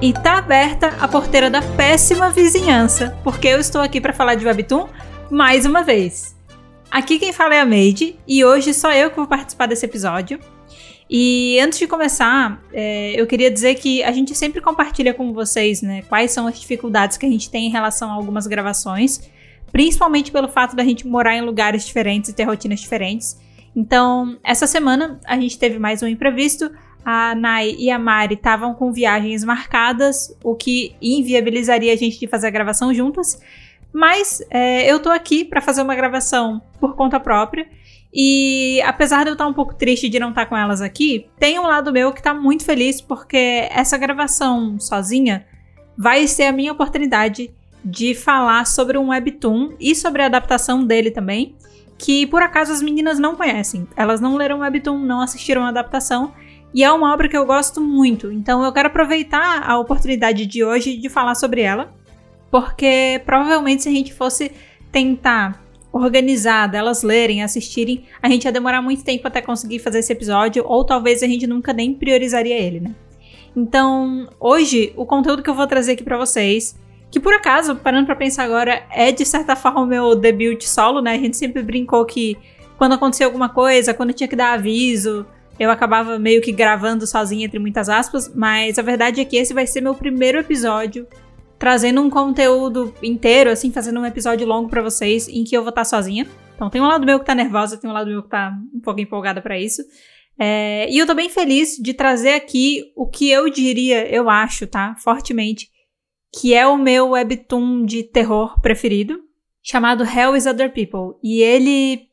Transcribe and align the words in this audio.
E 0.00 0.12
tá 0.12 0.36
aberta 0.36 0.88
a 1.00 1.08
porteira 1.08 1.48
da 1.48 1.62
péssima 1.62 2.28
vizinhança, 2.28 3.18
porque 3.24 3.48
eu 3.48 3.58
estou 3.58 3.80
aqui 3.80 3.98
para 3.98 4.12
falar 4.12 4.34
de 4.34 4.44
Webtoon 4.44 4.88
mais 5.30 5.64
uma 5.64 5.82
vez. 5.82 6.36
Aqui 6.90 7.18
quem 7.18 7.32
fala 7.32 7.54
é 7.54 7.60
a 7.60 7.66
Made, 7.66 8.14
e 8.28 8.44
hoje 8.44 8.74
só 8.74 8.92
eu 8.92 9.08
que 9.08 9.16
vou 9.16 9.26
participar 9.26 9.66
desse 9.66 9.86
episódio. 9.86 10.38
E 11.08 11.58
antes 11.60 11.78
de 11.78 11.86
começar, 11.86 12.62
é, 12.74 13.18
eu 13.18 13.26
queria 13.26 13.50
dizer 13.50 13.76
que 13.76 14.02
a 14.02 14.12
gente 14.12 14.34
sempre 14.34 14.60
compartilha 14.60 15.14
com 15.14 15.32
vocês 15.32 15.80
né, 15.80 16.02
quais 16.02 16.30
são 16.30 16.46
as 16.46 16.60
dificuldades 16.60 17.16
que 17.16 17.24
a 17.24 17.30
gente 17.30 17.50
tem 17.50 17.66
em 17.66 17.70
relação 17.70 18.10
a 18.10 18.12
algumas 18.12 18.46
gravações, 18.46 19.30
principalmente 19.72 20.30
pelo 20.30 20.48
fato 20.48 20.76
da 20.76 20.84
gente 20.84 21.06
morar 21.06 21.36
em 21.36 21.40
lugares 21.40 21.86
diferentes 21.86 22.28
e 22.28 22.34
ter 22.34 22.44
rotinas 22.44 22.80
diferentes. 22.80 23.40
Então, 23.74 24.36
essa 24.44 24.66
semana 24.66 25.18
a 25.24 25.40
gente 25.40 25.58
teve 25.58 25.78
mais 25.78 26.02
um 26.02 26.06
imprevisto, 26.06 26.70
a 27.08 27.36
Nai 27.36 27.76
e 27.78 27.88
a 27.88 28.00
Mari 28.00 28.34
estavam 28.34 28.74
com 28.74 28.92
viagens 28.92 29.44
marcadas, 29.44 30.36
o 30.42 30.56
que 30.56 30.96
inviabilizaria 31.00 31.92
a 31.92 31.96
gente 31.96 32.18
de 32.18 32.26
fazer 32.26 32.48
a 32.48 32.50
gravação 32.50 32.92
juntas. 32.92 33.40
Mas 33.92 34.44
é, 34.50 34.90
eu 34.90 34.98
tô 34.98 35.08
aqui 35.10 35.44
para 35.44 35.60
fazer 35.60 35.82
uma 35.82 35.94
gravação 35.94 36.60
por 36.80 36.96
conta 36.96 37.20
própria. 37.20 37.68
E 38.12 38.82
apesar 38.84 39.22
de 39.22 39.30
eu 39.30 39.34
estar 39.34 39.46
um 39.46 39.52
pouco 39.52 39.72
triste 39.76 40.08
de 40.08 40.18
não 40.18 40.30
estar 40.30 40.46
com 40.46 40.56
elas 40.56 40.82
aqui, 40.82 41.28
tem 41.38 41.60
um 41.60 41.68
lado 41.68 41.92
meu 41.92 42.12
que 42.12 42.20
tá 42.20 42.34
muito 42.34 42.64
feliz 42.64 43.00
porque 43.00 43.68
essa 43.70 43.96
gravação 43.96 44.76
sozinha 44.80 45.46
vai 45.96 46.26
ser 46.26 46.46
a 46.46 46.52
minha 46.52 46.72
oportunidade 46.72 47.54
de 47.84 48.16
falar 48.16 48.66
sobre 48.66 48.98
um 48.98 49.10
webtoon 49.10 49.74
e 49.78 49.94
sobre 49.94 50.22
a 50.22 50.26
adaptação 50.26 50.84
dele 50.84 51.12
também, 51.12 51.54
que 51.96 52.26
por 52.26 52.42
acaso 52.42 52.72
as 52.72 52.82
meninas 52.82 53.16
não 53.16 53.36
conhecem. 53.36 53.86
Elas 53.96 54.20
não 54.20 54.34
leram 54.34 54.58
o 54.58 54.60
webtoon, 54.62 54.98
não 54.98 55.20
assistiram 55.20 55.62
a 55.62 55.68
adaptação, 55.68 56.34
e 56.74 56.84
é 56.84 56.92
uma 56.92 57.12
obra 57.12 57.28
que 57.28 57.36
eu 57.36 57.46
gosto 57.46 57.80
muito, 57.80 58.30
então 58.30 58.64
eu 58.64 58.72
quero 58.72 58.88
aproveitar 58.88 59.62
a 59.68 59.78
oportunidade 59.78 60.46
de 60.46 60.64
hoje 60.64 60.96
de 60.96 61.08
falar 61.08 61.34
sobre 61.34 61.62
ela, 61.62 61.92
porque 62.50 63.20
provavelmente 63.24 63.82
se 63.82 63.88
a 63.88 63.92
gente 63.92 64.12
fosse 64.12 64.52
tentar 64.92 65.64
organizar, 65.92 66.66
delas 66.66 67.02
lerem, 67.02 67.42
assistirem, 67.42 68.04
a 68.22 68.28
gente 68.28 68.44
ia 68.44 68.52
demorar 68.52 68.82
muito 68.82 69.02
tempo 69.02 69.26
até 69.26 69.40
conseguir 69.40 69.78
fazer 69.78 70.00
esse 70.00 70.12
episódio, 70.12 70.64
ou 70.66 70.84
talvez 70.84 71.22
a 71.22 71.26
gente 71.26 71.46
nunca 71.46 71.72
nem 71.72 71.94
priorizaria 71.94 72.56
ele, 72.58 72.80
né? 72.80 72.94
Então, 73.56 74.28
hoje, 74.38 74.92
o 74.96 75.06
conteúdo 75.06 75.42
que 75.42 75.48
eu 75.48 75.54
vou 75.54 75.66
trazer 75.66 75.92
aqui 75.92 76.04
para 76.04 76.18
vocês, 76.18 76.78
que 77.10 77.18
por 77.18 77.32
acaso, 77.32 77.76
parando 77.76 78.04
para 78.04 78.14
pensar 78.14 78.44
agora, 78.44 78.86
é 78.90 79.10
de 79.10 79.24
certa 79.24 79.56
forma 79.56 79.80
o 79.80 79.86
meu 79.86 80.14
debut 80.14 80.62
solo, 80.62 81.00
né? 81.00 81.14
A 81.14 81.18
gente 81.18 81.36
sempre 81.36 81.62
brincou 81.62 82.04
que 82.04 82.36
quando 82.76 82.92
acontecia 82.92 83.24
alguma 83.24 83.48
coisa, 83.48 83.94
quando 83.94 84.12
tinha 84.12 84.28
que 84.28 84.36
dar 84.36 84.52
aviso, 84.52 85.26
eu 85.58 85.70
acabava 85.70 86.18
meio 86.18 86.42
que 86.42 86.52
gravando 86.52 87.06
sozinha, 87.06 87.46
entre 87.46 87.58
muitas 87.58 87.88
aspas, 87.88 88.32
mas 88.34 88.78
a 88.78 88.82
verdade 88.82 89.20
é 89.20 89.24
que 89.24 89.36
esse 89.36 89.54
vai 89.54 89.66
ser 89.66 89.80
meu 89.80 89.94
primeiro 89.94 90.38
episódio 90.38 91.06
trazendo 91.58 92.02
um 92.02 92.10
conteúdo 92.10 92.94
inteiro, 93.02 93.50
assim, 93.50 93.72
fazendo 93.72 94.00
um 94.00 94.06
episódio 94.06 94.46
longo 94.46 94.68
para 94.68 94.82
vocês, 94.82 95.28
em 95.28 95.42
que 95.42 95.56
eu 95.56 95.62
vou 95.62 95.70
estar 95.70 95.84
sozinha. 95.84 96.26
Então 96.54 96.70
tem 96.70 96.80
um 96.80 96.86
lado 96.86 97.06
meu 97.06 97.18
que 97.18 97.24
tá 97.24 97.34
nervosa, 97.34 97.76
tem 97.76 97.88
um 97.88 97.92
lado 97.92 98.10
meu 98.10 98.22
que 98.22 98.28
tá 98.28 98.52
um 98.74 98.80
pouco 98.80 99.00
empolgada 99.00 99.40
para 99.40 99.58
isso. 99.58 99.82
É, 100.38 100.86
e 100.90 100.98
eu 100.98 101.06
tô 101.06 101.14
bem 101.14 101.30
feliz 101.30 101.76
de 101.76 101.94
trazer 101.94 102.34
aqui 102.34 102.92
o 102.94 103.06
que 103.06 103.30
eu 103.30 103.48
diria, 103.48 104.06
eu 104.06 104.28
acho, 104.28 104.66
tá? 104.66 104.94
Fortemente, 105.02 105.70
que 106.38 106.52
é 106.52 106.66
o 106.66 106.76
meu 106.76 107.10
webtoon 107.10 107.84
de 107.84 108.02
terror 108.02 108.60
preferido, 108.60 109.18
chamado 109.62 110.04
Hell 110.04 110.36
is 110.36 110.46
Other 110.46 110.72
People. 110.72 111.18
E 111.22 111.40
ele 111.40 112.08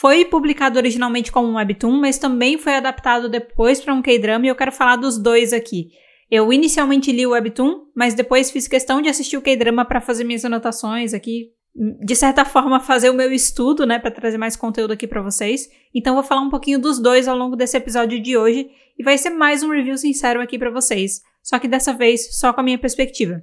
foi 0.00 0.24
publicado 0.24 0.76
originalmente 0.76 1.30
como 1.30 1.48
um 1.48 1.54
webtoon, 1.54 2.00
mas 2.00 2.18
também 2.18 2.58
foi 2.58 2.74
adaptado 2.74 3.28
depois 3.28 3.80
para 3.80 3.94
um 3.94 4.02
K-drama 4.02 4.44
e 4.44 4.48
eu 4.48 4.56
quero 4.56 4.72
falar 4.72 4.96
dos 4.96 5.16
dois 5.16 5.52
aqui. 5.52 5.90
Eu 6.28 6.52
inicialmente 6.52 7.12
li 7.12 7.24
o 7.24 7.30
webtoon, 7.30 7.86
mas 7.94 8.12
depois 8.12 8.50
fiz 8.50 8.66
questão 8.66 9.00
de 9.00 9.08
assistir 9.08 9.36
o 9.36 9.42
K-drama 9.42 9.84
para 9.84 10.00
fazer 10.00 10.24
minhas 10.24 10.44
anotações 10.44 11.14
aqui, 11.14 11.52
de 12.04 12.16
certa 12.16 12.44
forma 12.44 12.80
fazer 12.80 13.08
o 13.08 13.14
meu 13.14 13.30
estudo, 13.30 13.86
né, 13.86 14.00
para 14.00 14.10
trazer 14.10 14.36
mais 14.36 14.56
conteúdo 14.56 14.92
aqui 14.92 15.06
para 15.06 15.22
vocês. 15.22 15.68
Então 15.94 16.14
vou 16.14 16.24
falar 16.24 16.40
um 16.40 16.50
pouquinho 16.50 16.80
dos 16.80 16.98
dois 16.98 17.28
ao 17.28 17.36
longo 17.36 17.54
desse 17.54 17.76
episódio 17.76 18.20
de 18.20 18.36
hoje 18.36 18.68
e 18.98 19.04
vai 19.04 19.16
ser 19.16 19.30
mais 19.30 19.62
um 19.62 19.70
review 19.70 19.96
sincero 19.96 20.40
aqui 20.40 20.58
para 20.58 20.70
vocês, 20.70 21.20
só 21.40 21.56
que 21.60 21.68
dessa 21.68 21.92
vez 21.92 22.36
só 22.36 22.52
com 22.52 22.60
a 22.60 22.64
minha 22.64 22.78
perspectiva. 22.78 23.42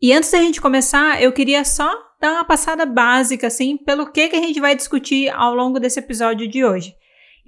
E 0.00 0.14
antes 0.14 0.30
da 0.30 0.38
gente 0.38 0.62
começar, 0.62 1.22
eu 1.22 1.30
queria 1.30 1.62
só 1.62 1.92
dar 2.20 2.32
uma 2.32 2.44
passada 2.44 2.84
básica, 2.84 3.46
assim, 3.46 3.76
pelo 3.78 4.10
que, 4.12 4.28
que 4.28 4.36
a 4.36 4.40
gente 4.40 4.60
vai 4.60 4.76
discutir 4.76 5.30
ao 5.30 5.54
longo 5.54 5.80
desse 5.80 5.98
episódio 5.98 6.46
de 6.46 6.64
hoje. 6.64 6.94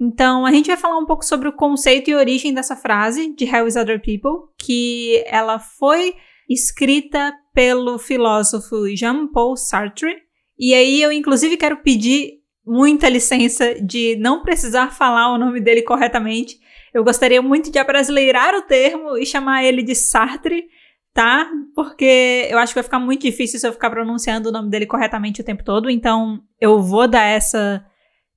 Então, 0.01 0.45
a 0.45 0.51
gente 0.51 0.67
vai 0.67 0.77
falar 0.77 0.97
um 0.97 1.05
pouco 1.05 1.23
sobre 1.23 1.47
o 1.47 1.53
conceito 1.53 2.09
e 2.09 2.15
origem 2.15 2.53
dessa 2.53 2.75
frase, 2.75 3.33
de 3.35 3.45
Hell 3.45 3.67
is 3.67 3.75
Other 3.75 4.01
People, 4.01 4.49
que 4.57 5.23
ela 5.27 5.59
foi 5.59 6.15
escrita 6.49 7.33
pelo 7.53 7.99
filósofo 7.99 8.87
Jean-Paul 8.95 9.55
Sartre. 9.55 10.15
E 10.57 10.73
aí 10.73 11.01
eu, 11.01 11.11
inclusive, 11.11 11.55
quero 11.55 11.77
pedir 11.77 12.41
muita 12.65 13.09
licença 13.09 13.75
de 13.75 14.15
não 14.17 14.41
precisar 14.41 14.91
falar 14.91 15.33
o 15.33 15.37
nome 15.37 15.61
dele 15.61 15.83
corretamente. 15.83 16.57
Eu 16.93 17.03
gostaria 17.03 17.41
muito 17.41 17.71
de 17.71 17.79
abrasileirar 17.79 18.55
o 18.55 18.61
termo 18.63 19.17
e 19.17 19.25
chamar 19.25 19.63
ele 19.63 19.83
de 19.83 19.95
Sartre, 19.95 20.65
tá? 21.13 21.49
Porque 21.75 22.47
eu 22.49 22.57
acho 22.57 22.73
que 22.73 22.79
vai 22.79 22.83
ficar 22.83 22.99
muito 22.99 23.21
difícil 23.21 23.59
se 23.59 23.67
eu 23.67 23.73
ficar 23.73 23.89
pronunciando 23.89 24.49
o 24.49 24.51
nome 24.51 24.69
dele 24.69 24.85
corretamente 24.85 25.41
o 25.41 25.43
tempo 25.43 25.63
todo, 25.63 25.89
então 25.89 26.41
eu 26.59 26.81
vou 26.81 27.07
dar 27.07 27.23
essa 27.23 27.85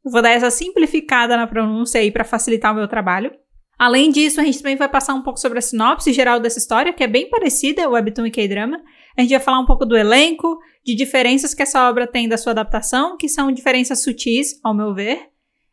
vou 0.05 0.23
dar 0.23 0.31
essa 0.31 0.51
simplificada 0.51 1.37
na 1.37 1.47
pronúncia 1.47 2.01
aí 2.01 2.13
para 2.13 2.23
facilitar 2.23 2.73
o 2.73 2.77
meu 2.77 2.87
trabalho. 2.87 3.33
Além 3.79 4.11
disso, 4.11 4.41
a 4.41 4.45
gente 4.45 4.59
também 4.59 4.77
vai 4.77 4.89
passar 4.89 5.15
um 5.15 5.23
pouco 5.23 5.39
sobre 5.39 5.59
a 5.59 5.63
sinopse 5.63 6.13
geral 6.13 6.39
dessa 6.39 6.59
história, 6.59 6.93
que 6.93 7.03
é 7.03 7.07
bem 7.07 7.29
parecida 7.29 7.85
ao 7.85 7.93
Webtoon 7.93 8.27
e 8.27 8.31
K-drama. 8.31 8.81
A 9.19 9.21
gente 9.21 9.31
vai 9.31 9.41
falar 9.41 9.59
um 9.59 9.67
pouco 9.67 9.85
do 9.85 9.97
elenco, 9.97 10.59
de 10.85 10.95
diferenças 10.95 11.53
que 11.53 11.63
essa 11.63 11.89
obra 11.89 12.07
tem 12.07 12.29
da 12.29 12.39
sua 12.39 12.53
adaptação, 12.53 13.17
que 13.17 13.29
são 13.29 13.51
diferenças 13.51 14.03
sutis, 14.03 14.59
ao 14.63 14.73
meu 14.73 14.95
ver. 14.95 15.29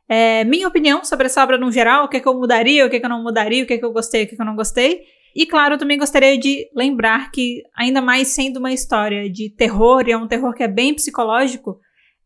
É, 0.09 0.43
minha 0.43 0.67
opinião 0.67 1.05
sobre 1.05 1.27
essa 1.27 1.41
obra 1.41 1.57
no 1.57 1.71
geral, 1.71 2.05
o 2.05 2.07
que, 2.09 2.17
é 2.17 2.19
que 2.19 2.27
eu 2.27 2.33
mudaria, 2.33 2.85
o 2.85 2.89
que, 2.89 2.97
é 2.97 2.99
que 2.99 3.05
eu 3.05 3.09
não 3.09 3.23
mudaria, 3.23 3.63
o 3.63 3.67
que, 3.67 3.73
é 3.73 3.77
que 3.77 3.85
eu 3.85 3.93
gostei, 3.93 4.23
o 4.23 4.27
que, 4.27 4.33
é 4.33 4.35
que 4.35 4.41
eu 4.41 4.45
não 4.45 4.55
gostei. 4.55 5.01
E 5.35 5.45
claro, 5.45 5.75
eu 5.75 5.77
também 5.77 5.97
gostaria 5.97 6.37
de 6.37 6.69
lembrar 6.75 7.31
que, 7.31 7.63
ainda 7.75 8.01
mais 8.01 8.29
sendo 8.29 8.57
uma 8.57 8.71
história 8.71 9.29
de 9.29 9.49
terror, 9.49 10.07
e 10.07 10.11
é 10.11 10.17
um 10.17 10.27
terror 10.27 10.53
que 10.53 10.63
é 10.63 10.67
bem 10.67 10.93
psicológico, 10.93 11.79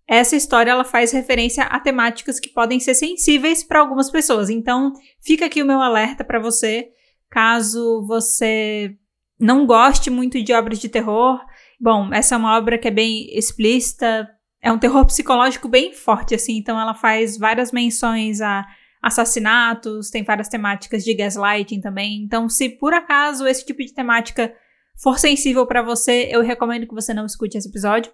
essa 0.08 0.36
história 0.36 0.72
ela 0.72 0.86
faz 0.86 1.12
referência 1.12 1.64
a 1.64 1.80
temáticas 1.80 2.40
que 2.40 2.50
podem 2.50 2.80
ser 2.80 2.96
sensíveis 2.96 3.64
para 3.64 3.80
algumas 3.80 4.10
pessoas. 4.10 4.50
Então, 4.50 4.94
fica 5.22 5.46
aqui 5.46 5.62
o 5.62 5.66
meu 5.66 5.82
alerta 5.82 6.24
para 6.24 6.40
você, 6.40 6.90
caso 7.30 8.06
você 8.08 8.96
não 9.40 9.66
goste 9.66 10.10
muito 10.10 10.42
de 10.42 10.54
obras 10.54 10.80
de 10.80 10.90
terror. 10.90 11.40
Bom, 11.80 12.14
essa 12.14 12.36
é 12.36 12.38
uma 12.38 12.58
obra 12.58 12.78
que 12.78 12.88
é 12.88 12.92
bem 12.92 13.28
explícita, 13.38 14.28
é 14.62 14.72
um 14.72 14.80
terror 14.80 15.06
psicológico 15.06 15.68
bem 15.68 15.94
forte, 15.94 16.34
assim, 16.34 16.58
então 16.58 16.80
ela 16.80 16.94
faz 16.94 17.38
várias 17.38 17.72
menções 17.72 18.42
a 18.42 18.66
assassinatos, 19.08 20.10
tem 20.10 20.24
várias 20.24 20.50
temáticas 20.50 21.04
de 21.04 21.14
gaslighting 21.14 21.82
também. 21.82 22.22
Então, 22.24 22.48
se 22.50 22.70
por 22.70 22.94
acaso 22.94 23.48
esse 23.48 23.66
tipo 23.66 23.84
de 23.84 23.94
temática 23.94 24.54
for 25.02 25.18
sensível 25.18 25.66
para 25.66 25.82
você, 25.82 26.28
eu 26.32 26.42
recomendo 26.42 26.88
que 26.88 26.94
você 26.94 27.14
não 27.14 27.26
escute 27.26 27.58
esse 27.58 27.70
episódio. 27.70 28.12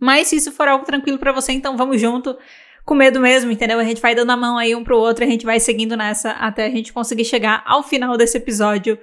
Mas 0.00 0.28
se 0.28 0.36
isso 0.36 0.52
for 0.52 0.68
algo 0.68 0.84
tranquilo 0.84 1.18
para 1.18 1.32
você, 1.32 1.52
então 1.52 1.76
vamos 1.76 2.00
junto, 2.00 2.36
com 2.84 2.94
medo 2.94 3.20
mesmo, 3.20 3.50
entendeu? 3.50 3.78
A 3.78 3.84
gente 3.84 4.00
vai 4.00 4.14
dando 4.14 4.30
a 4.30 4.36
mão 4.36 4.58
aí 4.58 4.74
um 4.74 4.84
pro 4.84 4.98
outro, 4.98 5.24
a 5.24 5.28
gente 5.28 5.46
vai 5.46 5.58
seguindo 5.58 5.96
nessa 5.96 6.32
até 6.32 6.66
a 6.66 6.70
gente 6.70 6.92
conseguir 6.92 7.24
chegar 7.24 7.62
ao 7.66 7.82
final 7.82 8.16
desse 8.16 8.36
episódio 8.36 8.98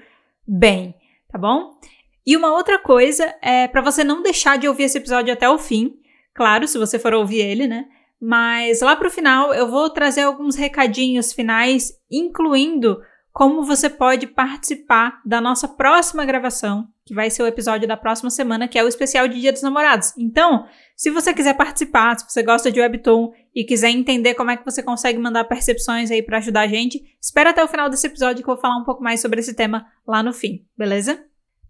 bem, 0.48 0.94
tá 1.32 1.38
bom? 1.38 1.78
E 2.26 2.38
uma 2.38 2.54
outra 2.54 2.80
coisa 2.80 3.34
é 3.42 3.68
para 3.68 3.82
você 3.82 4.04
não 4.04 4.22
deixar 4.22 4.58
de 4.58 4.68
ouvir 4.68 4.84
esse 4.84 4.98
episódio 4.98 5.34
até 5.34 5.50
o 5.50 5.58
fim, 5.58 5.96
claro, 6.34 6.68
se 6.68 6.78
você 6.78 7.00
for 7.00 7.14
ouvir 7.14 7.40
ele, 7.40 7.68
né? 7.68 7.86
Mas 8.26 8.80
lá 8.80 8.96
pro 8.96 9.12
final 9.12 9.54
eu 9.54 9.68
vou 9.68 9.90
trazer 9.90 10.22
alguns 10.22 10.56
recadinhos 10.56 11.34
finais, 11.34 11.92
incluindo 12.10 13.02
como 13.34 13.66
você 13.66 13.90
pode 13.90 14.28
participar 14.28 15.20
da 15.26 15.42
nossa 15.42 15.68
próxima 15.68 16.24
gravação, 16.24 16.88
que 17.06 17.14
vai 17.14 17.30
ser 17.30 17.44
o 17.44 17.48
episódio 17.48 17.86
da 17.86 17.98
próxima 17.98 18.30
semana, 18.30 18.66
que 18.66 18.80
é 18.80 18.84
o 18.84 18.88
especial 18.88 19.28
de 19.28 19.42
Dia 19.42 19.52
dos 19.52 19.62
Namorados. 19.62 20.14
Então, 20.18 20.66
se 20.96 21.10
você 21.10 21.34
quiser 21.34 21.58
participar, 21.58 22.18
se 22.18 22.26
você 22.26 22.42
gosta 22.42 22.72
de 22.72 22.80
Webtoon 22.80 23.34
e 23.54 23.66
quiser 23.66 23.90
entender 23.90 24.36
como 24.36 24.52
é 24.52 24.56
que 24.56 24.64
você 24.64 24.82
consegue 24.82 25.20
mandar 25.20 25.44
percepções 25.44 26.10
aí 26.10 26.24
para 26.24 26.38
ajudar 26.38 26.62
a 26.62 26.68
gente, 26.68 27.04
espera 27.22 27.50
até 27.50 27.62
o 27.62 27.68
final 27.68 27.90
desse 27.90 28.08
episódio 28.08 28.42
que 28.42 28.50
eu 28.50 28.54
vou 28.54 28.62
falar 28.62 28.78
um 28.78 28.86
pouco 28.86 29.04
mais 29.04 29.20
sobre 29.20 29.42
esse 29.42 29.54
tema 29.54 29.86
lá 30.08 30.24
no 30.24 30.32
fim, 30.32 30.66
beleza? 30.78 31.22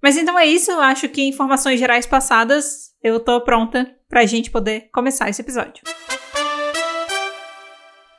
Mas 0.04 0.18
então 0.18 0.38
é 0.38 0.46
isso, 0.46 0.70
eu 0.70 0.82
acho 0.82 1.10
que 1.10 1.28
informações 1.28 1.80
gerais 1.80 2.06
passadas, 2.06 2.94
eu 3.02 3.20
tô 3.20 3.42
pronta 3.42 3.92
pra 4.08 4.24
gente 4.28 4.52
poder 4.52 4.90
começar 4.92 5.30
esse 5.30 5.42
episódio. 5.42 5.82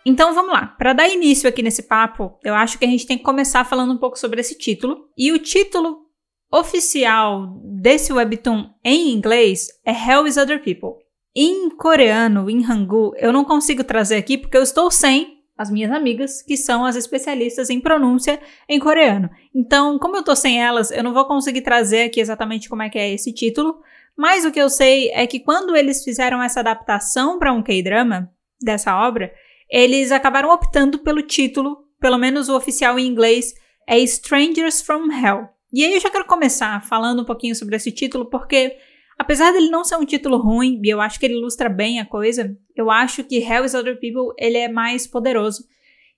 Então 0.04 0.34
vamos 0.34 0.52
lá. 0.52 0.66
Para 0.66 0.92
dar 0.92 1.08
início 1.08 1.48
aqui 1.48 1.62
nesse 1.62 1.84
papo, 1.84 2.38
eu 2.44 2.54
acho 2.54 2.78
que 2.78 2.84
a 2.84 2.88
gente 2.88 3.06
tem 3.06 3.16
que 3.16 3.24
começar 3.24 3.64
falando 3.64 3.92
um 3.92 3.98
pouco 3.98 4.18
sobre 4.18 4.40
esse 4.40 4.56
título. 4.56 5.08
E 5.16 5.32
o 5.32 5.38
título 5.38 6.04
oficial 6.52 7.60
desse 7.64 8.12
webtoon 8.12 8.70
em 8.84 9.10
inglês 9.10 9.68
é 9.84 9.92
Hell 9.92 10.26
is 10.26 10.36
Other 10.36 10.62
People. 10.62 11.02
Em 11.34 11.68
coreano, 11.70 12.48
em 12.48 12.64
Hangul, 12.64 13.12
eu 13.16 13.32
não 13.32 13.44
consigo 13.44 13.82
trazer 13.82 14.16
aqui 14.16 14.38
porque 14.38 14.56
eu 14.56 14.62
estou 14.62 14.90
sem 14.90 15.34
as 15.56 15.70
minhas 15.70 15.90
amigas, 15.92 16.42
que 16.42 16.56
são 16.56 16.84
as 16.84 16.96
especialistas 16.96 17.70
em 17.70 17.80
pronúncia 17.80 18.40
em 18.68 18.78
coreano. 18.78 19.30
Então, 19.54 19.98
como 19.98 20.16
eu 20.16 20.22
tô 20.22 20.34
sem 20.34 20.62
elas, 20.62 20.90
eu 20.90 21.02
não 21.02 21.14
vou 21.14 21.24
conseguir 21.26 21.62
trazer 21.62 22.02
aqui 22.02 22.20
exatamente 22.20 22.68
como 22.68 22.82
é 22.82 22.90
que 22.90 22.98
é 22.98 23.12
esse 23.12 23.32
título, 23.32 23.80
mas 24.16 24.44
o 24.44 24.52
que 24.52 24.60
eu 24.60 24.68
sei 24.68 25.10
é 25.10 25.26
que 25.26 25.40
quando 25.40 25.76
eles 25.76 26.02
fizeram 26.04 26.42
essa 26.42 26.60
adaptação 26.60 27.38
para 27.38 27.52
um 27.52 27.62
K-drama 27.62 28.30
dessa 28.60 28.96
obra, 28.96 29.32
eles 29.74 30.12
acabaram 30.12 30.50
optando 30.50 31.00
pelo 31.00 31.20
título, 31.20 31.78
pelo 31.98 32.16
menos 32.16 32.48
o 32.48 32.56
oficial 32.56 32.96
em 32.96 33.08
inglês, 33.08 33.52
é 33.88 33.98
Strangers 33.98 34.80
from 34.80 35.10
Hell. 35.10 35.48
E 35.72 35.84
aí 35.84 35.94
eu 35.94 36.00
já 36.00 36.08
quero 36.08 36.26
começar 36.26 36.80
falando 36.84 37.22
um 37.22 37.24
pouquinho 37.24 37.56
sobre 37.56 37.74
esse 37.74 37.90
título, 37.90 38.30
porque 38.30 38.76
apesar 39.18 39.50
dele 39.50 39.70
não 39.70 39.82
ser 39.82 39.96
um 39.96 40.04
título 40.04 40.38
ruim, 40.38 40.80
e 40.80 40.88
eu 40.88 41.00
acho 41.00 41.18
que 41.18 41.26
ele 41.26 41.34
ilustra 41.34 41.68
bem 41.68 41.98
a 41.98 42.06
coisa, 42.06 42.56
eu 42.76 42.88
acho 42.88 43.24
que 43.24 43.38
Hell 43.38 43.64
is 43.64 43.74
Other 43.74 43.98
People 43.98 44.32
ele 44.38 44.58
é 44.58 44.68
mais 44.68 45.08
poderoso. 45.08 45.64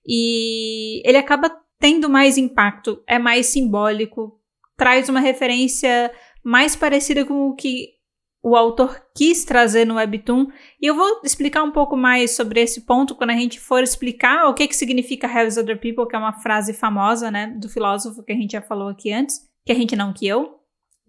E 0.07 1.01
ele 1.03 1.17
acaba 1.17 1.51
tendo 1.79 2.07
mais 2.07 2.37
impacto, 2.37 3.01
é 3.07 3.17
mais 3.17 3.47
simbólico, 3.47 4.39
traz 4.77 5.09
uma 5.09 5.19
referência 5.19 6.11
mais 6.43 6.75
parecida 6.75 7.25
com 7.25 7.49
o 7.49 7.55
que 7.55 7.96
o 8.43 8.55
autor 8.55 9.01
quis 9.15 9.43
trazer 9.43 9.85
no 9.85 9.95
Webtoon. 9.95 10.47
E 10.81 10.87
eu 10.87 10.95
vou 10.95 11.21
explicar 11.23 11.63
um 11.63 11.71
pouco 11.71 11.97
mais 11.97 12.35
sobre 12.35 12.61
esse 12.61 12.81
ponto 12.85 13.15
quando 13.15 13.31
a 13.31 13.35
gente 13.35 13.59
for 13.59 13.83
explicar 13.83 14.47
o 14.47 14.53
que, 14.53 14.67
que 14.67 14.75
significa 14.75 15.27
Hell's 15.27 15.57
Other 15.57 15.79
People, 15.79 16.07
que 16.07 16.15
é 16.15 16.19
uma 16.19 16.33
frase 16.33 16.73
famosa, 16.73 17.29
né, 17.29 17.47
do 17.47 17.67
filósofo 17.67 18.23
que 18.23 18.31
a 18.31 18.35
gente 18.35 18.51
já 18.51 18.61
falou 18.61 18.89
aqui 18.89 19.11
antes. 19.11 19.41
Que 19.65 19.71
a 19.71 19.75
gente 19.75 19.95
não, 19.95 20.13
que 20.13 20.25
eu. 20.27 20.55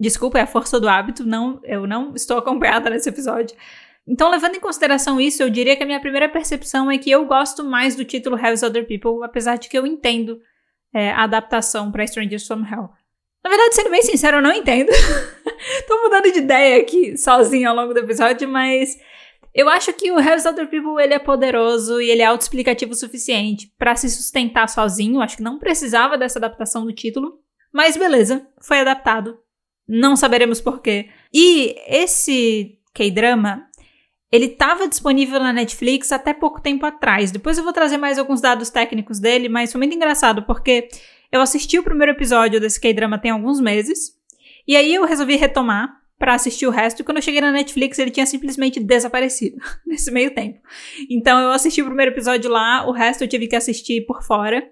Desculpa, 0.00 0.38
é 0.38 0.42
a 0.42 0.46
força 0.46 0.78
do 0.78 0.88
hábito, 0.88 1.25
não, 1.25 1.60
eu 1.64 1.86
não 1.86 2.14
estou 2.14 2.38
acompanhada 2.38 2.90
nesse 2.90 3.08
episódio. 3.08 3.56
Então, 4.06 4.31
levando 4.31 4.54
em 4.54 4.60
consideração 4.60 5.20
isso, 5.20 5.42
eu 5.42 5.50
diria 5.50 5.76
que 5.76 5.82
a 5.82 5.86
minha 5.86 6.00
primeira 6.00 6.28
percepção 6.28 6.90
é 6.90 6.96
que 6.96 7.10
eu 7.10 7.26
gosto 7.26 7.62
mais 7.62 7.94
do 7.94 8.04
título 8.04 8.38
Hell's 8.38 8.62
Other 8.62 8.86
People, 8.86 9.22
apesar 9.22 9.58
de 9.58 9.69
que 9.69 9.76
eu 9.76 9.86
entendo 9.86 10.40
é, 10.94 11.10
a 11.10 11.24
adaptação 11.24 11.92
para 11.92 12.04
Strangers 12.04 12.46
from 12.46 12.64
Hell. 12.64 12.90
Na 13.48 13.56
verdade, 13.56 13.76
sendo 13.76 13.90
bem 13.90 14.02
sincero, 14.02 14.36
eu 14.36 14.42
não 14.42 14.52
entendo. 14.52 14.90
Tô 15.88 16.02
mudando 16.02 16.30
de 16.30 16.40
ideia 16.40 16.82
aqui 16.82 17.16
sozinho 17.16 17.70
ao 17.70 17.74
longo 17.74 17.94
do 17.94 18.00
episódio, 18.00 18.46
mas 18.46 18.98
eu 19.54 19.70
acho 19.70 19.90
que 19.94 20.12
o 20.12 20.20
Hell's 20.20 20.44
Other 20.44 20.68
People 20.68 21.02
ele 21.02 21.14
é 21.14 21.18
poderoso 21.18 21.98
e 21.98 22.10
ele 22.10 22.20
é 22.20 22.26
autoexplicativo 22.26 22.92
o 22.92 22.94
suficiente 22.94 23.72
para 23.78 23.96
se 23.96 24.10
sustentar 24.10 24.68
sozinho. 24.68 25.22
Acho 25.22 25.38
que 25.38 25.42
não 25.42 25.58
precisava 25.58 26.18
dessa 26.18 26.38
adaptação 26.38 26.84
do 26.84 26.92
título. 26.92 27.38
Mas 27.72 27.96
beleza, 27.96 28.46
foi 28.60 28.80
adaptado. 28.80 29.38
Não 29.88 30.14
saberemos 30.14 30.60
porquê. 30.60 31.08
E 31.32 31.74
esse 31.86 32.78
K-drama, 32.92 33.66
ele 34.30 34.44
estava 34.44 34.86
disponível 34.86 35.40
na 35.40 35.54
Netflix 35.54 36.12
até 36.12 36.34
pouco 36.34 36.60
tempo 36.60 36.84
atrás. 36.84 37.30
Depois 37.30 37.56
eu 37.56 37.64
vou 37.64 37.72
trazer 37.72 37.96
mais 37.96 38.18
alguns 38.18 38.42
dados 38.42 38.68
técnicos 38.68 39.18
dele, 39.18 39.48
mas 39.48 39.72
foi 39.72 39.78
muito 39.78 39.96
engraçado 39.96 40.42
porque 40.42 40.90
eu 41.30 41.40
assisti 41.40 41.78
o 41.78 41.82
primeiro 41.82 42.12
episódio 42.12 42.60
desse 42.60 42.80
K-drama 42.80 43.19
tem 43.19 43.30
alguns 43.30 43.60
meses, 43.60 44.16
e 44.66 44.76
aí 44.76 44.94
eu 44.94 45.04
resolvi 45.04 45.36
retomar 45.36 45.88
para 46.19 46.34
assistir 46.34 46.66
o 46.66 46.70
resto, 46.70 47.00
e 47.00 47.04
quando 47.04 47.19
eu 47.19 47.22
cheguei 47.22 47.40
na 47.40 47.52
Netflix 47.52 47.98
ele 47.98 48.10
tinha 48.10 48.26
simplesmente 48.26 48.80
desaparecido 48.80 49.56
nesse 49.86 50.10
meio 50.10 50.34
tempo. 50.34 50.58
Então 51.08 51.38
eu 51.38 51.50
assisti 51.50 51.80
o 51.80 51.86
primeiro 51.86 52.12
episódio 52.12 52.50
lá, 52.50 52.86
o 52.86 52.92
resto 52.92 53.22
eu 53.22 53.28
tive 53.28 53.46
que 53.46 53.56
assistir 53.56 54.04
por 54.06 54.22
fora. 54.22 54.69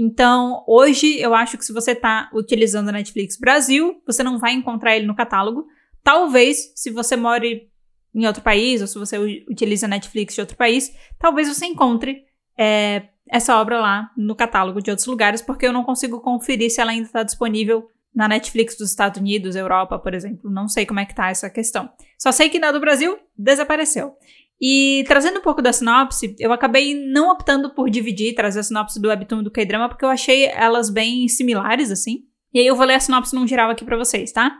Então, 0.00 0.64
hoje 0.68 1.18
eu 1.18 1.34
acho 1.34 1.58
que 1.58 1.64
se 1.64 1.72
você 1.72 1.90
está 1.90 2.30
utilizando 2.32 2.88
a 2.88 2.92
Netflix 2.92 3.36
Brasil, 3.36 4.00
você 4.06 4.22
não 4.22 4.38
vai 4.38 4.52
encontrar 4.52 4.96
ele 4.96 5.06
no 5.06 5.16
catálogo. 5.16 5.66
Talvez, 6.04 6.72
se 6.76 6.88
você 6.92 7.16
mora 7.16 7.44
em 7.44 8.24
outro 8.24 8.40
país, 8.40 8.80
ou 8.80 8.86
se 8.86 8.96
você 8.96 9.18
utiliza 9.18 9.86
a 9.86 9.88
Netflix 9.88 10.36
de 10.36 10.40
outro 10.40 10.56
país, 10.56 10.94
talvez 11.18 11.48
você 11.48 11.66
encontre 11.66 12.24
é, 12.56 13.08
essa 13.30 13.60
obra 13.60 13.80
lá 13.80 14.10
no 14.16 14.34
catálogo 14.34 14.82
de 14.82 14.90
outros 14.90 15.06
lugares, 15.06 15.42
porque 15.42 15.66
eu 15.66 15.72
não 15.72 15.84
consigo 15.84 16.20
conferir 16.20 16.70
se 16.70 16.80
ela 16.80 16.90
ainda 16.90 17.06
está 17.06 17.22
disponível 17.22 17.88
na 18.14 18.26
Netflix 18.26 18.76
dos 18.76 18.90
Estados 18.90 19.20
Unidos, 19.20 19.54
Europa, 19.54 19.98
por 19.98 20.14
exemplo. 20.14 20.50
Não 20.50 20.68
sei 20.68 20.84
como 20.84 21.00
é 21.00 21.04
que 21.04 21.14
tá 21.14 21.30
essa 21.30 21.48
questão. 21.48 21.88
Só 22.18 22.32
sei 22.32 22.48
que 22.48 22.58
na 22.58 22.72
do 22.72 22.80
Brasil 22.80 23.16
desapareceu. 23.36 24.14
E 24.60 25.04
trazendo 25.06 25.38
um 25.38 25.42
pouco 25.42 25.62
da 25.62 25.72
sinopse, 25.72 26.34
eu 26.38 26.52
acabei 26.52 26.94
não 26.94 27.30
optando 27.30 27.72
por 27.72 27.88
dividir, 27.88 28.34
trazer 28.34 28.60
a 28.60 28.62
sinopse 28.64 29.00
do 29.00 29.08
webtoon 29.08 29.42
do 29.42 29.52
K-drama, 29.52 29.88
porque 29.88 30.04
eu 30.04 30.08
achei 30.08 30.46
elas 30.46 30.90
bem 30.90 31.28
similares, 31.28 31.92
assim. 31.92 32.24
E 32.52 32.58
aí 32.58 32.66
eu 32.66 32.74
vou 32.74 32.84
ler 32.84 32.94
a 32.94 33.00
sinopse 33.00 33.34
num 33.34 33.46
geral 33.46 33.70
aqui 33.70 33.84
para 33.84 33.96
vocês, 33.96 34.32
tá? 34.32 34.58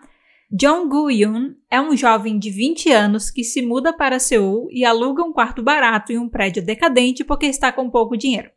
Jong 0.50 0.88
Gu-yoon 0.88 1.54
é 1.70 1.80
um 1.80 1.96
jovem 1.96 2.38
de 2.38 2.50
20 2.50 2.90
anos 2.90 3.30
que 3.30 3.44
se 3.44 3.60
muda 3.60 3.92
para 3.92 4.18
Seul 4.18 4.68
e 4.70 4.84
aluga 4.84 5.22
um 5.22 5.32
quarto 5.32 5.62
barato 5.62 6.12
em 6.12 6.18
um 6.18 6.28
prédio 6.28 6.64
decadente 6.64 7.24
porque 7.24 7.46
está 7.46 7.70
com 7.70 7.90
pouco 7.90 8.16
dinheiro. 8.16 8.50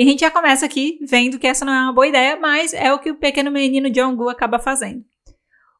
E 0.00 0.02
a 0.02 0.06
gente 0.06 0.20
já 0.20 0.30
começa 0.30 0.64
aqui 0.64 0.98
vendo 1.02 1.38
que 1.38 1.46
essa 1.46 1.62
não 1.62 1.74
é 1.74 1.82
uma 1.82 1.92
boa 1.92 2.08
ideia, 2.08 2.34
mas 2.40 2.72
é 2.72 2.90
o 2.90 2.98
que 2.98 3.10
o 3.10 3.16
pequeno 3.16 3.50
menino 3.50 3.90
Jong-gu 3.90 4.30
acaba 4.30 4.58
fazendo. 4.58 5.04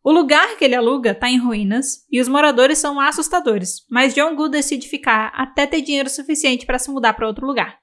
O 0.04 0.12
lugar 0.12 0.58
que 0.58 0.64
ele 0.66 0.74
aluga 0.74 1.12
está 1.12 1.30
em 1.30 1.38
ruínas 1.38 2.04
e 2.12 2.20
os 2.20 2.28
moradores 2.28 2.76
são 2.76 3.00
assustadores, 3.00 3.82
mas 3.88 4.14
Jong-gu 4.14 4.50
decide 4.50 4.86
ficar 4.86 5.32
até 5.34 5.66
ter 5.66 5.80
dinheiro 5.80 6.10
suficiente 6.10 6.66
para 6.66 6.78
se 6.78 6.90
mudar 6.90 7.14
para 7.14 7.26
outro 7.26 7.46
lugar. 7.46 7.78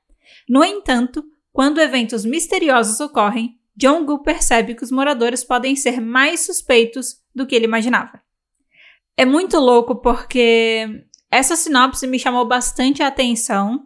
No 0.47 0.63
entanto, 0.63 1.23
quando 1.51 1.81
eventos 1.81 2.23
misteriosos 2.23 2.99
ocorrem, 2.99 3.57
Jong-gu 3.75 4.21
percebe 4.21 4.75
que 4.75 4.83
os 4.83 4.91
moradores 4.91 5.43
podem 5.43 5.75
ser 5.75 5.99
mais 5.99 6.41
suspeitos 6.41 7.15
do 7.33 7.47
que 7.47 7.55
ele 7.55 7.65
imaginava. 7.65 8.21
É 9.17 9.25
muito 9.25 9.57
louco 9.57 9.95
porque 9.95 11.03
essa 11.31 11.55
sinopse 11.55 12.05
me 12.05 12.19
chamou 12.19 12.45
bastante 12.45 13.01
a 13.01 13.07
atenção. 13.07 13.83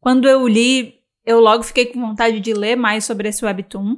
Quando 0.00 0.28
eu 0.28 0.48
li, 0.48 0.99
eu 1.30 1.40
logo 1.40 1.62
fiquei 1.62 1.86
com 1.86 2.00
vontade 2.00 2.40
de 2.40 2.52
ler 2.52 2.76
mais 2.76 3.04
sobre 3.04 3.28
esse 3.28 3.44
webtoon. 3.44 3.96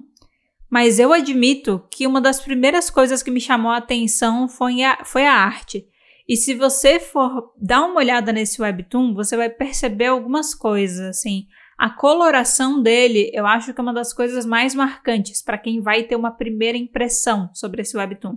Mas 0.71 0.99
eu 0.99 1.13
admito 1.13 1.83
que 1.91 2.07
uma 2.07 2.21
das 2.21 2.41
primeiras 2.41 2.91
coisas 2.91 3.23
que 3.23 3.31
me 3.31 3.41
chamou 3.41 3.73
a 3.73 3.79
atenção 3.79 4.49
foi 4.49 4.83
a, 4.83 5.05
foi 5.05 5.27
a 5.27 5.35
arte. 5.35 5.87
E 6.29 6.37
se 6.37 6.55
você 6.55 7.01
for 7.01 7.53
dar 7.61 7.83
uma 7.83 7.97
olhada 7.97 8.33
nesse 8.33 8.61
webtoon, 8.61 9.15
você 9.15 9.37
vai 9.37 9.51
perceber 9.51 10.07
algumas 10.07 10.55
coisas, 10.55 11.01
assim. 11.01 11.47
A 11.79 11.91
coloração 11.91 12.83
dele, 12.83 13.31
eu 13.35 13.47
acho 13.47 13.73
que 13.75 13.81
é 13.81 13.83
uma 13.83 13.93
das 13.93 14.13
coisas 14.13 14.47
mais 14.47 14.75
marcantes 14.75 15.43
para 15.43 15.59
quem 15.59 15.81
vai 15.81 16.05
ter 16.05 16.17
uma 16.17 16.31
primeira 16.31 16.79
impressão 16.79 17.51
sobre 17.53 17.83
esse 17.83 17.97
webtoon. 17.97 18.37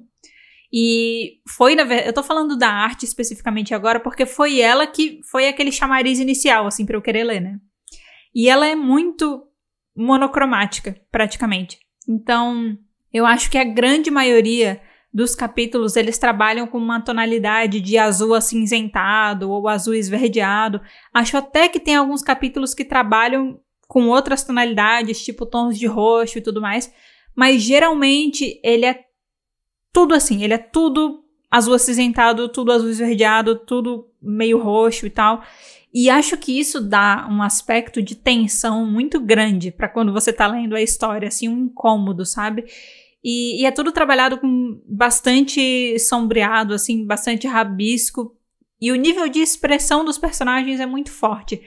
E 0.74 1.42
foi, 1.56 1.75
na 1.75 1.83
verdade, 1.83 2.09
eu 2.09 2.13
tô 2.13 2.24
falando 2.24 2.57
da 2.57 2.69
arte 2.69 3.06
especificamente 3.06 3.74
agora 3.74 4.00
porque 4.00 4.25
foi 4.25 4.59
ela 4.59 4.88
que 4.88 5.21
foi 5.30 5.47
aquele 5.47 5.71
chamariz 5.71 6.19
inicial, 6.19 6.68
assim, 6.68 6.86
para 6.86 6.97
eu 6.97 7.01
querer 7.01 7.24
ler, 7.24 7.39
né? 7.39 7.59
E 8.35 8.49
ela 8.49 8.67
é 8.67 8.75
muito 8.75 9.47
monocromática, 9.95 10.99
praticamente. 11.09 11.80
Então, 12.07 12.77
eu 13.13 13.25
acho 13.25 13.49
que 13.49 13.57
a 13.57 13.63
grande 13.63 14.11
maioria 14.11 14.81
dos 15.13 15.33
capítulos 15.33 15.95
eles 15.95 16.18
trabalham 16.18 16.68
com 16.68 16.77
uma 16.77 16.99
tonalidade 16.99 17.80
de 17.80 17.97
azul 17.97 18.33
acinzentado 18.33 19.49
ou 19.49 19.69
azul 19.69 19.94
esverdeado. 19.94 20.81
Acho 21.13 21.37
até 21.37 21.69
que 21.69 21.80
tem 21.80 21.95
alguns 21.95 22.21
capítulos 22.21 22.73
que 22.73 22.83
trabalham 22.83 23.57
com 23.87 24.09
outras 24.09 24.44
tonalidades, 24.44 25.23
tipo 25.23 25.45
tons 25.45 25.80
de 25.80 25.87
roxo 25.87 26.37
e 26.37 26.42
tudo 26.42 26.59
mais, 26.59 26.94
mas 27.33 27.61
geralmente 27.61 28.59
ele 28.61 28.85
é 28.85 29.06
tudo 29.94 30.13
assim, 30.13 30.44
ele 30.44 30.54
é 30.54 30.57
tudo 30.57 31.23
azul 31.49 31.73
acinzentado, 31.73 32.49
tudo 32.49 32.73
azul 32.73 32.89
esverdeado, 32.89 33.56
tudo 33.56 34.09
meio 34.21 34.57
roxo 34.57 35.06
e 35.06 35.09
tal. 35.09 35.42
E 35.97 36.09
acho 36.09 36.35
que 36.35 36.59
isso 36.59 36.81
dá 36.81 37.25
um 37.31 37.42
aspecto 37.42 38.02
de 38.02 38.16
tensão 38.16 38.85
muito 38.85 39.18
grande 39.18 39.71
para 39.71 39.87
quando 39.87 40.11
você 40.11 40.33
tá 40.33 40.45
lendo 40.45 40.75
a 40.75 40.81
história, 40.81 41.30
assim, 41.30 41.47
um 41.47 41.68
incômodo, 41.68 42.25
sabe? 42.25 42.66
E, 43.23 43.61
e, 43.61 43.66
é 43.66 43.71
tudo 43.71 43.94
trabalhado 43.94 44.37
com 44.37 44.81
bastante 44.85 45.97
sombreado, 45.99 46.73
assim, 46.73 47.06
bastante 47.06 47.47
rabisco. 47.47 48.35
E 48.81 48.92
o 48.92 48.95
nível 48.95 49.30
de 49.30 49.40
expressão 49.40 50.04
dos 50.04 50.18
personagens 50.18 50.81
é 50.81 50.85
muito 50.85 51.11
forte. 51.11 51.61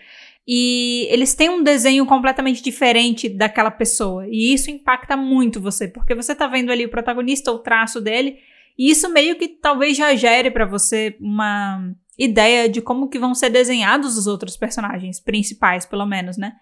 E 0.46 1.08
eles 1.10 1.34
têm 1.34 1.48
um 1.48 1.62
desenho 1.62 2.04
completamente 2.04 2.62
diferente 2.62 3.30
daquela 3.30 3.70
pessoa. 3.70 4.26
E 4.28 4.52
isso 4.52 4.70
impacta 4.70 5.16
muito 5.16 5.58
você, 5.58 5.88
porque 5.88 6.14
você 6.14 6.34
tá 6.34 6.46
vendo 6.46 6.70
ali 6.70 6.84
o 6.84 6.90
protagonista, 6.90 7.50
o 7.50 7.60
traço 7.60 7.98
dele, 7.98 8.36
e 8.78 8.90
isso 8.90 9.08
meio 9.08 9.36
que 9.36 9.48
talvez 9.48 9.96
já 9.96 10.14
gere 10.14 10.50
para 10.50 10.66
você 10.66 11.16
uma 11.18 11.94
ideia 12.18 12.68
de 12.68 12.82
como 12.82 13.08
que 13.08 13.18
vão 13.18 13.34
ser 13.34 13.50
desenhados 13.50 14.18
os 14.18 14.26
outros 14.26 14.56
personagens 14.56 15.20
principais, 15.20 15.86
pelo 15.86 16.04
menos, 16.04 16.36
né? 16.36 16.54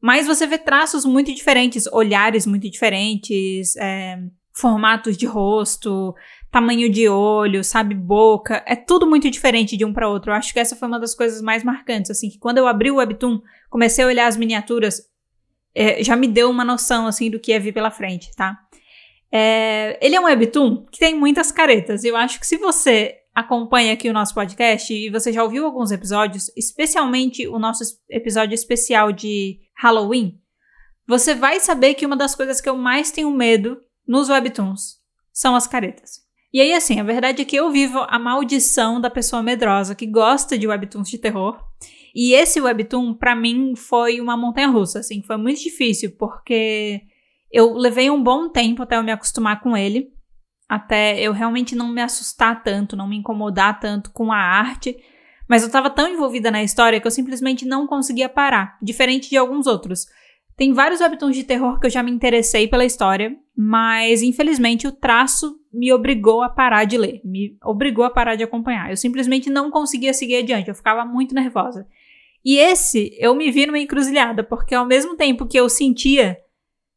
Mas 0.00 0.26
você 0.26 0.46
vê 0.46 0.58
traços 0.58 1.04
muito 1.04 1.32
diferentes, 1.34 1.86
olhares 1.92 2.46
muito 2.46 2.68
diferentes, 2.70 3.76
é, 3.76 4.18
formatos 4.52 5.16
de 5.16 5.26
rosto, 5.26 6.14
tamanho 6.50 6.90
de 6.90 7.08
olho, 7.08 7.64
sabe, 7.64 7.94
boca, 7.94 8.62
é 8.66 8.76
tudo 8.76 9.08
muito 9.08 9.30
diferente 9.30 9.76
de 9.76 9.84
um 9.84 9.92
para 9.92 10.08
outro. 10.08 10.30
Eu 10.30 10.34
acho 10.34 10.52
que 10.52 10.60
essa 10.60 10.76
foi 10.76 10.86
uma 10.86 11.00
das 11.00 11.14
coisas 11.14 11.40
mais 11.40 11.64
marcantes, 11.64 12.10
assim, 12.10 12.28
que 12.30 12.38
quando 12.38 12.58
eu 12.58 12.66
abri 12.66 12.90
o 12.90 12.96
webtoon, 12.96 13.40
comecei 13.70 14.04
a 14.04 14.08
olhar 14.08 14.26
as 14.26 14.36
miniaturas, 14.36 15.02
é, 15.74 16.02
já 16.02 16.14
me 16.14 16.28
deu 16.28 16.50
uma 16.50 16.64
noção, 16.64 17.06
assim, 17.06 17.30
do 17.30 17.40
que 17.40 17.52
ia 17.52 17.60
vir 17.60 17.72
pela 17.72 17.90
frente, 17.90 18.30
tá? 18.36 18.58
É, 19.30 19.98
ele 20.04 20.14
é 20.14 20.20
um 20.20 20.24
webtoon 20.24 20.84
que 20.90 20.98
tem 20.98 21.14
muitas 21.14 21.50
caretas. 21.50 22.04
Eu 22.04 22.14
acho 22.16 22.38
que 22.38 22.46
se 22.46 22.58
você 22.58 23.21
acompanha 23.34 23.92
aqui 23.92 24.08
o 24.08 24.12
nosso 24.12 24.34
podcast 24.34 24.92
e 24.92 25.10
você 25.10 25.32
já 25.32 25.42
ouviu 25.42 25.64
alguns 25.64 25.90
episódios, 25.90 26.50
especialmente 26.56 27.46
o 27.48 27.58
nosso 27.58 27.82
episódio 28.08 28.54
especial 28.54 29.12
de 29.12 29.58
Halloween, 29.76 30.38
você 31.06 31.34
vai 31.34 31.58
saber 31.60 31.94
que 31.94 32.06
uma 32.06 32.16
das 32.16 32.34
coisas 32.34 32.60
que 32.60 32.68
eu 32.68 32.76
mais 32.76 33.10
tenho 33.10 33.30
medo 33.30 33.80
nos 34.06 34.28
webtoons 34.28 35.00
são 35.32 35.56
as 35.56 35.66
caretas. 35.66 36.22
E 36.52 36.60
aí, 36.60 36.74
assim, 36.74 37.00
a 37.00 37.04
verdade 37.04 37.42
é 37.42 37.44
que 37.44 37.56
eu 37.56 37.70
vivo 37.70 38.04
a 38.08 38.18
maldição 38.18 39.00
da 39.00 39.08
pessoa 39.08 39.42
medrosa 39.42 39.94
que 39.94 40.06
gosta 40.06 40.58
de 40.58 40.68
webtoons 40.68 41.08
de 41.08 41.16
terror. 41.16 41.58
E 42.14 42.34
esse 42.34 42.60
webtoon, 42.60 43.14
para 43.14 43.34
mim, 43.34 43.74
foi 43.74 44.20
uma 44.20 44.36
montanha 44.36 44.68
russa, 44.68 44.98
assim, 44.98 45.22
foi 45.22 45.38
muito 45.38 45.62
difícil, 45.62 46.14
porque 46.18 47.00
eu 47.50 47.72
levei 47.72 48.10
um 48.10 48.22
bom 48.22 48.50
tempo 48.50 48.82
até 48.82 48.98
eu 48.98 49.02
me 49.02 49.10
acostumar 49.10 49.62
com 49.62 49.74
ele, 49.74 50.12
até 50.72 51.20
eu 51.20 51.34
realmente 51.34 51.76
não 51.76 51.88
me 51.88 52.00
assustar 52.00 52.62
tanto, 52.62 52.96
não 52.96 53.06
me 53.06 53.18
incomodar 53.18 53.78
tanto 53.78 54.10
com 54.10 54.32
a 54.32 54.38
arte, 54.38 54.96
mas 55.46 55.62
eu 55.62 55.70
tava 55.70 55.90
tão 55.90 56.08
envolvida 56.08 56.50
na 56.50 56.62
história 56.62 56.98
que 56.98 57.06
eu 57.06 57.10
simplesmente 57.10 57.66
não 57.66 57.86
conseguia 57.86 58.26
parar, 58.26 58.78
diferente 58.80 59.28
de 59.28 59.36
alguns 59.36 59.66
outros. 59.66 60.06
Tem 60.56 60.72
vários 60.72 61.02
webtoons 61.02 61.36
de 61.36 61.44
terror 61.44 61.78
que 61.78 61.84
eu 61.84 61.90
já 61.90 62.02
me 62.02 62.10
interessei 62.10 62.66
pela 62.66 62.86
história, 62.86 63.36
mas 63.54 64.22
infelizmente 64.22 64.86
o 64.86 64.92
traço 64.92 65.60
me 65.70 65.92
obrigou 65.92 66.40
a 66.42 66.48
parar 66.48 66.84
de 66.84 66.96
ler, 66.96 67.20
me 67.22 67.54
obrigou 67.62 68.06
a 68.06 68.10
parar 68.10 68.34
de 68.34 68.42
acompanhar. 68.42 68.88
Eu 68.88 68.96
simplesmente 68.96 69.50
não 69.50 69.70
conseguia 69.70 70.14
seguir 70.14 70.36
adiante, 70.36 70.70
eu 70.70 70.74
ficava 70.74 71.04
muito 71.04 71.34
nervosa. 71.34 71.86
E 72.42 72.56
esse 72.56 73.14
eu 73.18 73.34
me 73.34 73.50
vi 73.50 73.66
numa 73.66 73.78
encruzilhada, 73.78 74.42
porque 74.42 74.74
ao 74.74 74.86
mesmo 74.86 75.16
tempo 75.18 75.46
que 75.46 75.60
eu 75.60 75.68
sentia, 75.68 76.38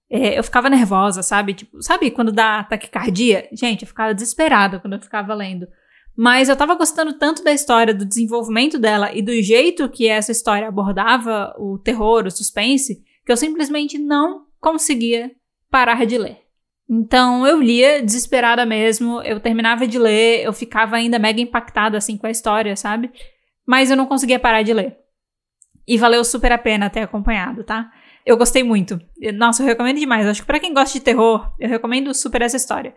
é, 0.09 0.37
eu 0.37 0.43
ficava 0.43 0.69
nervosa, 0.69 1.23
sabe? 1.23 1.53
Tipo, 1.53 1.81
sabe 1.81 2.11
quando 2.11 2.31
dá 2.31 2.63
taquicardia? 2.63 3.47
Gente, 3.51 3.81
eu 3.81 3.87
ficava 3.87 4.13
desesperada 4.13 4.79
quando 4.79 4.93
eu 4.93 5.01
ficava 5.01 5.33
lendo. 5.33 5.67
Mas 6.15 6.47
eu 6.47 6.55
tava 6.55 6.75
gostando 6.75 7.17
tanto 7.17 7.43
da 7.43 7.51
história, 7.51 7.93
do 7.93 8.05
desenvolvimento 8.05 8.79
dela 8.79 9.13
e 9.13 9.21
do 9.21 9.33
jeito 9.41 9.89
que 9.89 10.07
essa 10.07 10.31
história 10.31 10.67
abordava 10.67 11.53
o 11.57 11.77
terror, 11.77 12.25
o 12.25 12.31
suspense, 12.31 13.03
que 13.25 13.31
eu 13.31 13.35
simplesmente 13.35 13.97
não 13.97 14.45
conseguia 14.61 15.31
parar 15.69 16.05
de 16.05 16.17
ler. 16.17 16.45
Então 16.89 17.45
eu 17.45 17.59
lia 17.59 18.01
desesperada 18.01 18.65
mesmo, 18.65 19.21
eu 19.23 19.39
terminava 19.39 19.87
de 19.87 19.97
ler, 19.97 20.43
eu 20.43 20.53
ficava 20.53 20.95
ainda 20.95 21.19
mega 21.19 21.41
impactada 21.41 21.97
assim 21.97 22.15
com 22.15 22.27
a 22.27 22.31
história, 22.31 22.75
sabe? 22.75 23.11
Mas 23.65 23.89
eu 23.89 23.97
não 23.97 24.05
conseguia 24.05 24.39
parar 24.39 24.61
de 24.61 24.71
ler. 24.71 24.95
E 25.87 25.97
valeu 25.97 26.23
super 26.23 26.51
a 26.51 26.57
pena 26.57 26.89
ter 26.89 27.01
acompanhado, 27.01 27.63
tá? 27.63 27.91
Eu 28.25 28.37
gostei 28.37 28.63
muito. 28.63 28.99
Nossa, 29.35 29.61
eu 29.61 29.67
recomendo 29.67 29.99
demais. 29.99 30.25
Acho 30.25 30.41
que 30.41 30.47
para 30.47 30.59
quem 30.59 30.73
gosta 30.73 30.97
de 30.97 31.03
terror, 31.03 31.51
eu 31.59 31.69
recomendo 31.69 32.13
super 32.13 32.41
essa 32.41 32.57
história. 32.57 32.95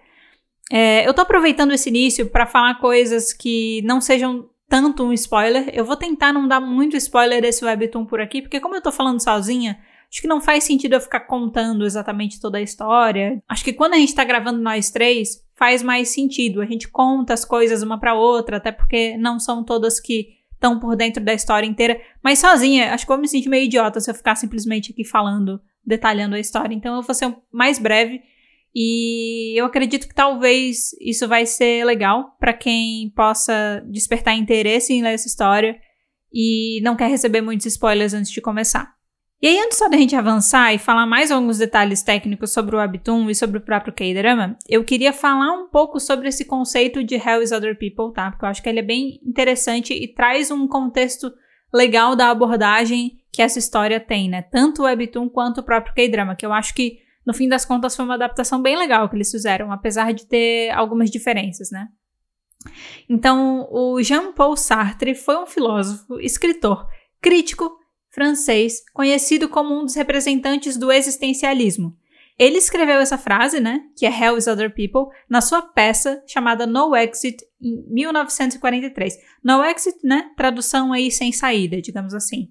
É, 0.71 1.07
eu 1.07 1.13
tô 1.13 1.23
aproveitando 1.23 1.73
esse 1.73 1.89
início 1.89 2.27
para 2.31 2.47
falar 2.47 2.81
coisas 2.81 3.33
que 3.33 3.83
não 3.85 4.01
sejam 4.01 4.49
tanto 4.69 5.05
um 5.05 5.13
spoiler. 5.13 5.71
Eu 5.73 5.85
vou 5.85 5.97
tentar 5.97 6.33
não 6.33 6.49
dar 6.49 6.61
muito 6.61 6.97
spoiler 6.97 7.43
desse 7.43 7.65
webtoon 7.65 8.07
por 8.07 8.21
aqui, 8.21 8.41
porque 8.41 8.61
como 8.61 8.75
eu 8.75 8.83
tô 8.83 8.91
falando 8.91 9.23
sozinha, 9.23 9.79
Acho 10.11 10.23
que 10.23 10.29
não 10.29 10.41
faz 10.41 10.65
sentido 10.65 10.95
eu 10.95 11.01
ficar 11.01 11.21
contando 11.21 11.85
exatamente 11.85 12.41
toda 12.41 12.57
a 12.59 12.63
história. 12.63 13.43
Acho 13.47 13.63
que 13.63 13.75
quando 13.75 13.95
a 13.95 13.99
gente 13.99 14.15
tá 14.15 14.25
gravando 14.25 14.59
nós 14.59 14.91
três, 14.91 15.45
faz 15.55 15.83
mais 15.83 16.09
sentido. 16.09 16.63
A 16.63 16.65
gente 16.65 16.89
conta 16.89 17.35
as 17.35 17.45
coisas 17.45 17.83
uma 17.83 18.01
para 18.01 18.15
outra, 18.15 18.57
até 18.57 18.73
porque 18.73 19.19
não 19.19 19.39
são 19.39 19.63
todas 19.63 20.01
que 20.01 20.38
estão 20.59 20.79
por 20.79 20.97
dentro 20.97 21.25
da 21.25 21.33
história 21.33 21.67
inteira. 21.67 21.99
Mas 22.23 22.41
sozinha, 22.41 22.93
acho 22.93 23.07
que 23.07 23.13
eu 23.13 23.17
vou 23.17 23.23
me 23.23 23.29
sentir 23.29 23.49
meio 23.49 23.65
idiota 23.65 24.01
se 24.01 24.11
eu 24.11 24.15
ficar 24.15 24.35
simplesmente 24.35 24.93
aqui 24.93 25.05
falando, 25.05 25.61
detalhando 25.87 26.35
a 26.35 26.41
história. 26.41 26.75
Então 26.75 26.97
eu 26.97 27.03
vou 27.03 27.15
ser 27.15 27.35
mais 27.51 27.79
breve. 27.79 28.21
E 28.75 29.59
eu 29.59 29.65
acredito 29.65 30.07
que 30.07 30.15
talvez 30.15 30.91
isso 31.01 31.27
vai 31.27 31.47
ser 31.47 31.85
legal 31.85 32.37
para 32.39 32.53
quem 32.53 33.11
possa 33.11 33.83
despertar 33.91 34.37
interesse 34.37 34.93
em 34.93 35.03
ler 35.03 35.15
essa 35.15 35.27
história 35.27 35.81
e 36.33 36.81
não 36.83 36.95
quer 36.95 37.09
receber 37.09 37.41
muitos 37.41 37.67
spoilers 37.67 38.13
antes 38.13 38.31
de 38.31 38.41
começar. 38.41 38.98
E 39.41 39.47
aí, 39.47 39.59
antes 39.61 39.79
só 39.79 39.89
da 39.89 39.97
gente 39.97 40.17
avançar 40.17 40.75
e 40.75 40.79
falar 40.79 41.07
mais 41.07 41.31
alguns 41.31 41.59
detalhes 41.59 42.03
técnicos 42.03 42.53
sobre 42.53 42.75
o 42.75 42.79
Webtoon 42.81 43.31
e 43.31 43.35
sobre 43.37 43.59
o 43.59 43.61
próprio 43.61 43.93
K-Drama, 43.93 44.59
eu 44.69 44.83
queria 44.83 45.13
falar 45.13 45.53
um 45.53 45.69
pouco 45.69 46.01
sobre 46.01 46.27
esse 46.27 46.45
conceito 46.45 47.05
de 47.05 47.15
Hell 47.15 47.41
is 47.41 47.53
Other 47.53 47.79
People, 47.79 48.13
tá? 48.13 48.33
Porque 48.33 48.45
eu 48.45 48.49
acho 48.49 48.61
que 48.61 48.69
ele 48.69 48.81
é 48.81 48.83
bem 48.83 49.21
interessante 49.25 49.95
e 49.95 50.13
traz 50.13 50.51
um 50.51 50.67
contexto 50.67 51.33
legal 51.73 52.17
da 52.17 52.31
abordagem 52.31 53.13
que 53.31 53.41
essa 53.41 53.61
história 53.61 54.01
tem, 54.01 54.29
né? 54.29 54.43
Tanto 54.43 54.83
o 54.83 54.85
Webtoon 54.87 55.29
quanto 55.29 55.59
o 55.59 55.65
próprio 55.65 55.95
K-Drama, 55.95 56.35
que 56.35 56.45
eu 56.45 56.53
acho 56.53 56.75
que, 56.75 56.99
no 57.25 57.33
fim 57.33 57.49
das 57.49 57.65
contas, 57.65 57.95
foi 57.95 58.05
uma 58.05 58.15
adaptação 58.15 58.61
bem 58.61 58.77
legal 58.77 59.09
que 59.09 59.15
eles 59.15 59.31
fizeram, 59.31 59.71
apesar 59.71 60.13
de 60.13 60.27
ter 60.27 60.71
algumas 60.71 61.13
diferenças, 61.13 61.71
né? 61.71 61.87
Então, 63.09 63.69
o 63.71 64.03
Jean-Paul 64.03 64.57
Sartre 64.57 65.15
foi 65.15 65.37
um 65.37 65.47
filósofo, 65.47 66.19
escritor, 66.19 66.89
crítico 67.21 67.78
francês, 68.19 68.83
conhecido 68.93 69.49
como 69.49 69.79
um 69.79 69.85
dos 69.85 69.95
representantes 69.95 70.77
do 70.77 70.91
existencialismo. 70.91 71.97
Ele 72.37 72.59
escreveu 72.59 72.99
essa 72.99 73.17
frase, 73.17 73.61
né, 73.61 73.81
que 73.97 74.05
é 74.05 74.11
Hell 74.11 74.37
is 74.37 74.49
Other 74.49 74.75
People, 74.75 75.15
na 75.31 75.41
sua 75.41 75.63
peça 75.63 76.21
chamada 76.27 76.67
No 76.67 76.97
Exit, 76.97 77.45
em 77.63 77.85
1943. 77.89 79.15
No 79.43 79.65
Exit, 79.65 79.99
né, 80.03 80.31
tradução 80.37 80.93
aí 80.93 81.13
sem 81.13 81.31
saída, 81.31 81.81
digamos 81.81 82.13
assim. 82.13 82.49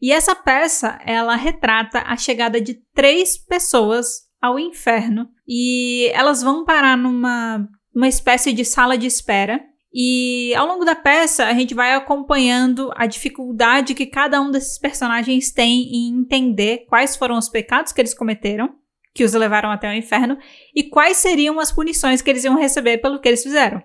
E 0.00 0.10
essa 0.10 0.34
peça, 0.34 0.98
ela 1.04 1.36
retrata 1.36 2.02
a 2.06 2.16
chegada 2.16 2.58
de 2.58 2.80
três 2.94 3.36
pessoas 3.36 4.22
ao 4.40 4.58
inferno 4.58 5.28
e 5.46 6.10
elas 6.14 6.42
vão 6.42 6.64
parar 6.64 6.96
numa 6.96 7.68
uma 7.94 8.08
espécie 8.08 8.52
de 8.54 8.64
sala 8.64 8.96
de 8.96 9.06
espera 9.06 9.60
e 9.92 10.54
ao 10.54 10.66
longo 10.66 10.84
da 10.84 10.94
peça, 10.94 11.46
a 11.46 11.52
gente 11.52 11.74
vai 11.74 11.94
acompanhando 11.94 12.92
a 12.94 13.06
dificuldade 13.06 13.94
que 13.94 14.06
cada 14.06 14.40
um 14.40 14.50
desses 14.50 14.78
personagens 14.78 15.50
tem 15.50 15.82
em 15.92 16.20
entender 16.20 16.86
quais 16.88 17.16
foram 17.16 17.36
os 17.36 17.48
pecados 17.48 17.92
que 17.92 18.00
eles 18.00 18.14
cometeram, 18.14 18.72
que 19.12 19.24
os 19.24 19.32
levaram 19.32 19.70
até 19.70 19.90
o 19.90 19.94
inferno, 19.94 20.38
e 20.74 20.84
quais 20.84 21.16
seriam 21.16 21.58
as 21.58 21.72
punições 21.72 22.22
que 22.22 22.30
eles 22.30 22.44
iam 22.44 22.56
receber 22.56 22.98
pelo 22.98 23.20
que 23.20 23.28
eles 23.28 23.42
fizeram. 23.42 23.82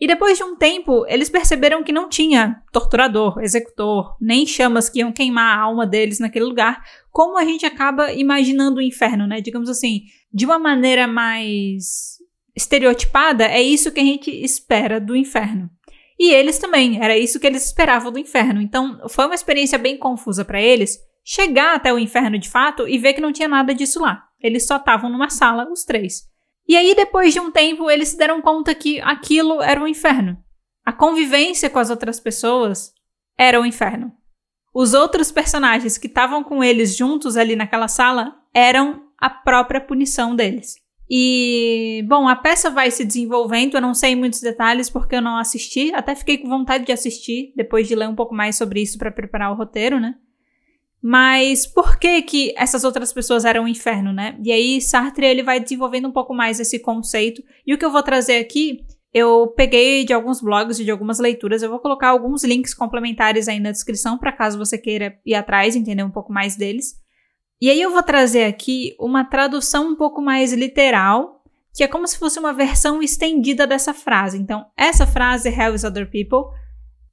E 0.00 0.06
depois 0.06 0.36
de 0.36 0.44
um 0.44 0.56
tempo, 0.56 1.06
eles 1.06 1.30
perceberam 1.30 1.82
que 1.82 1.92
não 1.92 2.08
tinha 2.08 2.62
torturador, 2.70 3.38
executor, 3.40 4.16
nem 4.20 4.46
chamas 4.46 4.88
que 4.90 4.98
iam 4.98 5.12
queimar 5.12 5.58
a 5.58 5.62
alma 5.62 5.86
deles 5.86 6.18
naquele 6.18 6.44
lugar, 6.44 6.82
como 7.10 7.38
a 7.38 7.44
gente 7.44 7.64
acaba 7.64 8.12
imaginando 8.12 8.78
o 8.78 8.82
inferno, 8.82 9.26
né? 9.26 9.40
Digamos 9.40 9.70
assim, 9.70 10.02
de 10.32 10.44
uma 10.44 10.58
maneira 10.58 11.06
mais 11.06 12.15
estereotipada, 12.56 13.44
é 13.44 13.60
isso 13.60 13.92
que 13.92 14.00
a 14.00 14.04
gente 14.04 14.30
espera 14.30 14.98
do 14.98 15.14
inferno. 15.14 15.70
E 16.18 16.32
eles 16.32 16.58
também, 16.58 17.02
era 17.02 17.16
isso 17.16 17.38
que 17.38 17.46
eles 17.46 17.66
esperavam 17.66 18.10
do 18.10 18.18
inferno. 18.18 18.60
Então, 18.62 19.06
foi 19.08 19.26
uma 19.26 19.34
experiência 19.34 19.78
bem 19.78 19.98
confusa 19.98 20.44
para 20.44 20.60
eles 20.60 20.98
chegar 21.22 21.74
até 21.74 21.92
o 21.92 21.98
inferno 21.98 22.38
de 22.38 22.48
fato 22.48 22.88
e 22.88 22.96
ver 22.96 23.12
que 23.12 23.20
não 23.20 23.32
tinha 23.32 23.48
nada 23.48 23.74
disso 23.74 24.00
lá. 24.00 24.24
Eles 24.40 24.66
só 24.66 24.76
estavam 24.76 25.10
numa 25.10 25.28
sala, 25.28 25.68
os 25.70 25.84
três. 25.84 26.22
E 26.66 26.76
aí, 26.76 26.94
depois 26.94 27.34
de 27.34 27.40
um 27.40 27.50
tempo, 27.50 27.90
eles 27.90 28.08
se 28.08 28.16
deram 28.16 28.40
conta 28.40 28.74
que 28.74 29.00
aquilo 29.00 29.60
era 29.60 29.82
o 29.82 29.86
inferno. 29.86 30.38
A 30.84 30.92
convivência 30.92 31.68
com 31.68 31.78
as 31.78 31.90
outras 31.90 32.18
pessoas 32.18 32.92
era 33.36 33.60
o 33.60 33.66
inferno. 33.66 34.12
Os 34.72 34.94
outros 34.94 35.30
personagens 35.30 35.98
que 35.98 36.06
estavam 36.06 36.42
com 36.42 36.62
eles 36.62 36.96
juntos 36.96 37.36
ali 37.36 37.56
naquela 37.56 37.88
sala 37.88 38.36
eram 38.54 39.02
a 39.18 39.28
própria 39.28 39.80
punição 39.80 40.34
deles. 40.34 40.76
E, 41.08 42.04
bom, 42.08 42.26
a 42.26 42.34
peça 42.34 42.68
vai 42.68 42.90
se 42.90 43.04
desenvolvendo, 43.04 43.74
eu 43.74 43.80
não 43.80 43.94
sei 43.94 44.16
muitos 44.16 44.40
detalhes 44.40 44.90
porque 44.90 45.14
eu 45.14 45.22
não 45.22 45.36
assisti, 45.36 45.94
até 45.94 46.16
fiquei 46.16 46.38
com 46.38 46.48
vontade 46.48 46.84
de 46.84 46.92
assistir 46.92 47.52
depois 47.54 47.86
de 47.86 47.94
ler 47.94 48.08
um 48.08 48.14
pouco 48.14 48.34
mais 48.34 48.56
sobre 48.56 48.82
isso 48.82 48.98
para 48.98 49.12
preparar 49.12 49.52
o 49.52 49.54
roteiro, 49.54 50.00
né? 50.00 50.16
Mas 51.00 51.66
por 51.66 51.98
que 52.00 52.22
que 52.22 52.52
essas 52.56 52.82
outras 52.82 53.12
pessoas 53.12 53.44
eram 53.44 53.64
um 53.64 53.68
inferno, 53.68 54.12
né? 54.12 54.36
E 54.42 54.50
aí 54.50 54.80
Sartre 54.80 55.24
ele 55.24 55.42
vai 55.42 55.60
desenvolvendo 55.60 56.08
um 56.08 56.12
pouco 56.12 56.34
mais 56.34 56.58
esse 56.58 56.80
conceito. 56.80 57.40
E 57.64 57.72
o 57.72 57.78
que 57.78 57.84
eu 57.84 57.92
vou 57.92 58.02
trazer 58.02 58.38
aqui, 58.38 58.84
eu 59.14 59.46
peguei 59.56 60.04
de 60.04 60.12
alguns 60.12 60.40
blogs 60.40 60.80
e 60.80 60.84
de 60.84 60.90
algumas 60.90 61.20
leituras, 61.20 61.62
eu 61.62 61.70
vou 61.70 61.78
colocar 61.78 62.08
alguns 62.08 62.42
links 62.42 62.74
complementares 62.74 63.46
aí 63.46 63.60
na 63.60 63.70
descrição 63.70 64.18
para 64.18 64.32
caso 64.32 64.58
você 64.58 64.76
queira 64.76 65.16
ir 65.24 65.36
atrás, 65.36 65.76
entender 65.76 66.02
um 66.02 66.10
pouco 66.10 66.32
mais 66.32 66.56
deles. 66.56 66.96
E 67.60 67.70
aí 67.70 67.80
eu 67.80 67.90
vou 67.90 68.02
trazer 68.02 68.44
aqui 68.44 68.94
uma 68.98 69.24
tradução 69.24 69.88
um 69.88 69.96
pouco 69.96 70.20
mais 70.20 70.52
literal, 70.52 71.42
que 71.74 71.82
é 71.82 71.88
como 71.88 72.06
se 72.06 72.18
fosse 72.18 72.38
uma 72.38 72.52
versão 72.52 73.02
estendida 73.02 73.66
dessa 73.66 73.94
frase. 73.94 74.38
Então, 74.38 74.66
essa 74.76 75.06
frase, 75.06 75.48
Hell 75.48 75.74
is 75.74 75.84
Other 75.84 76.10
People, 76.10 76.54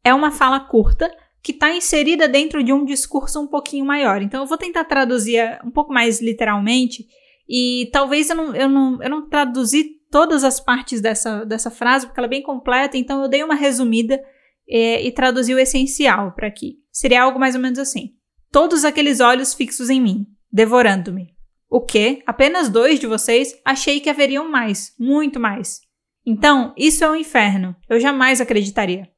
é 0.03 0.13
uma 0.13 0.31
fala 0.31 0.59
curta 0.59 1.09
que 1.41 1.51
está 1.51 1.73
inserida 1.73 2.27
dentro 2.27 2.63
de 2.63 2.71
um 2.71 2.85
discurso 2.85 3.39
um 3.41 3.47
pouquinho 3.47 3.85
maior. 3.85 4.21
Então, 4.21 4.41
eu 4.43 4.47
vou 4.47 4.57
tentar 4.57 4.85
traduzir 4.85 5.59
um 5.63 5.71
pouco 5.71 5.93
mais 5.93 6.21
literalmente 6.21 7.05
e 7.47 7.89
talvez 7.91 8.29
eu 8.29 8.35
não, 8.35 8.55
eu 8.55 8.69
não, 8.69 9.03
eu 9.03 9.09
não 9.09 9.29
traduzi 9.29 10.01
todas 10.09 10.43
as 10.43 10.59
partes 10.59 11.01
dessa, 11.01 11.43
dessa 11.43 11.71
frase, 11.71 12.05
porque 12.05 12.19
ela 12.19 12.27
é 12.27 12.29
bem 12.29 12.43
completa, 12.43 12.97
então 12.97 13.21
eu 13.23 13.27
dei 13.27 13.43
uma 13.43 13.55
resumida 13.55 14.21
é, 14.69 15.01
e 15.01 15.11
traduzi 15.11 15.53
o 15.53 15.59
essencial 15.59 16.33
para 16.33 16.47
aqui. 16.47 16.77
Seria 16.91 17.23
algo 17.23 17.39
mais 17.39 17.55
ou 17.55 17.61
menos 17.61 17.79
assim. 17.79 18.13
Todos 18.53 18.85
aqueles 18.85 19.19
olhos 19.19 19.55
fixos 19.55 19.89
em 19.89 19.99
mim, 19.99 20.27
devorando-me. 20.51 21.35
O 21.67 21.81
que, 21.81 22.21
apenas 22.23 22.69
dois 22.69 22.99
de 22.99 23.07
vocês, 23.07 23.59
achei 23.65 23.99
que 23.99 24.11
haveriam 24.11 24.47
mais, 24.47 24.93
muito 24.99 25.39
mais. 25.39 25.81
Então, 26.23 26.71
isso 26.77 27.03
é 27.03 27.09
um 27.09 27.15
inferno. 27.15 27.75
Eu 27.89 27.99
jamais 27.99 28.39
acreditaria. 28.39 29.09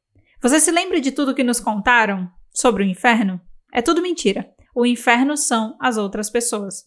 Você 0.42 0.58
se 0.62 0.72
lembra 0.72 1.02
de 1.02 1.12
tudo 1.12 1.36
que 1.36 1.44
nos 1.44 1.60
contaram 1.60 2.32
sobre 2.50 2.82
o 2.82 2.88
inferno? 2.88 3.42
É 3.74 3.82
tudo 3.82 4.02
mentira. 4.02 4.50
o 4.74 4.86
inferno 4.86 5.36
são 5.36 5.76
as 5.82 5.98
outras 5.98 6.30
pessoas. 6.30 6.86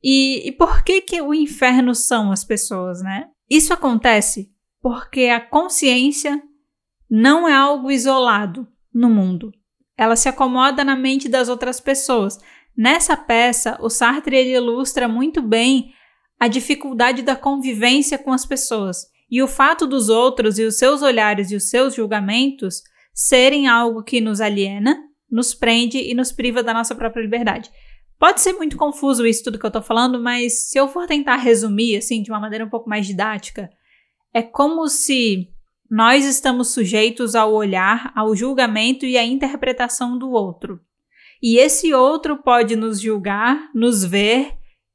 E, 0.00 0.46
e 0.46 0.52
por 0.52 0.84
que, 0.84 1.00
que 1.00 1.20
o 1.20 1.34
inferno 1.34 1.92
são 1.92 2.30
as 2.30 2.44
pessoas, 2.44 3.02
né? 3.02 3.26
Isso 3.50 3.74
acontece 3.74 4.52
porque 4.80 5.24
a 5.24 5.40
consciência 5.40 6.40
não 7.10 7.48
é 7.48 7.52
algo 7.52 7.90
isolado 7.90 8.68
no 8.94 9.10
mundo. 9.10 9.52
Ela 10.00 10.16
se 10.16 10.30
acomoda 10.30 10.82
na 10.82 10.96
mente 10.96 11.28
das 11.28 11.50
outras 11.50 11.78
pessoas. 11.78 12.38
Nessa 12.74 13.18
peça, 13.18 13.76
o 13.82 13.90
Sartre 13.90 14.50
ilustra 14.50 15.06
muito 15.06 15.42
bem 15.42 15.92
a 16.40 16.48
dificuldade 16.48 17.20
da 17.20 17.36
convivência 17.36 18.16
com 18.16 18.32
as 18.32 18.46
pessoas 18.46 19.04
e 19.30 19.42
o 19.42 19.46
fato 19.46 19.86
dos 19.86 20.08
outros 20.08 20.58
e 20.58 20.64
os 20.64 20.78
seus 20.78 21.02
olhares 21.02 21.50
e 21.50 21.54
os 21.54 21.68
seus 21.68 21.94
julgamentos 21.94 22.82
serem 23.12 23.68
algo 23.68 24.02
que 24.02 24.22
nos 24.22 24.40
aliena, 24.40 24.98
nos 25.30 25.52
prende 25.52 25.98
e 25.98 26.14
nos 26.14 26.32
priva 26.32 26.62
da 26.62 26.72
nossa 26.72 26.94
própria 26.94 27.20
liberdade. 27.20 27.70
Pode 28.18 28.40
ser 28.40 28.54
muito 28.54 28.78
confuso 28.78 29.26
isso 29.26 29.44
tudo 29.44 29.58
que 29.58 29.66
eu 29.66 29.70
tô 29.70 29.82
falando, 29.82 30.18
mas 30.18 30.70
se 30.70 30.78
eu 30.78 30.88
for 30.88 31.06
tentar 31.06 31.36
resumir 31.36 31.98
assim 31.98 32.22
de 32.22 32.30
uma 32.30 32.40
maneira 32.40 32.64
um 32.64 32.70
pouco 32.70 32.88
mais 32.88 33.06
didática, 33.06 33.68
é 34.32 34.40
como 34.40 34.88
se 34.88 35.50
nós 35.90 36.24
estamos 36.24 36.68
sujeitos 36.68 37.34
ao 37.34 37.52
olhar, 37.52 38.12
ao 38.14 38.36
julgamento 38.36 39.04
e 39.04 39.18
à 39.18 39.24
interpretação 39.24 40.16
do 40.16 40.30
outro. 40.30 40.80
E 41.42 41.58
esse 41.58 41.92
outro 41.92 42.36
pode 42.42 42.76
nos 42.76 43.00
julgar, 43.00 43.70
nos 43.74 44.04
ver 44.04 44.52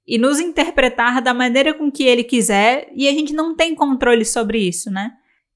e 0.07 0.17
nos 0.17 0.39
interpretar 0.39 1.21
da 1.21 1.33
maneira 1.33 1.73
com 1.73 1.91
que 1.91 2.03
ele 2.03 2.23
quiser, 2.23 2.89
e 2.95 3.07
a 3.07 3.11
gente 3.11 3.33
não 3.33 3.55
tem 3.55 3.73
controle 3.75 4.23
sobre 4.23 4.59
isso, 4.59 4.89
né? 4.91 5.11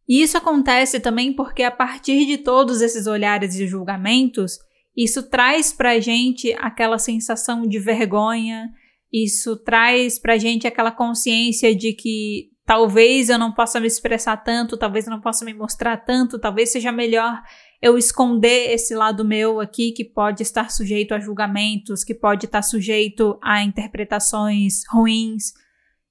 E 0.07 0.23
isso 0.23 0.37
acontece 0.37 0.99
também 0.99 1.31
porque 1.31 1.61
a 1.61 1.69
partir 1.69 2.25
de 2.25 2.39
todos 2.39 2.81
esses 2.81 3.05
olhares 3.05 3.55
e 3.55 3.67
julgamentos, 3.67 4.57
isso 4.97 5.29
traz 5.29 5.71
pra 5.71 5.99
gente 5.99 6.51
aquela 6.59 6.97
sensação 6.97 7.67
de 7.67 7.77
vergonha, 7.77 8.69
isso 9.13 9.55
traz 9.55 10.17
pra 10.17 10.37
gente 10.37 10.67
aquela 10.67 10.91
consciência 10.91 11.75
de 11.75 11.93
que 11.93 12.48
talvez 12.69 13.29
eu 13.29 13.39
não 13.39 13.51
possa 13.51 13.79
me 13.79 13.87
expressar 13.87 14.37
tanto, 14.37 14.77
talvez 14.77 15.07
eu 15.07 15.09
não 15.09 15.19
possa 15.19 15.43
me 15.43 15.55
mostrar 15.55 15.97
tanto, 15.97 16.37
talvez 16.37 16.71
seja 16.71 16.91
melhor 16.91 17.41
eu 17.81 17.97
esconder 17.97 18.71
esse 18.71 18.93
lado 18.93 19.25
meu 19.25 19.59
aqui 19.59 19.91
que 19.91 20.05
pode 20.05 20.43
estar 20.43 20.69
sujeito 20.69 21.15
a 21.15 21.19
julgamentos, 21.19 22.03
que 22.03 22.13
pode 22.13 22.45
estar 22.45 22.61
sujeito 22.61 23.39
a 23.41 23.63
interpretações 23.63 24.83
ruins. 24.87 25.51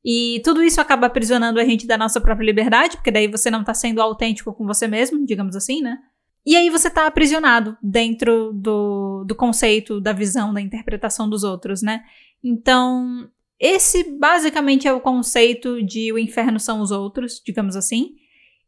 E 0.04 0.42
tudo 0.42 0.60
isso 0.60 0.80
acaba 0.80 1.06
aprisionando 1.06 1.60
a 1.60 1.64
gente 1.64 1.86
da 1.86 1.96
nossa 1.96 2.20
própria 2.20 2.46
liberdade, 2.46 2.96
porque 2.96 3.12
daí 3.12 3.28
você 3.28 3.52
não 3.52 3.60
está 3.60 3.72
sendo 3.72 4.02
autêntico 4.02 4.52
com 4.52 4.66
você 4.66 4.88
mesmo, 4.88 5.24
digamos 5.24 5.54
assim, 5.54 5.80
né? 5.80 5.96
E 6.44 6.56
aí 6.56 6.70
você 6.70 6.88
está 6.88 7.06
aprisionado 7.06 7.78
dentro 7.80 8.52
do, 8.52 9.22
do 9.24 9.36
conceito, 9.36 10.00
da 10.00 10.12
visão, 10.12 10.52
da 10.52 10.60
interpretação 10.60 11.30
dos 11.30 11.44
outros, 11.44 11.82
né? 11.82 12.02
Então, 12.42 13.30
esse 13.60 14.04
basicamente 14.18 14.86
é 14.86 14.92
o 14.92 15.00
conceito 15.00 15.82
de 15.82 16.12
o 16.12 16.18
inferno 16.18 16.60
são 16.60 16.80
os 16.80 16.90
outros, 16.90 17.42
digamos 17.44 17.74
assim. 17.74 18.14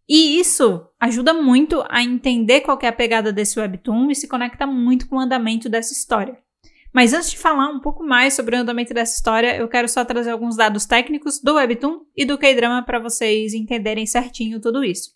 E 0.09 0.41
isso 0.41 0.85
ajuda 0.99 1.33
muito 1.33 1.85
a 1.89 2.03
entender 2.03 2.63
qual 2.63 2.77
é 2.83 2.89
a 2.89 2.93
pegada 2.93 3.33
desse 3.33 3.61
webtoon 3.61 4.11
e 4.11 4.15
se 4.17 4.27
conecta 4.27 4.67
muito 4.67 5.09
com 5.09 5.17
o 5.17 5.21
andamento 5.21 5.69
dessa 5.69 5.93
história. 5.93 6.37
Mas 6.93 7.13
antes 7.13 7.31
de 7.31 7.39
falar 7.39 7.69
um 7.69 7.79
pouco 7.79 8.03
mais 8.03 8.35
sobre 8.35 8.57
o 8.57 8.59
andamento 8.59 8.93
dessa 8.93 9.15
história, 9.15 9.57
eu 9.57 9.69
quero 9.69 9.89
só 9.89 10.05
trazer 10.05 10.31
alguns 10.31 10.57
dados 10.57 10.85
técnicos 10.87 11.41
do 11.41 11.55
webtoon 11.55 12.01
e 12.17 12.25
do 12.25 12.37
K-drama 12.37 12.83
para 12.83 12.99
vocês 12.99 13.55
entenderem 13.55 14.05
certinho 14.07 14.61
tudo 14.61 14.83
isso. 14.83 15.13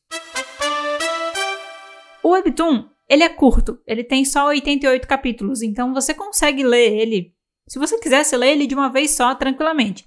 O 2.23 2.29
webtoon, 2.31 2.89
ele 3.09 3.25
é 3.25 3.29
curto, 3.29 3.81
ele 3.85 4.05
tem 4.05 4.25
só 4.25 4.47
88 4.47 5.09
capítulos, 5.09 5.63
então 5.63 5.93
você 5.93 6.15
consegue 6.15 6.63
ler 6.63 6.97
ele, 6.97 7.34
se 7.67 7.79
você 7.79 7.99
quisesse 7.99 8.37
ler 8.37 8.53
ele 8.53 8.67
de 8.67 8.75
uma 8.75 8.91
vez 8.91 9.13
só, 9.13 9.35
tranquilamente. 9.35 10.07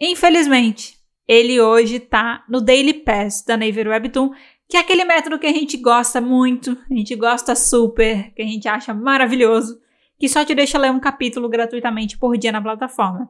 Infelizmente, 0.00 0.96
ele 1.26 1.60
hoje 1.60 2.00
tá 2.00 2.44
no 2.48 2.60
Daily 2.60 2.92
Pass 2.94 3.44
da 3.44 3.56
Naver 3.56 3.88
Webtoon, 3.88 4.30
que 4.68 4.76
é 4.76 4.80
aquele 4.80 5.04
método 5.04 5.38
que 5.38 5.46
a 5.46 5.52
gente 5.52 5.76
gosta 5.76 6.20
muito, 6.20 6.76
a 6.90 6.94
gente 6.94 7.14
gosta 7.14 7.54
super, 7.54 8.32
que 8.34 8.42
a 8.42 8.46
gente 8.46 8.66
acha 8.68 8.92
maravilhoso, 8.92 9.78
que 10.18 10.28
só 10.28 10.44
te 10.44 10.54
deixa 10.54 10.78
ler 10.78 10.90
um 10.90 11.00
capítulo 11.00 11.48
gratuitamente 11.48 12.18
por 12.18 12.36
dia 12.36 12.52
na 12.52 12.62
plataforma. 12.62 13.28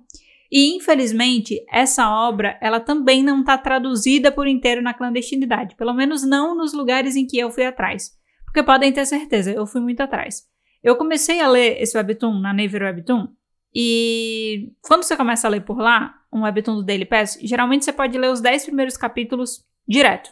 E 0.51 0.77
infelizmente, 0.77 1.65
essa 1.71 2.11
obra, 2.11 2.59
ela 2.61 2.79
também 2.79 3.23
não 3.23 3.41
está 3.41 3.57
traduzida 3.57 4.31
por 4.31 4.47
inteiro 4.47 4.83
na 4.83 4.93
clandestinidade, 4.93 5.75
pelo 5.77 5.95
menos 5.95 6.23
não 6.23 6.55
nos 6.55 6.75
lugares 6.75 7.17
em 7.17 7.27
que 7.27 7.39
eu 7.39 7.51
fui 7.51 7.65
atrás. 7.65 8.13
Porque 8.45 8.63
podem 8.63 8.93
ter 8.93 9.07
certeza, 9.07 9.51
eu 9.51 9.67
fui 9.67 9.81
muito 9.81 10.01
atrás. 10.01 10.43
Eu 10.83 10.97
comecei 10.97 11.41
a 11.41 11.49
ler 11.49 11.81
esse 11.81 11.97
webtoon 11.97 12.39
na 12.39 12.53
Naver 12.53 12.83
Webtoon 12.83 13.29
e 13.75 14.73
quando 14.83 15.03
você 15.03 15.17
começa 15.17 15.47
a 15.47 15.51
ler 15.51 15.63
por 15.63 15.79
lá, 15.79 16.15
um 16.33 16.43
webtoon 16.43 16.77
do 16.77 16.83
Daily 16.83 17.05
Pass, 17.05 17.39
geralmente 17.43 17.85
você 17.85 17.93
pode 17.93 18.17
ler 18.19 18.31
os 18.31 18.41
10 18.41 18.65
primeiros 18.65 18.97
capítulos 18.97 19.65
direto. 19.89 20.31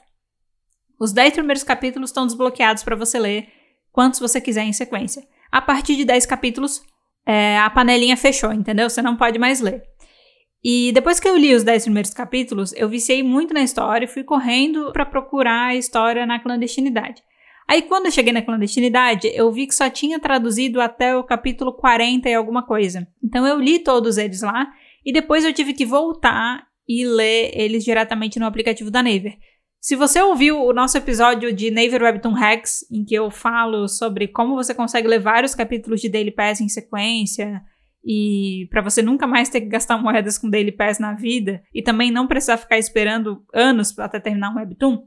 Os 0.98 1.12
10 1.12 1.35
primeiros 1.35 1.62
capítulos 1.62 2.11
estão 2.11 2.26
desbloqueados 2.26 2.83
para 2.83 2.96
você 2.96 3.18
ler 3.18 3.48
quantos 3.90 4.20
você 4.20 4.40
quiser 4.40 4.64
em 4.64 4.72
sequência. 4.72 5.26
A 5.50 5.61
partir 5.61 5.96
de 5.96 6.05
10 6.05 6.26
capítulos, 6.26 6.83
é, 7.26 7.59
a 7.59 7.70
panelinha 7.70 8.16
fechou, 8.16 8.53
entendeu? 8.53 8.88
Você 8.88 9.00
não 9.00 9.16
pode 9.16 9.38
mais 9.38 9.61
ler. 9.61 9.83
E 10.62 10.92
depois 10.92 11.18
que 11.18 11.26
eu 11.26 11.37
li 11.37 11.55
os 11.55 11.64
10 11.64 11.85
primeiros 11.85 12.12
capítulos, 12.12 12.74
eu 12.74 12.88
viciei 12.88 13.22
muito 13.22 13.55
na 13.55 13.62
história 13.62 14.05
e 14.05 14.09
fui 14.09 14.22
correndo 14.22 14.92
para 14.92 15.07
procurar 15.07 15.68
a 15.68 15.74
história 15.74 16.26
na 16.26 16.38
clandestinidade. 16.38 17.22
Aí 17.70 17.83
quando 17.83 18.06
eu 18.06 18.11
cheguei 18.11 18.33
na 18.33 18.42
clandestinidade, 18.42 19.30
eu 19.33 19.52
vi 19.52 19.64
que 19.64 19.74
só 19.76 19.88
tinha 19.88 20.18
traduzido 20.18 20.80
até 20.80 21.16
o 21.16 21.22
capítulo 21.22 21.72
40 21.72 22.28
e 22.28 22.35
alguma 22.35 22.66
coisa. 22.66 23.06
Então 23.22 23.46
eu 23.46 23.61
li 23.61 23.78
todos 23.78 24.18
eles 24.18 24.42
lá 24.42 24.66
e 25.06 25.12
depois 25.12 25.44
eu 25.44 25.52
tive 25.52 25.72
que 25.72 25.87
voltar 25.87 26.66
e 26.88 27.06
ler 27.06 27.52
eles 27.54 27.85
diretamente 27.85 28.40
no 28.40 28.46
aplicativo 28.46 28.90
da 28.90 29.04
Naver. 29.04 29.38
Se 29.80 29.94
você 29.94 30.20
ouviu 30.20 30.61
o 30.61 30.72
nosso 30.72 30.98
episódio 30.98 31.52
de 31.52 31.70
Naver 31.70 32.02
Webtoon 32.02 32.35
Hacks, 32.35 32.85
em 32.90 33.04
que 33.04 33.14
eu 33.14 33.30
falo 33.30 33.87
sobre 33.87 34.26
como 34.26 34.56
você 34.56 34.74
consegue 34.74 35.06
ler 35.06 35.20
vários 35.20 35.54
capítulos 35.54 36.00
de 36.00 36.09
Daily 36.09 36.33
Pass 36.33 36.61
em 36.61 36.68
sequência 36.68 37.62
e 38.04 38.66
para 38.68 38.83
você 38.83 39.00
nunca 39.00 39.28
mais 39.28 39.48
ter 39.48 39.61
que 39.61 39.68
gastar 39.68 39.96
moedas 39.96 40.37
com 40.37 40.50
Daily 40.50 40.72
Pass 40.72 40.98
na 40.98 41.14
vida 41.14 41.62
e 41.72 41.83
também 41.83 42.11
não 42.11 42.26
precisar 42.26 42.56
ficar 42.56 42.78
esperando 42.78 43.44
anos 43.54 43.96
até 43.96 44.18
terminar 44.18 44.50
um 44.50 44.56
Webtoon, 44.56 45.06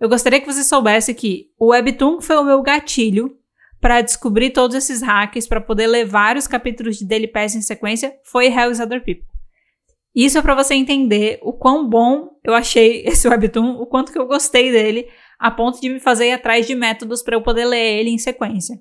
eu 0.00 0.08
gostaria 0.08 0.40
que 0.40 0.46
você 0.46 0.62
soubesse 0.62 1.14
que 1.14 1.46
o 1.58 1.68
Webtoon 1.68 2.20
foi 2.20 2.36
o 2.36 2.44
meu 2.44 2.62
gatilho 2.62 3.36
para 3.80 4.00
descobrir 4.00 4.50
todos 4.50 4.76
esses 4.76 5.02
hacks, 5.02 5.46
para 5.46 5.60
poder 5.60 5.86
ler 5.86 6.04
vários 6.04 6.46
capítulos 6.46 6.96
de 6.96 7.06
Daily 7.06 7.28
Pass 7.28 7.54
em 7.54 7.62
sequência, 7.62 8.14
foi 8.24 8.46
Hell 8.46 8.70
Other 8.70 9.04
People. 9.04 9.26
Isso 10.14 10.36
é 10.36 10.42
para 10.42 10.54
você 10.54 10.74
entender 10.74 11.38
o 11.42 11.52
quão 11.52 11.88
bom 11.88 12.30
eu 12.42 12.54
achei 12.54 13.02
esse 13.06 13.28
Webtoon, 13.28 13.80
o 13.80 13.86
quanto 13.86 14.12
que 14.12 14.18
eu 14.18 14.26
gostei 14.26 14.72
dele, 14.72 15.08
a 15.38 15.50
ponto 15.50 15.80
de 15.80 15.88
me 15.88 16.00
fazer 16.00 16.28
ir 16.28 16.32
atrás 16.32 16.66
de 16.66 16.74
métodos 16.74 17.22
para 17.22 17.36
eu 17.36 17.42
poder 17.42 17.64
ler 17.66 18.00
ele 18.00 18.10
em 18.10 18.18
sequência. 18.18 18.76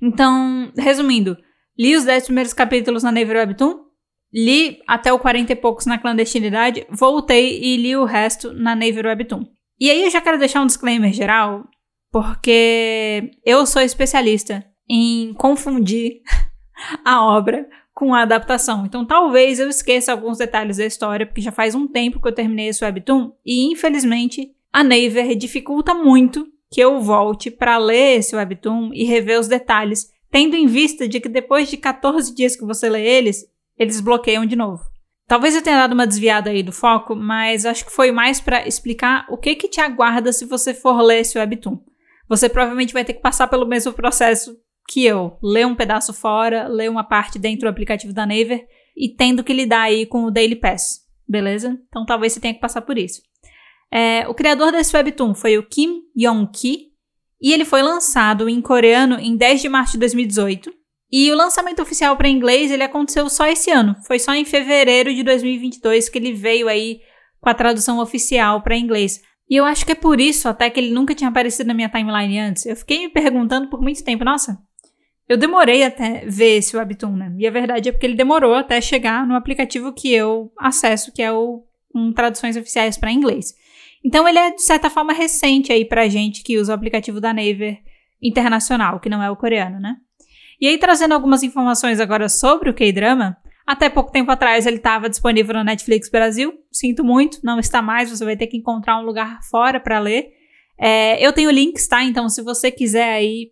Então, 0.00 0.72
resumindo, 0.76 1.36
li 1.78 1.94
os 1.94 2.04
10 2.04 2.24
primeiros 2.24 2.52
capítulos 2.52 3.02
na 3.02 3.12
Naver 3.12 3.36
Webtoon, 3.36 3.84
li 4.32 4.80
até 4.88 5.12
o 5.12 5.18
40 5.18 5.52
e 5.52 5.56
poucos 5.56 5.86
na 5.86 5.98
clandestinidade, 5.98 6.86
voltei 6.90 7.60
e 7.62 7.76
li 7.76 7.94
o 7.94 8.04
resto 8.04 8.52
na 8.52 8.74
Naver 8.74 9.06
Webtoon. 9.06 9.44
E 9.78 9.90
aí 9.90 10.04
eu 10.04 10.10
já 10.10 10.20
quero 10.20 10.38
deixar 10.38 10.62
um 10.62 10.66
disclaimer 10.66 11.12
geral, 11.12 11.64
porque 12.10 13.30
eu 13.44 13.66
sou 13.66 13.82
especialista 13.82 14.64
em 14.88 15.34
confundir 15.34 16.20
a 17.04 17.24
obra 17.24 17.68
com 17.92 18.14
a 18.14 18.22
adaptação. 18.22 18.84
Então 18.86 19.04
talvez 19.04 19.58
eu 19.58 19.68
esqueça 19.68 20.12
alguns 20.12 20.38
detalhes 20.38 20.76
da 20.76 20.86
história, 20.86 21.26
porque 21.26 21.40
já 21.40 21.52
faz 21.52 21.74
um 21.74 21.86
tempo 21.86 22.20
que 22.20 22.28
eu 22.28 22.34
terminei 22.34 22.68
esse 22.68 22.84
webtoon 22.84 23.32
e 23.44 23.70
infelizmente 23.72 24.52
a 24.72 24.82
Naver 24.82 25.36
dificulta 25.36 25.94
muito 25.94 26.46
que 26.70 26.80
eu 26.80 27.00
volte 27.00 27.50
para 27.50 27.78
ler 27.78 28.18
esse 28.18 28.34
webtoon 28.34 28.90
e 28.92 29.04
rever 29.04 29.38
os 29.38 29.46
detalhes, 29.46 30.10
tendo 30.30 30.56
em 30.56 30.66
vista 30.66 31.06
de 31.06 31.20
que 31.20 31.28
depois 31.28 31.70
de 31.70 31.76
14 31.76 32.34
dias 32.34 32.56
que 32.56 32.64
você 32.64 32.88
lê 32.88 33.06
eles, 33.06 33.44
eles 33.78 34.00
bloqueiam 34.00 34.44
de 34.44 34.56
novo. 34.56 34.82
Talvez 35.26 35.54
eu 35.54 35.62
tenha 35.62 35.78
dado 35.78 35.94
uma 35.94 36.06
desviada 36.06 36.50
aí 36.50 36.62
do 36.62 36.72
foco, 36.72 37.16
mas 37.16 37.64
acho 37.64 37.84
que 37.86 37.92
foi 37.92 38.12
mais 38.12 38.40
para 38.40 38.66
explicar 38.68 39.26
o 39.30 39.38
que 39.38 39.54
que 39.54 39.68
te 39.68 39.80
aguarda 39.80 40.32
se 40.32 40.44
você 40.44 40.74
for 40.74 41.00
ler 41.00 41.20
esse 41.20 41.38
webtoon. 41.38 41.78
Você 42.28 42.48
provavelmente 42.48 42.92
vai 42.92 43.04
ter 43.04 43.14
que 43.14 43.22
passar 43.22 43.48
pelo 43.48 43.66
mesmo 43.66 43.92
processo 43.92 44.56
que 44.88 45.04
eu, 45.04 45.38
ler 45.42 45.66
um 45.66 45.74
pedaço 45.74 46.12
fora, 46.12 46.68
ler 46.68 46.90
uma 46.90 47.04
parte 47.04 47.38
dentro 47.38 47.62
do 47.62 47.70
aplicativo 47.70 48.12
da 48.12 48.26
Naver 48.26 48.66
e 48.96 49.08
tendo 49.08 49.42
que 49.42 49.52
lidar 49.52 49.82
aí 49.82 50.04
com 50.04 50.24
o 50.24 50.30
Daily 50.30 50.56
Pass, 50.56 51.00
beleza? 51.26 51.78
Então 51.88 52.04
talvez 52.04 52.32
você 52.32 52.40
tenha 52.40 52.54
que 52.54 52.60
passar 52.60 52.82
por 52.82 52.98
isso. 52.98 53.22
É, 53.90 54.28
o 54.28 54.34
criador 54.34 54.72
desse 54.72 54.94
webtoon 54.94 55.34
foi 55.34 55.56
o 55.56 55.66
Kim 55.66 56.02
Yong-ki 56.16 56.92
e 57.40 57.52
ele 57.52 57.64
foi 57.64 57.82
lançado 57.82 58.48
em 58.48 58.60
coreano 58.60 59.18
em 59.18 59.36
10 59.36 59.62
de 59.62 59.68
março 59.68 59.92
de 59.92 59.98
2018 59.98 60.83
e 61.16 61.30
o 61.30 61.36
lançamento 61.36 61.80
oficial 61.80 62.16
para 62.16 62.28
inglês 62.28 62.72
ele 62.72 62.82
aconteceu 62.82 63.30
só 63.30 63.46
esse 63.46 63.70
ano. 63.70 63.94
Foi 64.04 64.18
só 64.18 64.34
em 64.34 64.44
fevereiro 64.44 65.14
de 65.14 65.22
2022 65.22 66.08
que 66.08 66.18
ele 66.18 66.32
veio 66.32 66.66
aí 66.66 67.02
com 67.40 67.48
a 67.48 67.54
tradução 67.54 68.00
oficial 68.00 68.60
para 68.62 68.76
inglês. 68.76 69.22
E 69.48 69.54
eu 69.54 69.64
acho 69.64 69.86
que 69.86 69.92
é 69.92 69.94
por 69.94 70.20
isso 70.20 70.48
até 70.48 70.68
que 70.68 70.80
ele 70.80 70.90
nunca 70.90 71.14
tinha 71.14 71.30
aparecido 71.30 71.68
na 71.68 71.74
minha 71.74 71.88
timeline 71.88 72.40
antes. 72.40 72.66
Eu 72.66 72.74
fiquei 72.74 72.98
me 72.98 73.08
perguntando 73.10 73.70
por 73.70 73.80
muito 73.80 74.02
tempo, 74.02 74.24
nossa, 74.24 74.58
eu 75.28 75.36
demorei 75.36 75.84
até 75.84 76.26
ver 76.26 76.56
esse 76.56 76.76
webtoon, 76.76 77.14
né? 77.14 77.32
E 77.38 77.46
a 77.46 77.50
verdade 77.52 77.90
é 77.90 77.92
porque 77.92 78.06
ele 78.06 78.16
demorou 78.16 78.52
até 78.52 78.80
chegar 78.80 79.24
no 79.24 79.36
aplicativo 79.36 79.92
que 79.92 80.12
eu 80.12 80.50
acesso, 80.58 81.12
que 81.12 81.22
é 81.22 81.30
o 81.30 81.64
um 81.94 82.12
Traduções 82.12 82.56
Oficiais 82.56 82.98
para 82.98 83.12
Inglês. 83.12 83.54
Então 84.04 84.26
ele 84.26 84.40
é, 84.40 84.50
de 84.50 84.62
certa 84.62 84.90
forma, 84.90 85.12
recente 85.12 85.72
aí 85.72 85.84
pra 85.84 86.08
gente 86.08 86.42
que 86.42 86.58
usa 86.58 86.72
o 86.72 86.74
aplicativo 86.74 87.20
da 87.20 87.32
Naver 87.32 87.78
internacional, 88.20 88.98
que 88.98 89.08
não 89.08 89.22
é 89.22 89.30
o 89.30 89.36
coreano, 89.36 89.78
né? 89.78 89.94
E 90.64 90.66
aí, 90.66 90.78
trazendo 90.78 91.12
algumas 91.12 91.42
informações 91.42 92.00
agora 92.00 92.26
sobre 92.26 92.70
o 92.70 92.72
K-Drama, 92.72 93.36
até 93.66 93.90
pouco 93.90 94.10
tempo 94.10 94.30
atrás 94.30 94.64
ele 94.64 94.78
estava 94.78 95.10
disponível 95.10 95.56
no 95.56 95.62
Netflix 95.62 96.08
Brasil. 96.08 96.54
Sinto 96.72 97.04
muito, 97.04 97.38
não 97.44 97.58
está 97.58 97.82
mais, 97.82 98.08
você 98.08 98.24
vai 98.24 98.34
ter 98.34 98.46
que 98.46 98.56
encontrar 98.56 98.98
um 98.98 99.04
lugar 99.04 99.40
fora 99.50 99.78
para 99.78 99.98
ler. 99.98 100.28
É, 100.78 101.22
eu 101.22 101.34
tenho 101.34 101.50
links, 101.50 101.86
tá? 101.86 102.02
Então, 102.02 102.30
se 102.30 102.40
você 102.40 102.70
quiser 102.70 103.12
aí 103.12 103.50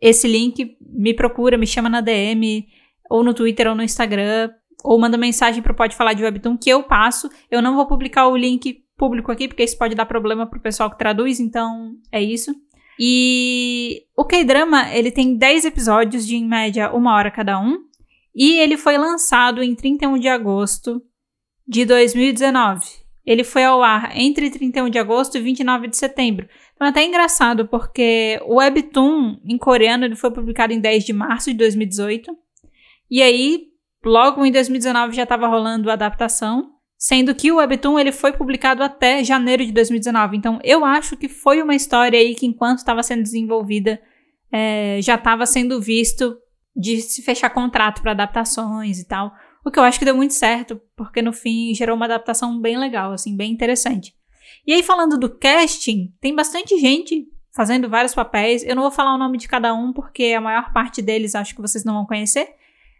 esse 0.00 0.26
link, 0.26 0.76
me 0.80 1.14
procura, 1.14 1.56
me 1.56 1.64
chama 1.64 1.88
na 1.88 2.00
DM, 2.00 2.66
ou 3.08 3.22
no 3.22 3.32
Twitter 3.32 3.68
ou 3.68 3.76
no 3.76 3.84
Instagram, 3.84 4.50
ou 4.82 4.98
manda 4.98 5.16
mensagem 5.16 5.62
para 5.62 5.72
Pode 5.72 5.94
Falar 5.94 6.14
de 6.14 6.24
Webtoon 6.24 6.58
que 6.58 6.70
eu 6.70 6.82
passo. 6.82 7.30
Eu 7.48 7.62
não 7.62 7.76
vou 7.76 7.86
publicar 7.86 8.26
o 8.26 8.36
link 8.36 8.82
público 8.96 9.30
aqui, 9.30 9.46
porque 9.46 9.62
isso 9.62 9.78
pode 9.78 9.94
dar 9.94 10.06
problema 10.06 10.44
pro 10.44 10.60
pessoal 10.60 10.90
que 10.90 10.98
traduz, 10.98 11.38
então 11.38 11.92
é 12.10 12.20
isso. 12.20 12.52
E 12.98 14.04
o 14.16 14.24
K-Drama, 14.24 14.92
ele 14.92 15.10
tem 15.10 15.36
10 15.36 15.66
episódios 15.66 16.26
de, 16.26 16.36
em 16.36 16.46
média, 16.46 16.92
uma 16.92 17.14
hora 17.14 17.30
cada 17.30 17.60
um. 17.60 17.78
E 18.34 18.58
ele 18.58 18.76
foi 18.76 18.98
lançado 18.98 19.62
em 19.62 19.74
31 19.74 20.18
de 20.18 20.28
agosto 20.28 21.02
de 21.66 21.84
2019. 21.84 22.86
Ele 23.24 23.44
foi 23.44 23.62
ao 23.62 23.82
ar 23.82 24.16
entre 24.16 24.50
31 24.50 24.88
de 24.88 24.98
agosto 24.98 25.36
e 25.36 25.40
29 25.40 25.88
de 25.88 25.96
setembro. 25.96 26.48
Então 26.74 26.86
é 26.86 26.90
até 26.90 27.04
engraçado, 27.04 27.68
porque 27.68 28.40
o 28.46 28.54
Webtoon, 28.54 29.38
em 29.44 29.58
coreano, 29.58 30.04
ele 30.04 30.16
foi 30.16 30.30
publicado 30.30 30.72
em 30.72 30.80
10 30.80 31.04
de 31.04 31.12
março 31.12 31.50
de 31.50 31.56
2018. 31.58 32.34
E 33.10 33.20
aí, 33.20 33.66
logo 34.04 34.44
em 34.44 34.50
2019 34.50 35.14
já 35.14 35.24
estava 35.24 35.46
rolando 35.46 35.90
a 35.90 35.92
adaptação, 35.92 36.70
sendo 36.98 37.34
que 37.34 37.52
o 37.52 37.56
Webtoon 37.56 37.98
ele 37.98 38.10
foi 38.10 38.32
publicado 38.32 38.82
até 38.82 39.22
janeiro 39.22 39.64
de 39.64 39.72
2019. 39.72 40.36
Então 40.36 40.58
eu 40.64 40.84
acho 40.84 41.16
que 41.16 41.28
foi 41.28 41.62
uma 41.62 41.74
história 41.74 42.18
aí 42.18 42.34
que 42.34 42.44
enquanto 42.44 42.78
estava 42.78 43.02
sendo 43.02 43.22
desenvolvida 43.22 44.00
é, 44.52 44.98
já 45.00 45.14
estava 45.14 45.46
sendo 45.46 45.80
visto 45.80 46.36
de 46.74 47.00
se 47.00 47.22
fechar 47.22 47.50
contrato 47.50 48.02
para 48.02 48.12
adaptações 48.12 48.98
e 48.98 49.06
tal. 49.06 49.32
O 49.64 49.70
que 49.70 49.78
eu 49.78 49.82
acho 49.82 49.98
que 49.98 50.04
deu 50.04 50.16
muito 50.16 50.34
certo, 50.34 50.80
porque 50.96 51.20
no 51.20 51.32
fim 51.32 51.74
gerou 51.74 51.96
uma 51.96 52.06
adaptação 52.06 52.60
bem 52.60 52.78
legal, 52.78 53.12
assim, 53.12 53.36
bem 53.36 53.52
interessante. 53.52 54.14
E 54.66 54.72
aí, 54.72 54.82
falando 54.82 55.18
do 55.18 55.28
casting, 55.28 56.14
tem 56.20 56.34
bastante 56.34 56.78
gente 56.78 57.26
fazendo 57.54 57.88
vários 57.88 58.14
papéis. 58.14 58.62
Eu 58.62 58.76
não 58.76 58.82
vou 58.82 58.90
falar 58.90 59.14
o 59.14 59.18
nome 59.18 59.38
de 59.38 59.48
cada 59.48 59.74
um, 59.74 59.92
porque 59.92 60.34
a 60.36 60.40
maior 60.40 60.72
parte 60.72 61.02
deles 61.02 61.34
acho 61.34 61.54
que 61.54 61.60
vocês 61.60 61.84
não 61.84 61.94
vão 61.94 62.06
conhecer. 62.06 62.48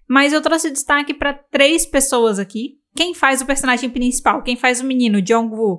Mas 0.08 0.32
eu 0.32 0.42
trouxe 0.42 0.70
destaque 0.70 1.14
para 1.14 1.34
três 1.34 1.86
pessoas 1.86 2.38
aqui. 2.38 2.77
Quem 2.98 3.14
faz 3.14 3.40
o 3.40 3.46
personagem 3.46 3.88
principal, 3.88 4.42
quem 4.42 4.56
faz 4.56 4.80
o 4.80 4.84
menino, 4.84 5.22
Jong-woo, 5.22 5.78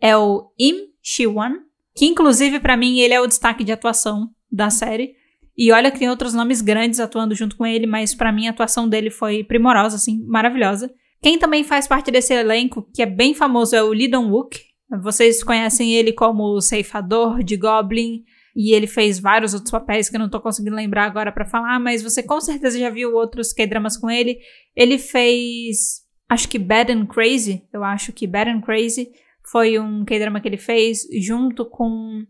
é 0.00 0.16
o 0.16 0.52
Im 0.56 0.86
Shi-won, 1.02 1.54
que 1.96 2.06
inclusive 2.06 2.60
para 2.60 2.76
mim 2.76 3.00
ele 3.00 3.12
é 3.12 3.20
o 3.20 3.26
destaque 3.26 3.64
de 3.64 3.72
atuação 3.72 4.28
da 4.48 4.70
série. 4.70 5.16
E 5.58 5.72
olha 5.72 5.90
que 5.90 5.98
tem 5.98 6.08
outros 6.08 6.32
nomes 6.32 6.60
grandes 6.60 7.00
atuando 7.00 7.34
junto 7.34 7.56
com 7.56 7.66
ele, 7.66 7.88
mas 7.88 8.14
para 8.14 8.30
mim 8.30 8.46
a 8.46 8.52
atuação 8.52 8.88
dele 8.88 9.10
foi 9.10 9.42
primorosa, 9.42 9.96
assim, 9.96 10.24
maravilhosa. 10.24 10.88
Quem 11.20 11.40
também 11.40 11.64
faz 11.64 11.88
parte 11.88 12.08
desse 12.08 12.32
elenco, 12.32 12.88
que 12.94 13.02
é 13.02 13.06
bem 13.06 13.34
famoso, 13.34 13.74
é 13.74 13.82
o 13.82 13.90
Lee 13.90 14.06
Dong-wook. 14.06 14.56
Vocês 15.02 15.42
conhecem 15.42 15.92
ele 15.92 16.12
como 16.12 16.54
o 16.54 16.60
ceifador 16.60 17.42
de 17.42 17.56
Goblin, 17.56 18.22
e 18.54 18.72
ele 18.74 18.86
fez 18.86 19.18
vários 19.18 19.54
outros 19.54 19.72
papéis 19.72 20.08
que 20.08 20.14
eu 20.14 20.20
não 20.20 20.30
tô 20.30 20.40
conseguindo 20.40 20.76
lembrar 20.76 21.06
agora 21.06 21.32
para 21.32 21.44
falar, 21.44 21.80
mas 21.80 22.00
você 22.00 22.22
com 22.22 22.40
certeza 22.40 22.78
já 22.78 22.90
viu 22.90 23.12
outros 23.12 23.52
K-dramas 23.52 23.96
com 23.96 24.08
ele. 24.08 24.38
Ele 24.76 24.98
fez, 24.98 26.08
acho 26.30 26.48
que 26.48 26.58
Bad 26.58 26.92
and 26.92 27.06
Crazy, 27.06 27.66
eu 27.72 27.82
acho 27.82 28.12
que 28.12 28.26
Bad 28.26 28.48
and 28.48 28.60
Crazy 28.60 29.10
foi 29.50 29.80
um 29.80 30.04
K-drama 30.04 30.40
que 30.40 30.46
ele 30.46 30.56
fez 30.56 31.00
junto 31.20 31.66
com 31.66 32.24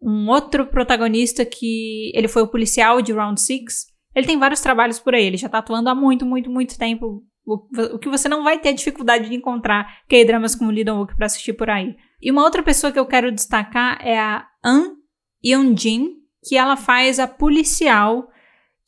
um 0.00 0.28
outro 0.28 0.66
protagonista 0.66 1.44
que 1.44 2.10
ele 2.14 2.28
foi 2.28 2.42
o 2.42 2.48
policial 2.48 3.02
de 3.02 3.12
Round 3.12 3.38
Six. 3.38 3.86
Ele 4.14 4.26
tem 4.26 4.38
vários 4.38 4.62
trabalhos 4.62 4.98
por 4.98 5.14
aí, 5.14 5.26
ele 5.26 5.36
já 5.36 5.50
tá 5.50 5.58
atuando 5.58 5.90
há 5.90 5.94
muito, 5.94 6.24
muito, 6.24 6.50
muito 6.50 6.78
tempo. 6.78 7.22
O, 7.44 7.66
o 7.94 7.98
que 7.98 8.08
você 8.08 8.26
não 8.28 8.42
vai 8.42 8.58
ter 8.58 8.72
dificuldade 8.72 9.28
de 9.28 9.34
encontrar 9.34 10.02
K-dramas 10.08 10.54
como 10.54 10.70
Lee 10.70 10.82
Dong-wook 10.82 11.14
pra 11.14 11.26
assistir 11.26 11.52
por 11.52 11.68
aí. 11.68 11.94
E 12.20 12.30
uma 12.30 12.42
outra 12.42 12.62
pessoa 12.62 12.90
que 12.90 12.98
eu 12.98 13.06
quero 13.06 13.30
destacar 13.30 13.98
é 14.04 14.18
a 14.18 14.46
An 14.64 14.96
Yeon-jin, 15.44 16.14
que 16.42 16.56
ela 16.56 16.76
faz 16.76 17.20
a 17.20 17.28
policial, 17.28 18.28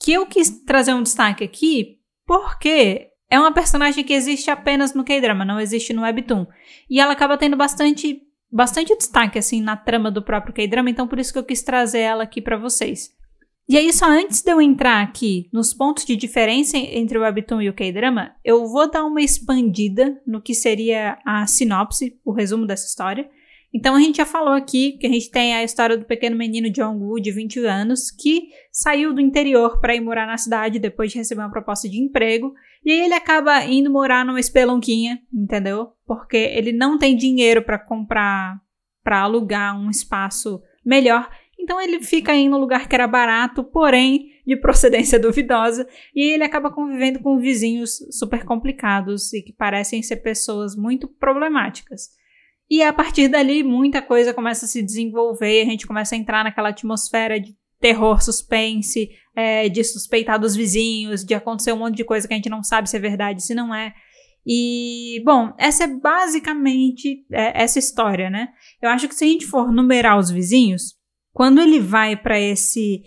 que 0.02 0.12
eu 0.12 0.26
quis 0.26 0.64
trazer 0.64 0.94
um 0.94 1.02
destaque 1.02 1.44
aqui 1.44 1.98
porque 2.26 3.08
é 3.30 3.38
uma 3.38 3.52
personagem 3.52 4.02
que 4.04 4.12
existe 4.12 4.50
apenas 4.50 4.94
no 4.94 5.04
K-drama, 5.04 5.44
não 5.44 5.60
existe 5.60 5.92
no 5.92 6.02
webtoon. 6.02 6.46
E 6.88 7.00
ela 7.00 7.12
acaba 7.12 7.36
tendo 7.36 7.56
bastante 7.56 8.22
bastante 8.50 8.96
destaque 8.96 9.38
assim 9.38 9.60
na 9.60 9.76
trama 9.76 10.10
do 10.10 10.22
próprio 10.22 10.54
K-drama, 10.54 10.88
então 10.88 11.06
por 11.06 11.18
isso 11.18 11.32
que 11.32 11.38
eu 11.38 11.44
quis 11.44 11.62
trazer 11.62 12.00
ela 12.00 12.22
aqui 12.22 12.40
para 12.40 12.56
vocês. 12.56 13.10
E 13.68 13.76
aí 13.76 13.92
só 13.92 14.06
antes 14.06 14.40
de 14.40 14.50
eu 14.50 14.62
entrar 14.62 15.02
aqui 15.02 15.50
nos 15.52 15.74
pontos 15.74 16.06
de 16.06 16.16
diferença 16.16 16.78
entre 16.78 17.18
o 17.18 17.20
webtoon 17.20 17.60
e 17.60 17.68
o 17.68 17.74
K-drama, 17.74 18.32
eu 18.42 18.66
vou 18.66 18.90
dar 18.90 19.04
uma 19.04 19.20
expandida 19.20 20.18
no 20.26 20.40
que 20.40 20.54
seria 20.54 21.18
a 21.26 21.46
sinopse, 21.46 22.18
o 22.24 22.32
resumo 22.32 22.66
dessa 22.66 22.86
história. 22.86 23.28
Então 23.72 23.94
a 23.94 24.00
gente 24.00 24.16
já 24.16 24.24
falou 24.24 24.54
aqui 24.54 24.92
que 24.92 25.06
a 25.06 25.10
gente 25.10 25.30
tem 25.30 25.54
a 25.54 25.62
história 25.62 25.96
do 25.96 26.06
pequeno 26.06 26.36
menino 26.36 26.70
Jong-woo 26.70 27.20
de 27.20 27.30
20 27.30 27.64
anos 27.66 28.10
que 28.10 28.48
saiu 28.72 29.12
do 29.12 29.20
interior 29.20 29.78
para 29.80 29.94
ir 29.94 30.00
morar 30.00 30.26
na 30.26 30.38
cidade 30.38 30.78
depois 30.78 31.12
de 31.12 31.18
receber 31.18 31.42
uma 31.42 31.50
proposta 31.50 31.88
de 31.88 31.98
emprego 32.02 32.54
e 32.84 32.90
aí 32.90 33.00
ele 33.00 33.14
acaba 33.14 33.62
indo 33.64 33.90
morar 33.90 34.24
numa 34.24 34.40
espelonquinha, 34.40 35.20
entendeu? 35.32 35.92
Porque 36.06 36.36
ele 36.36 36.72
não 36.72 36.96
tem 36.96 37.16
dinheiro 37.16 37.62
para 37.62 37.78
comprar, 37.78 38.58
para 39.04 39.20
alugar 39.20 39.78
um 39.78 39.90
espaço 39.90 40.62
melhor. 40.84 41.28
Então 41.58 41.80
ele 41.80 42.02
fica 42.02 42.32
aí 42.32 42.48
no 42.48 42.56
lugar 42.56 42.88
que 42.88 42.94
era 42.94 43.06
barato, 43.06 43.64
porém 43.64 44.30
de 44.46 44.56
procedência 44.56 45.18
duvidosa, 45.20 45.86
e 46.14 46.32
ele 46.32 46.44
acaba 46.44 46.70
convivendo 46.70 47.20
com 47.20 47.38
vizinhos 47.38 47.98
super 48.10 48.44
complicados 48.44 49.32
e 49.34 49.42
que 49.42 49.52
parecem 49.52 50.02
ser 50.02 50.16
pessoas 50.16 50.74
muito 50.74 51.06
problemáticas. 51.06 52.16
E 52.70 52.82
a 52.82 52.92
partir 52.92 53.28
dali, 53.28 53.62
muita 53.62 54.02
coisa 54.02 54.34
começa 54.34 54.66
a 54.66 54.68
se 54.68 54.82
desenvolver, 54.82 55.62
a 55.62 55.64
gente 55.64 55.86
começa 55.86 56.14
a 56.14 56.18
entrar 56.18 56.44
naquela 56.44 56.68
atmosfera 56.68 57.40
de 57.40 57.56
terror, 57.80 58.22
suspense, 58.22 59.10
é, 59.34 59.68
de 59.68 59.82
suspeitar 59.84 60.38
dos 60.38 60.54
vizinhos, 60.54 61.24
de 61.24 61.34
acontecer 61.34 61.72
um 61.72 61.78
monte 61.78 61.96
de 61.96 62.04
coisa 62.04 62.26
que 62.26 62.34
a 62.34 62.36
gente 62.36 62.50
não 62.50 62.62
sabe 62.62 62.90
se 62.90 62.96
é 62.96 63.00
verdade, 63.00 63.42
se 63.42 63.54
não 63.54 63.74
é. 63.74 63.94
E, 64.46 65.22
bom, 65.24 65.52
essa 65.58 65.84
é 65.84 65.86
basicamente 65.86 67.24
é, 67.30 67.62
essa 67.62 67.78
história, 67.78 68.30
né? 68.30 68.48
Eu 68.80 68.90
acho 68.90 69.08
que 69.08 69.14
se 69.14 69.24
a 69.24 69.28
gente 69.28 69.46
for 69.46 69.70
numerar 69.70 70.18
os 70.18 70.30
vizinhos, 70.30 70.96
quando 71.32 71.60
ele 71.60 71.78
vai 71.78 72.16
para 72.16 72.38
esse 72.38 73.02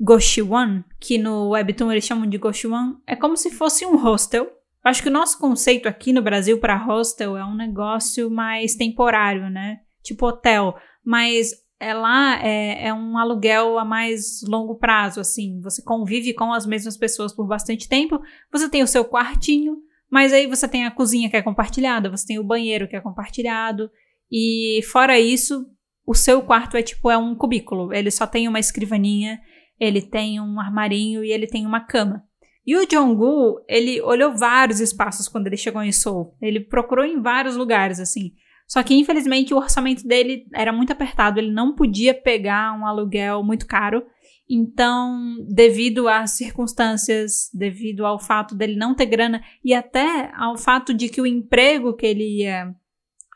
Goshiwan, 0.00 0.84
que 1.00 1.18
no 1.18 1.50
Webtoon 1.50 1.92
eles 1.92 2.04
chamam 2.04 2.28
de 2.28 2.38
Goshiwan, 2.38 2.96
é 3.06 3.14
como 3.14 3.36
se 3.36 3.50
fosse 3.50 3.84
um 3.84 3.96
hostel. 3.96 4.50
Acho 4.84 5.02
que 5.02 5.08
o 5.08 5.12
nosso 5.12 5.38
conceito 5.38 5.88
aqui 5.88 6.12
no 6.12 6.22
Brasil 6.22 6.58
para 6.58 6.76
hostel 6.76 7.36
é 7.36 7.44
um 7.44 7.54
negócio 7.54 8.30
mais 8.30 8.74
temporário, 8.74 9.50
né? 9.50 9.80
Tipo 10.02 10.26
hotel. 10.26 10.74
Mas 11.04 11.52
é 11.80 11.94
lá 11.94 12.40
é, 12.44 12.88
é, 12.88 12.94
um 12.94 13.16
aluguel 13.16 13.78
a 13.78 13.84
mais 13.84 14.42
longo 14.46 14.76
prazo, 14.76 15.20
assim. 15.20 15.60
Você 15.60 15.82
convive 15.82 16.34
com 16.34 16.52
as 16.52 16.66
mesmas 16.66 16.96
pessoas 16.96 17.34
por 17.34 17.46
bastante 17.46 17.88
tempo. 17.88 18.20
Você 18.52 18.68
tem 18.68 18.82
o 18.82 18.86
seu 18.86 19.04
quartinho, 19.04 19.76
mas 20.10 20.32
aí 20.32 20.46
você 20.46 20.66
tem 20.66 20.86
a 20.86 20.90
cozinha 20.90 21.30
que 21.30 21.36
é 21.36 21.42
compartilhada, 21.42 22.10
você 22.10 22.26
tem 22.26 22.38
o 22.38 22.44
banheiro 22.44 22.88
que 22.88 22.96
é 22.96 23.00
compartilhado. 23.00 23.90
E 24.30 24.80
fora 24.90 25.18
isso, 25.18 25.66
o 26.06 26.14
seu 26.14 26.42
quarto 26.42 26.76
é 26.76 26.82
tipo 26.82 27.10
é 27.10 27.16
um 27.16 27.34
cubículo. 27.34 27.92
Ele 27.92 28.10
só 28.10 28.26
tem 28.26 28.48
uma 28.48 28.58
escrivaninha, 28.58 29.40
ele 29.78 30.02
tem 30.02 30.40
um 30.40 30.60
armarinho 30.60 31.24
e 31.24 31.30
ele 31.30 31.46
tem 31.46 31.64
uma 31.64 31.80
cama. 31.80 32.24
E 32.68 32.76
o 32.76 32.86
Jong-gu, 32.86 33.64
ele 33.66 33.98
olhou 34.02 34.36
vários 34.36 34.78
espaços 34.78 35.26
quando 35.26 35.46
ele 35.46 35.56
chegou 35.56 35.82
em 35.82 35.90
Seoul. 35.90 36.36
Ele 36.38 36.60
procurou 36.60 37.02
em 37.02 37.18
vários 37.18 37.56
lugares, 37.56 37.98
assim. 37.98 38.34
Só 38.66 38.82
que, 38.82 38.92
infelizmente, 38.92 39.54
o 39.54 39.56
orçamento 39.56 40.06
dele 40.06 40.44
era 40.52 40.70
muito 40.70 40.92
apertado, 40.92 41.40
ele 41.40 41.50
não 41.50 41.74
podia 41.74 42.12
pegar 42.12 42.78
um 42.78 42.86
aluguel 42.86 43.42
muito 43.42 43.66
caro. 43.66 44.04
Então, 44.46 45.38
devido 45.48 46.10
às 46.10 46.32
circunstâncias, 46.32 47.48
devido 47.54 48.04
ao 48.04 48.18
fato 48.18 48.54
dele 48.54 48.76
não 48.76 48.94
ter 48.94 49.06
grana 49.06 49.42
e 49.64 49.72
até 49.72 50.30
ao 50.36 50.54
fato 50.58 50.92
de 50.92 51.08
que 51.08 51.22
o 51.22 51.26
emprego 51.26 51.96
que 51.96 52.04
ele 52.04 52.42
ia 52.42 52.74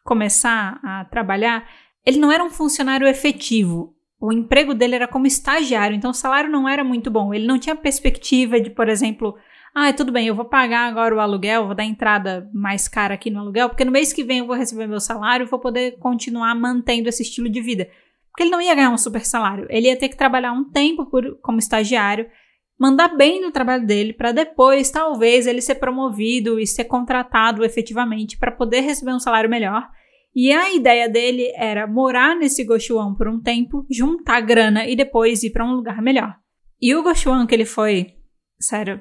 começar 0.04 0.78
a 0.84 1.06
trabalhar, 1.06 1.66
ele 2.04 2.18
não 2.18 2.30
era 2.30 2.44
um 2.44 2.50
funcionário 2.50 3.06
efetivo. 3.06 3.96
O 4.22 4.32
emprego 4.32 4.72
dele 4.72 4.94
era 4.94 5.08
como 5.08 5.26
estagiário, 5.26 5.96
então 5.96 6.12
o 6.12 6.14
salário 6.14 6.48
não 6.48 6.68
era 6.68 6.84
muito 6.84 7.10
bom. 7.10 7.34
Ele 7.34 7.44
não 7.44 7.58
tinha 7.58 7.74
perspectiva 7.74 8.60
de, 8.60 8.70
por 8.70 8.88
exemplo, 8.88 9.34
ah, 9.74 9.92
tudo 9.92 10.12
bem, 10.12 10.28
eu 10.28 10.34
vou 10.34 10.44
pagar 10.44 10.86
agora 10.86 11.12
o 11.12 11.18
aluguel, 11.18 11.66
vou 11.66 11.74
dar 11.74 11.84
entrada 11.84 12.48
mais 12.54 12.86
cara 12.86 13.14
aqui 13.14 13.30
no 13.30 13.40
aluguel, 13.40 13.68
porque 13.68 13.84
no 13.84 13.90
mês 13.90 14.12
que 14.12 14.22
vem 14.22 14.38
eu 14.38 14.46
vou 14.46 14.54
receber 14.54 14.86
meu 14.86 15.00
salário 15.00 15.44
e 15.44 15.48
vou 15.48 15.58
poder 15.58 15.98
continuar 15.98 16.54
mantendo 16.54 17.08
esse 17.08 17.24
estilo 17.24 17.48
de 17.48 17.60
vida. 17.60 17.88
Porque 18.30 18.44
ele 18.44 18.50
não 18.50 18.60
ia 18.60 18.74
ganhar 18.76 18.90
um 18.90 18.96
super 18.96 19.26
salário, 19.26 19.66
ele 19.68 19.88
ia 19.88 19.98
ter 19.98 20.08
que 20.08 20.16
trabalhar 20.16 20.52
um 20.52 20.70
tempo 20.70 21.04
por, 21.06 21.38
como 21.42 21.58
estagiário 21.58 22.26
mandar 22.78 23.16
bem 23.16 23.40
no 23.40 23.52
trabalho 23.52 23.86
dele 23.86 24.12
para 24.12 24.32
depois, 24.32 24.90
talvez, 24.90 25.46
ele 25.46 25.60
ser 25.60 25.76
promovido 25.76 26.58
e 26.58 26.66
ser 26.66 26.84
contratado 26.84 27.64
efetivamente 27.64 28.36
para 28.36 28.50
poder 28.50 28.80
receber 28.80 29.12
um 29.12 29.20
salário 29.20 29.48
melhor. 29.48 29.88
E 30.34 30.52
a 30.52 30.72
ideia 30.72 31.08
dele 31.08 31.52
era 31.56 31.86
morar 31.86 32.34
nesse 32.34 32.64
Goshuan 32.64 33.14
por 33.14 33.28
um 33.28 33.40
tempo, 33.40 33.86
juntar 33.90 34.40
grana 34.40 34.86
e 34.86 34.96
depois 34.96 35.42
ir 35.42 35.50
para 35.50 35.64
um 35.64 35.72
lugar 35.72 36.00
melhor. 36.00 36.34
E 36.80 36.94
o 36.94 37.02
Goshuan 37.02 37.46
que 37.46 37.54
ele 37.54 37.66
foi, 37.66 38.14
sério, 38.58 39.00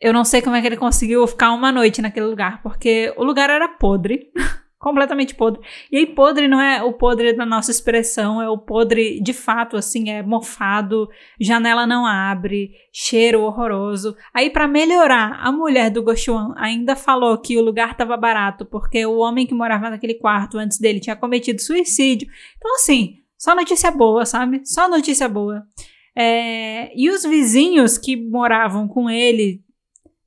eu 0.00 0.12
não 0.12 0.24
sei 0.24 0.42
como 0.42 0.56
é 0.56 0.60
que 0.60 0.66
ele 0.66 0.76
conseguiu 0.76 1.26
ficar 1.26 1.52
uma 1.52 1.70
noite 1.70 2.02
naquele 2.02 2.26
lugar, 2.26 2.62
porque 2.62 3.14
o 3.16 3.24
lugar 3.24 3.50
era 3.50 3.68
podre. 3.68 4.30
completamente 4.84 5.34
podre. 5.34 5.62
E 5.90 5.96
aí, 5.96 6.06
podre 6.06 6.46
não 6.46 6.60
é 6.60 6.82
o 6.82 6.92
podre 6.92 7.32
da 7.32 7.46
nossa 7.46 7.70
expressão, 7.70 8.42
é 8.42 8.50
o 8.50 8.58
podre 8.58 9.18
de 9.18 9.32
fato, 9.32 9.78
assim, 9.78 10.10
é 10.10 10.22
mofado, 10.22 11.08
janela 11.40 11.86
não 11.86 12.04
abre, 12.04 12.70
cheiro 12.92 13.40
horroroso. 13.40 14.14
Aí, 14.34 14.50
para 14.50 14.68
melhorar, 14.68 15.40
a 15.40 15.50
mulher 15.50 15.90
do 15.90 16.02
Goshuan 16.02 16.52
ainda 16.58 16.94
falou 16.94 17.38
que 17.38 17.56
o 17.56 17.62
lugar 17.62 17.96
tava 17.96 18.14
barato 18.14 18.66
porque 18.66 19.06
o 19.06 19.16
homem 19.16 19.46
que 19.46 19.54
morava 19.54 19.88
naquele 19.88 20.16
quarto 20.16 20.58
antes 20.58 20.78
dele 20.78 21.00
tinha 21.00 21.16
cometido 21.16 21.62
suicídio. 21.62 22.28
Então, 22.58 22.74
assim, 22.74 23.20
só 23.38 23.54
notícia 23.54 23.90
boa, 23.90 24.26
sabe? 24.26 24.60
Só 24.66 24.86
notícia 24.86 25.26
boa. 25.26 25.66
É... 26.14 26.92
E 26.94 27.08
os 27.08 27.22
vizinhos 27.22 27.96
que 27.96 28.16
moravam 28.16 28.86
com 28.86 29.08
ele, 29.08 29.62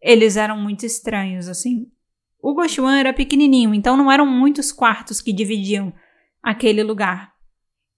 eles 0.02 0.36
eram 0.36 0.58
muito 0.58 0.84
estranhos, 0.84 1.48
assim. 1.48 1.86
O 2.42 2.54
Gochuan 2.54 2.98
era 2.98 3.14
pequenininho, 3.14 3.74
então 3.74 3.98
não 3.98 4.12
eram 4.12 4.26
muitos 4.26 4.72
quartos 4.72 5.22
que 5.22 5.34
dividiam 5.34 5.94
aquele 6.42 6.84
lugar. 6.84 7.32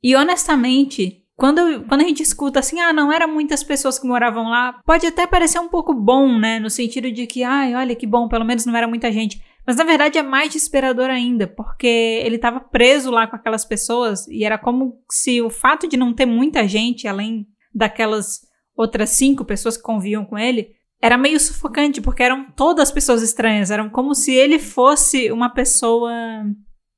E 0.02 0.16
honestamente, 0.16 1.24
quando, 1.36 1.86
quando 1.88 2.02
a 2.02 2.04
gente 2.04 2.22
escuta 2.22 2.60
assim, 2.60 2.80
ah, 2.80 2.92
não 2.92 3.12
eram 3.14 3.34
muitas 3.34 3.64
pessoas 3.64 3.98
que 3.98 4.08
moravam 4.08 4.50
lá, 4.50 4.82
pode 4.86 5.06
até 5.06 5.26
parecer 5.26 5.60
um 5.60 5.70
pouco 5.70 5.94
bom, 5.94 6.38
né? 6.38 6.60
No 6.60 6.70
sentido 6.70 7.12
de 7.12 7.26
que, 7.28 7.44
ai, 7.44 7.76
olha 7.76 7.96
que 7.96 8.06
bom, 8.06 8.28
pelo 8.28 8.44
menos 8.44 8.66
não 8.66 8.76
era 8.76 8.88
muita 8.88 9.12
gente. 9.12 9.42
Mas 9.66 9.76
na 9.76 9.84
verdade 9.84 10.18
é 10.18 10.24
mais 10.24 10.52
desesperador 10.52 11.10
ainda, 11.10 11.48
porque 11.48 12.22
ele 12.26 12.36
estava 12.36 12.60
preso 12.60 13.12
lá 13.12 13.28
com 13.28 13.36
aquelas 13.36 13.64
pessoas 13.64 14.28
e 14.28 14.44
era 14.44 14.58
como 14.58 15.00
se 15.12 15.42
o 15.42 15.50
fato 15.50 15.88
de 15.88 15.96
não 15.96 16.14
ter 16.14 16.26
muita 16.26 16.68
gente, 16.68 17.08
além 17.08 17.48
daquelas 17.74 18.42
outras 18.76 19.12
cinco 19.12 19.46
pessoas 19.46 19.78
que 19.78 19.84
conviviam 19.84 20.26
com 20.26 20.38
ele, 20.38 20.72
era 21.02 21.18
meio 21.18 21.40
sufocante, 21.40 22.02
porque 22.02 22.24
eram 22.24 22.52
todas 22.52 22.92
pessoas 22.92 23.22
estranhas. 23.22 23.72
Eram 23.72 23.90
como 23.90 24.14
se 24.14 24.34
ele 24.34 24.60
fosse 24.60 25.32
uma 25.32 25.50
pessoa 25.50 26.12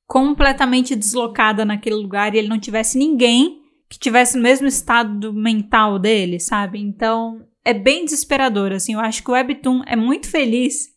completamente 0.08 0.96
deslocada 0.96 1.64
naquele 1.64 1.96
lugar 1.96 2.34
e 2.34 2.38
ele 2.38 2.48
não 2.48 2.60
tivesse 2.60 2.98
ninguém 2.98 3.62
que 3.88 4.00
tivesse 4.00 4.38
no 4.38 4.44
mesmo 4.44 4.68
estado 4.68 5.34
mental 5.34 6.00
dele, 6.00 6.40
sabe? 6.40 6.80
Então, 6.80 7.46
é 7.64 7.74
bem 7.74 8.06
desesperador, 8.06 8.72
assim. 8.72 8.94
Eu 8.94 9.00
acho 9.02 9.22
que 9.22 9.30
o 9.30 9.34
Webtoon 9.34 9.82
é 9.86 9.96
muito 9.96 10.30
feliz 10.30 10.88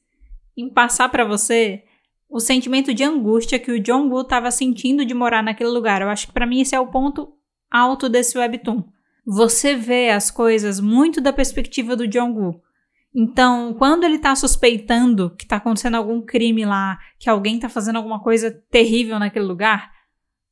em 0.56 0.68
passar 0.68 1.08
para 1.08 1.24
você 1.24 1.82
o 2.28 2.40
sentimento 2.40 2.94
de 2.94 3.04
angústia 3.04 3.58
que 3.58 3.70
o 3.70 3.80
Jong-woo 3.80 4.22
estava 4.22 4.50
sentindo 4.50 5.04
de 5.04 5.12
morar 5.12 5.42
naquele 5.42 5.70
lugar. 5.70 6.02
Eu 6.02 6.08
acho 6.08 6.28
que 6.28 6.32
para 6.32 6.46
mim 6.46 6.60
esse 6.60 6.74
é 6.74 6.80
o 6.80 6.86
ponto 6.86 7.32
alto 7.70 8.08
desse 8.08 8.38
Webtoon. 8.38 8.84
Você 9.26 9.74
vê 9.74 10.10
as 10.10 10.30
coisas 10.30 10.80
muito 10.80 11.20
da 11.20 11.32
perspectiva 11.32 11.96
do 11.96 12.08
Jong-woo. 12.08 12.60
Então, 13.14 13.74
quando 13.74 14.02
ele 14.02 14.18
tá 14.18 14.34
suspeitando 14.34 15.30
que 15.36 15.46
tá 15.46 15.56
acontecendo 15.56 15.94
algum 15.94 16.20
crime 16.20 16.64
lá, 16.64 16.98
que 17.18 17.30
alguém 17.30 17.60
tá 17.60 17.68
fazendo 17.68 17.96
alguma 17.96 18.20
coisa 18.20 18.50
terrível 18.70 19.20
naquele 19.20 19.44
lugar, 19.44 19.92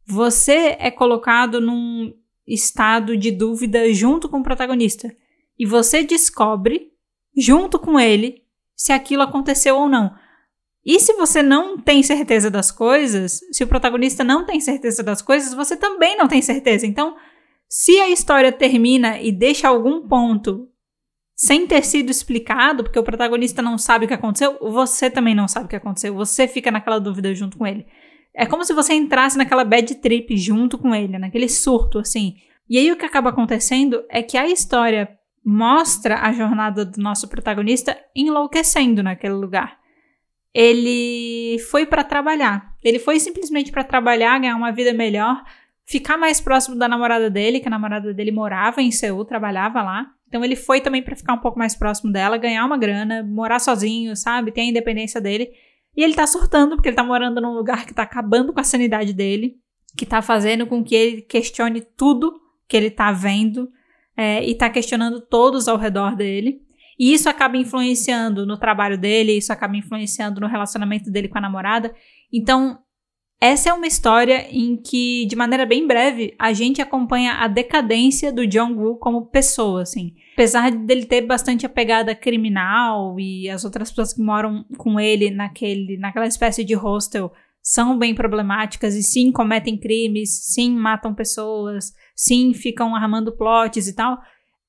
você 0.06 0.76
é 0.78 0.90
colocado 0.90 1.60
num 1.60 2.12
estado 2.46 3.16
de 3.16 3.32
dúvida 3.32 3.92
junto 3.92 4.28
com 4.28 4.38
o 4.38 4.42
protagonista. 4.44 5.12
E 5.58 5.66
você 5.66 6.04
descobre, 6.04 6.92
junto 7.36 7.80
com 7.80 7.98
ele, 7.98 8.44
se 8.76 8.92
aquilo 8.92 9.22
aconteceu 9.22 9.76
ou 9.76 9.88
não. 9.88 10.14
E 10.84 10.98
se 11.00 11.12
você 11.14 11.42
não 11.42 11.78
tem 11.78 12.02
certeza 12.02 12.50
das 12.50 12.70
coisas, 12.70 13.40
se 13.52 13.62
o 13.62 13.68
protagonista 13.68 14.22
não 14.22 14.44
tem 14.44 14.60
certeza 14.60 15.02
das 15.02 15.20
coisas, 15.20 15.54
você 15.54 15.76
também 15.76 16.16
não 16.16 16.28
tem 16.28 16.42
certeza. 16.42 16.86
Então, 16.86 17.16
se 17.68 18.00
a 18.00 18.08
história 18.08 18.52
termina 18.52 19.20
e 19.20 19.32
deixa 19.32 19.68
algum 19.68 20.06
ponto 20.06 20.68
sem 21.42 21.66
ter 21.66 21.82
sido 21.84 22.08
explicado, 22.08 22.84
porque 22.84 22.96
o 22.96 23.02
protagonista 23.02 23.60
não 23.60 23.76
sabe 23.76 24.04
o 24.04 24.08
que 24.08 24.14
aconteceu, 24.14 24.56
você 24.60 25.10
também 25.10 25.34
não 25.34 25.48
sabe 25.48 25.66
o 25.66 25.68
que 25.68 25.74
aconteceu. 25.74 26.14
Você 26.14 26.46
fica 26.46 26.70
naquela 26.70 27.00
dúvida 27.00 27.34
junto 27.34 27.58
com 27.58 27.66
ele. 27.66 27.84
É 28.32 28.46
como 28.46 28.64
se 28.64 28.72
você 28.72 28.94
entrasse 28.94 29.36
naquela 29.36 29.64
bad 29.64 29.92
trip 29.96 30.36
junto 30.36 30.78
com 30.78 30.94
ele, 30.94 31.18
naquele 31.18 31.48
surto, 31.48 31.98
assim. 31.98 32.36
E 32.70 32.78
aí 32.78 32.92
o 32.92 32.96
que 32.96 33.04
acaba 33.04 33.30
acontecendo 33.30 34.04
é 34.08 34.22
que 34.22 34.38
a 34.38 34.46
história 34.46 35.18
mostra 35.44 36.20
a 36.20 36.32
jornada 36.32 36.84
do 36.84 37.02
nosso 37.02 37.26
protagonista 37.26 37.98
enlouquecendo 38.14 39.02
naquele 39.02 39.34
lugar. 39.34 39.76
Ele 40.54 41.58
foi 41.72 41.86
para 41.86 42.04
trabalhar. 42.04 42.72
Ele 42.84 43.00
foi 43.00 43.18
simplesmente 43.18 43.72
para 43.72 43.82
trabalhar, 43.82 44.38
ganhar 44.38 44.54
uma 44.54 44.70
vida 44.70 44.92
melhor, 44.92 45.42
ficar 45.84 46.16
mais 46.16 46.40
próximo 46.40 46.76
da 46.76 46.86
namorada 46.86 47.28
dele, 47.28 47.58
que 47.58 47.66
a 47.66 47.70
namorada 47.70 48.14
dele 48.14 48.30
morava 48.30 48.80
em 48.80 48.92
Seul, 48.92 49.24
trabalhava 49.24 49.82
lá. 49.82 50.06
Então 50.32 50.42
ele 50.42 50.56
foi 50.56 50.80
também 50.80 51.02
para 51.02 51.14
ficar 51.14 51.34
um 51.34 51.38
pouco 51.38 51.58
mais 51.58 51.76
próximo 51.76 52.10
dela, 52.10 52.38
ganhar 52.38 52.64
uma 52.64 52.78
grana, 52.78 53.22
morar 53.22 53.58
sozinho, 53.58 54.16
sabe? 54.16 54.50
Ter 54.50 54.62
a 54.62 54.64
independência 54.64 55.20
dele. 55.20 55.50
E 55.94 56.02
ele 56.02 56.14
tá 56.14 56.26
surtando 56.26 56.74
porque 56.74 56.88
ele 56.88 56.96
tá 56.96 57.04
morando 57.04 57.38
num 57.38 57.52
lugar 57.52 57.84
que 57.84 57.92
tá 57.92 58.04
acabando 58.04 58.50
com 58.50 58.58
a 58.58 58.64
sanidade 58.64 59.12
dele, 59.12 59.58
que 59.94 60.06
tá 60.06 60.22
fazendo 60.22 60.66
com 60.66 60.82
que 60.82 60.94
ele 60.94 61.20
questione 61.20 61.82
tudo 61.82 62.32
que 62.66 62.74
ele 62.74 62.90
tá 62.90 63.12
vendo 63.12 63.68
é, 64.16 64.42
e 64.42 64.54
tá 64.54 64.70
questionando 64.70 65.20
todos 65.20 65.68
ao 65.68 65.76
redor 65.76 66.16
dele. 66.16 66.62
E 66.98 67.12
isso 67.12 67.28
acaba 67.28 67.58
influenciando 67.58 68.46
no 68.46 68.56
trabalho 68.56 68.96
dele, 68.96 69.36
isso 69.36 69.52
acaba 69.52 69.76
influenciando 69.76 70.40
no 70.40 70.46
relacionamento 70.46 71.10
dele 71.10 71.28
com 71.28 71.36
a 71.36 71.42
namorada. 71.42 71.94
Então, 72.32 72.78
essa 73.42 73.70
é 73.70 73.72
uma 73.72 73.88
história 73.88 74.46
em 74.52 74.76
que, 74.76 75.26
de 75.26 75.34
maneira 75.34 75.66
bem 75.66 75.84
breve, 75.84 76.32
a 76.38 76.52
gente 76.52 76.80
acompanha 76.80 77.32
a 77.32 77.48
decadência 77.48 78.32
do 78.32 78.46
Jong-woo 78.46 78.96
como 78.98 79.26
pessoa, 79.26 79.82
assim. 79.82 80.14
Apesar 80.34 80.70
dele 80.70 81.06
ter 81.06 81.22
bastante 81.22 81.66
a 81.66 81.68
pegada 81.68 82.14
criminal 82.14 83.18
e 83.18 83.50
as 83.50 83.64
outras 83.64 83.90
pessoas 83.90 84.14
que 84.14 84.22
moram 84.22 84.64
com 84.78 85.00
ele 85.00 85.28
naquele, 85.28 85.98
naquela 85.98 86.28
espécie 86.28 86.62
de 86.62 86.74
hostel 86.74 87.32
são 87.60 87.98
bem 87.98 88.14
problemáticas 88.14 88.94
e 88.94 89.02
sim 89.02 89.32
cometem 89.32 89.76
crimes, 89.76 90.54
sim 90.54 90.70
matam 90.76 91.12
pessoas, 91.12 91.92
sim 92.14 92.54
ficam 92.54 92.94
armando 92.94 93.36
plots 93.36 93.88
e 93.88 93.96
tal. 93.96 94.18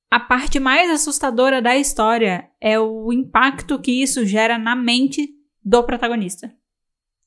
A 0.09 0.19
parte 0.19 0.59
mais 0.59 0.89
assustadora 0.89 1.61
da 1.61 1.77
história 1.77 2.49
é 2.59 2.79
o 2.79 3.13
impacto 3.13 3.79
que 3.79 4.01
isso 4.01 4.25
gera 4.25 4.57
na 4.57 4.75
mente 4.75 5.29
do 5.63 5.83
protagonista. 5.83 6.51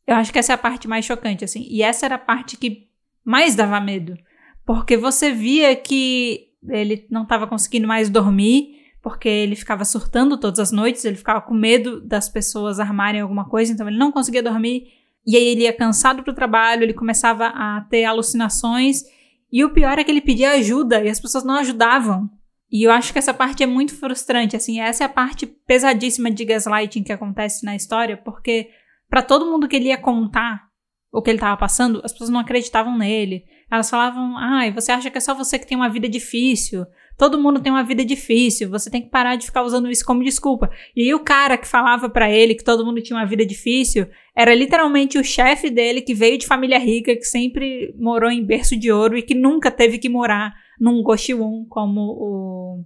Eu 0.07 0.14
acho 0.16 0.33
que 0.33 0.38
essa 0.38 0.53
é 0.53 0.55
a 0.55 0.59
parte 0.59 0.87
mais 0.87 1.05
chocante, 1.05 1.45
assim. 1.45 1.66
E 1.69 1.83
essa 1.83 2.07
era 2.07 2.14
a 2.14 2.19
parte 2.19 2.57
que 2.57 2.88
mais 3.25 3.55
dava 3.55 3.81
medo. 3.81 4.16
Porque 4.64 4.97
você 4.97 5.33
via 5.33 5.75
que 5.75 6.49
ele 6.69 7.07
não 7.11 7.23
estava 7.23 7.47
conseguindo 7.47 7.87
mais 7.87 8.09
dormir, 8.09 8.77
porque 9.03 9.29
ele 9.29 9.57
ficava 9.57 9.85
surtando 9.85 10.38
todas 10.38 10.59
as 10.59 10.73
noites, 10.73 11.05
ele 11.05 11.16
ficava 11.16 11.40
com 11.40 11.55
medo 11.55 12.01
das 12.01 12.29
pessoas 12.29 12.81
armarem 12.81 13.21
alguma 13.21 13.49
coisa, 13.49 13.73
então 13.73 13.88
ele 13.88 13.99
não 13.99 14.11
conseguia 14.11 14.42
dormir. 14.42 14.88
E 15.27 15.37
aí 15.37 15.45
ele 15.45 15.62
ia 15.62 15.73
cansado 15.73 16.23
pro 16.23 16.35
trabalho, 16.35 16.83
ele 16.83 16.95
começava 16.95 17.47
a 17.47 17.81
ter 17.90 18.05
alucinações. 18.05 19.03
E 19.51 19.64
o 19.64 19.71
pior 19.71 19.99
é 19.99 20.05
que 20.05 20.11
ele 20.11 20.21
pedia 20.21 20.53
ajuda 20.53 21.05
e 21.05 21.09
as 21.09 21.21
pessoas 21.21 21.45
não 21.45 21.55
ajudavam. 21.55 22.31
E 22.71 22.83
eu 22.83 22.90
acho 22.90 23.12
que 23.12 23.19
essa 23.19 23.33
parte 23.33 23.62
é 23.62 23.66
muito 23.66 23.95
frustrante, 23.95 24.57
assim, 24.57 24.81
essa 24.81 25.05
é 25.05 25.07
a 25.07 25.09
parte 25.09 25.47
pesadíssima 25.47 26.31
de 26.31 26.45
gaslighting 26.45 27.05
que 27.05 27.12
acontece 27.12 27.64
na 27.64 27.77
história, 27.77 28.16
porque 28.16 28.71
para 29.09 29.23
todo 29.23 29.47
mundo 29.47 29.69
que 29.69 29.77
ele 29.77 29.88
ia 29.88 29.99
contar 29.99 30.66
o 31.12 31.23
que 31.23 31.31
ele 31.31 31.38
estava 31.38 31.57
passando, 31.57 32.01
as 32.05 32.12
pessoas 32.12 32.31
não 32.31 32.40
acreditavam 32.40 32.97
nele. 32.97 33.45
Elas 33.71 33.88
falavam: 33.88 34.37
ai, 34.37 34.71
você 34.71 34.92
acha 34.92 35.11
que 35.11 35.19
é 35.19 35.21
só 35.21 35.35
você 35.35 35.59
que 35.59 35.66
tem 35.66 35.77
uma 35.77 35.88
vida 35.88 36.09
difícil? 36.09 36.85
Todo 37.19 37.40
mundo 37.40 37.61
tem 37.61 37.73
uma 37.73 37.83
vida 37.83 38.05
difícil, 38.05 38.69
você 38.69 38.90
tem 38.90 39.01
que 39.01 39.09
parar 39.09 39.37
de 39.37 39.47
ficar 39.47 39.62
usando 39.62 39.90
isso 39.90 40.05
como 40.05 40.23
desculpa. 40.23 40.71
E 40.95 41.03
aí 41.03 41.14
o 41.14 41.25
cara 41.25 41.57
que 41.57 41.66
falava 41.66 42.11
para 42.11 42.31
ele 42.31 42.55
que 42.55 42.62
todo 42.62 42.85
mundo 42.85 43.01
tinha 43.01 43.19
uma 43.19 43.25
vida 43.25 43.45
difícil 43.47 44.07
era 44.37 44.55
literalmente 44.55 45.19
o 45.19 45.25
chefe 45.25 45.71
dele 45.71 46.03
que 46.03 46.12
veio 46.12 46.37
de 46.37 46.47
família 46.47 46.79
rica, 46.79 47.16
que 47.16 47.25
sempre 47.25 47.95
morou 47.99 48.31
em 48.31 48.45
berço 48.45 48.77
de 48.77 48.92
ouro 48.92 49.16
e 49.16 49.23
que 49.23 49.35
nunca 49.35 49.71
teve 49.71 49.97
que 49.97 50.11
morar 50.11 50.53
num 50.79 51.03
Goshiwon 51.03 51.64
como 51.71 52.01
o 52.03 52.85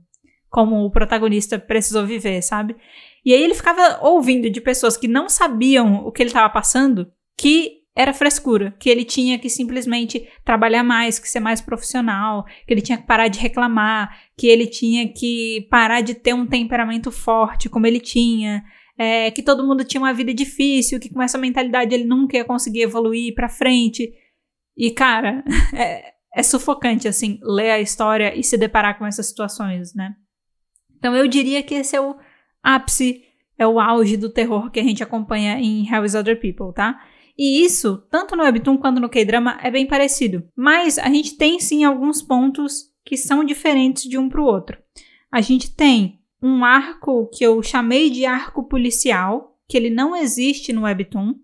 como 0.49 0.85
o 0.85 0.91
protagonista 0.91 1.59
precisou 1.59 2.05
viver, 2.05 2.43
sabe? 2.43 2.77
E 3.25 3.35
aí 3.35 3.43
ele 3.43 3.55
ficava 3.55 3.99
ouvindo 4.03 4.49
de 4.51 4.61
pessoas 4.61 4.97
que 4.97 5.09
não 5.09 5.29
sabiam 5.29 6.07
o 6.07 6.13
que 6.13 6.23
ele 6.23 6.31
estava 6.31 6.49
passando, 6.49 7.11
que 7.39 7.81
era 7.95 8.15
frescura, 8.15 8.75
que 8.79 8.89
ele 8.89 9.05
tinha 9.05 9.39
que 9.39 9.51
simplesmente 9.51 10.27
trabalhar 10.45 10.83
mais, 10.83 11.19
que 11.19 11.29
ser 11.29 11.41
mais 11.41 11.61
profissional, 11.61 12.45
que 12.67 12.73
ele 12.73 12.81
tinha 12.81 12.97
que 12.97 13.07
parar 13.07 13.29
de 13.29 13.39
reclamar, 13.39 14.17
que 14.37 14.47
ele 14.47 14.67
tinha 14.67 15.13
que 15.13 15.67
parar 15.71 16.01
de 16.01 16.15
ter 16.15 16.33
um 16.33 16.47
temperamento 16.47 17.11
forte 17.11 17.69
como 17.69 17.87
ele 17.87 18.01
tinha, 18.01 18.65
é, 18.97 19.31
que 19.31 19.43
todo 19.43 19.67
mundo 19.67 19.85
tinha 19.85 20.01
uma 20.01 20.15
vida 20.15 20.33
difícil, 20.33 21.01
que 21.01 21.11
com 21.11 21.21
essa 21.21 21.37
mentalidade 21.37 21.95
ele 21.95 22.05
nunca 22.05 22.37
ia 22.37 22.45
conseguir 22.45 22.83
evoluir 22.83 23.35
para 23.35 23.49
frente. 23.49 24.13
E 24.77 24.91
cara, 24.93 25.45
é, 25.75 26.13
é 26.35 26.43
sufocante 26.43 27.09
assim 27.09 27.39
ler 27.43 27.71
a 27.71 27.81
história 27.81 28.39
e 28.39 28.45
se 28.45 28.57
deparar 28.57 28.99
com 28.99 29.07
essas 29.07 29.27
situações, 29.27 29.95
né? 29.95 30.15
Então 30.97 31.17
eu 31.17 31.27
diria 31.27 31.63
que 31.63 31.75
esse 31.75 31.97
é 31.97 32.01
o 32.01 32.15
ápice, 32.62 33.25
é 33.59 33.66
o 33.66 33.79
auge 33.79 34.16
do 34.16 34.31
terror 34.31 34.70
que 34.70 34.81
a 34.81 34.83
gente 34.83 35.03
acompanha 35.03 35.59
em 35.59 35.87
Hell 35.87 36.05
is 36.05 36.14
Other 36.14 36.40
People, 36.40 36.73
tá? 36.75 36.99
E 37.37 37.64
isso, 37.64 38.03
tanto 38.11 38.37
no 38.37 38.42
Webtoon 38.42 38.77
quanto 38.79 39.01
no 39.01 39.09
K-drama, 39.09 39.59
é 39.62 39.70
bem 39.70 39.87
parecido. 39.87 40.44
Mas 40.57 40.99
a 40.99 41.09
gente 41.09 41.37
tem 41.37 41.59
sim 41.59 41.85
alguns 41.85 42.23
pontos 42.23 42.90
que 43.05 43.16
são 43.16 43.44
diferentes 43.44 44.05
de 44.05 44.18
um 44.18 44.29
para 44.29 44.40
o 44.40 44.44
outro. 44.44 44.79
A 45.33 45.40
gente 45.40 45.75
tem 45.75 46.20
um 46.42 46.64
arco 46.64 47.29
que 47.33 47.44
eu 47.44 47.62
chamei 47.62 48.11
de 48.11 48.25
arco 48.25 48.64
policial, 48.64 49.59
que 49.68 49.77
ele 49.77 49.90
não 49.90 50.16
existe 50.16 50.73
no 50.73 50.83
Webtoon. 50.83 51.35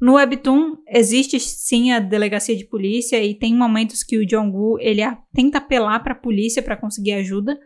No 0.00 0.14
Webtoon 0.14 0.76
existe 0.88 1.40
sim 1.40 1.92
a 1.92 1.98
delegacia 1.98 2.56
de 2.56 2.66
polícia 2.66 3.22
e 3.24 3.34
tem 3.34 3.54
momentos 3.54 4.02
que 4.02 4.18
o 4.18 4.26
Jong-woo 4.26 4.78
ele 4.78 5.02
tenta 5.32 5.58
apelar 5.58 6.00
para 6.00 6.12
a 6.12 6.18
polícia 6.18 6.62
para 6.62 6.76
conseguir 6.76 7.12
ajuda, 7.12 7.58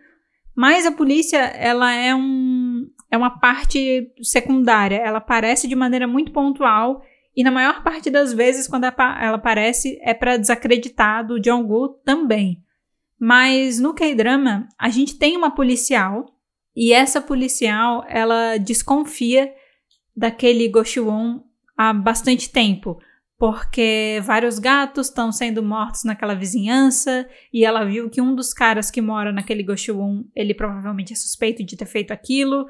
mas 0.54 0.86
a 0.86 0.92
polícia 0.92 1.38
ela 1.38 1.92
é 1.92 2.14
um 2.14 2.59
é 3.10 3.16
uma 3.16 3.38
parte 3.38 4.12
secundária, 4.22 4.96
ela 4.96 5.18
aparece 5.18 5.66
de 5.66 5.74
maneira 5.74 6.06
muito 6.06 6.32
pontual 6.32 7.02
e 7.36 7.42
na 7.42 7.50
maior 7.50 7.82
parte 7.82 8.10
das 8.10 8.32
vezes 8.32 8.68
quando 8.68 8.84
ela 8.84 9.34
aparece 9.34 9.98
é 10.02 10.14
para 10.14 10.36
desacreditar 10.36 11.26
do 11.26 11.40
Jong-woo 11.40 11.88
também. 12.04 12.62
Mas 13.18 13.78
no 13.78 13.94
K-drama 13.94 14.68
a 14.78 14.88
gente 14.88 15.18
tem 15.18 15.36
uma 15.36 15.50
policial 15.50 16.26
e 16.74 16.92
essa 16.92 17.20
policial 17.20 18.04
ela 18.08 18.56
desconfia 18.56 19.52
daquele 20.16 20.68
Goshiwon 20.68 21.40
há 21.76 21.92
bastante 21.92 22.50
tempo, 22.50 22.98
porque 23.38 24.20
vários 24.22 24.58
gatos 24.58 25.08
estão 25.08 25.32
sendo 25.32 25.62
mortos 25.62 26.04
naquela 26.04 26.34
vizinhança 26.34 27.28
e 27.52 27.64
ela 27.64 27.84
viu 27.84 28.10
que 28.10 28.20
um 28.20 28.34
dos 28.34 28.52
caras 28.52 28.90
que 28.90 29.00
mora 29.00 29.32
naquele 29.32 29.62
Goshiwon, 29.62 30.24
ele 30.36 30.54
provavelmente 30.54 31.12
é 31.12 31.16
suspeito 31.16 31.64
de 31.64 31.76
ter 31.76 31.86
feito 31.86 32.12
aquilo. 32.12 32.66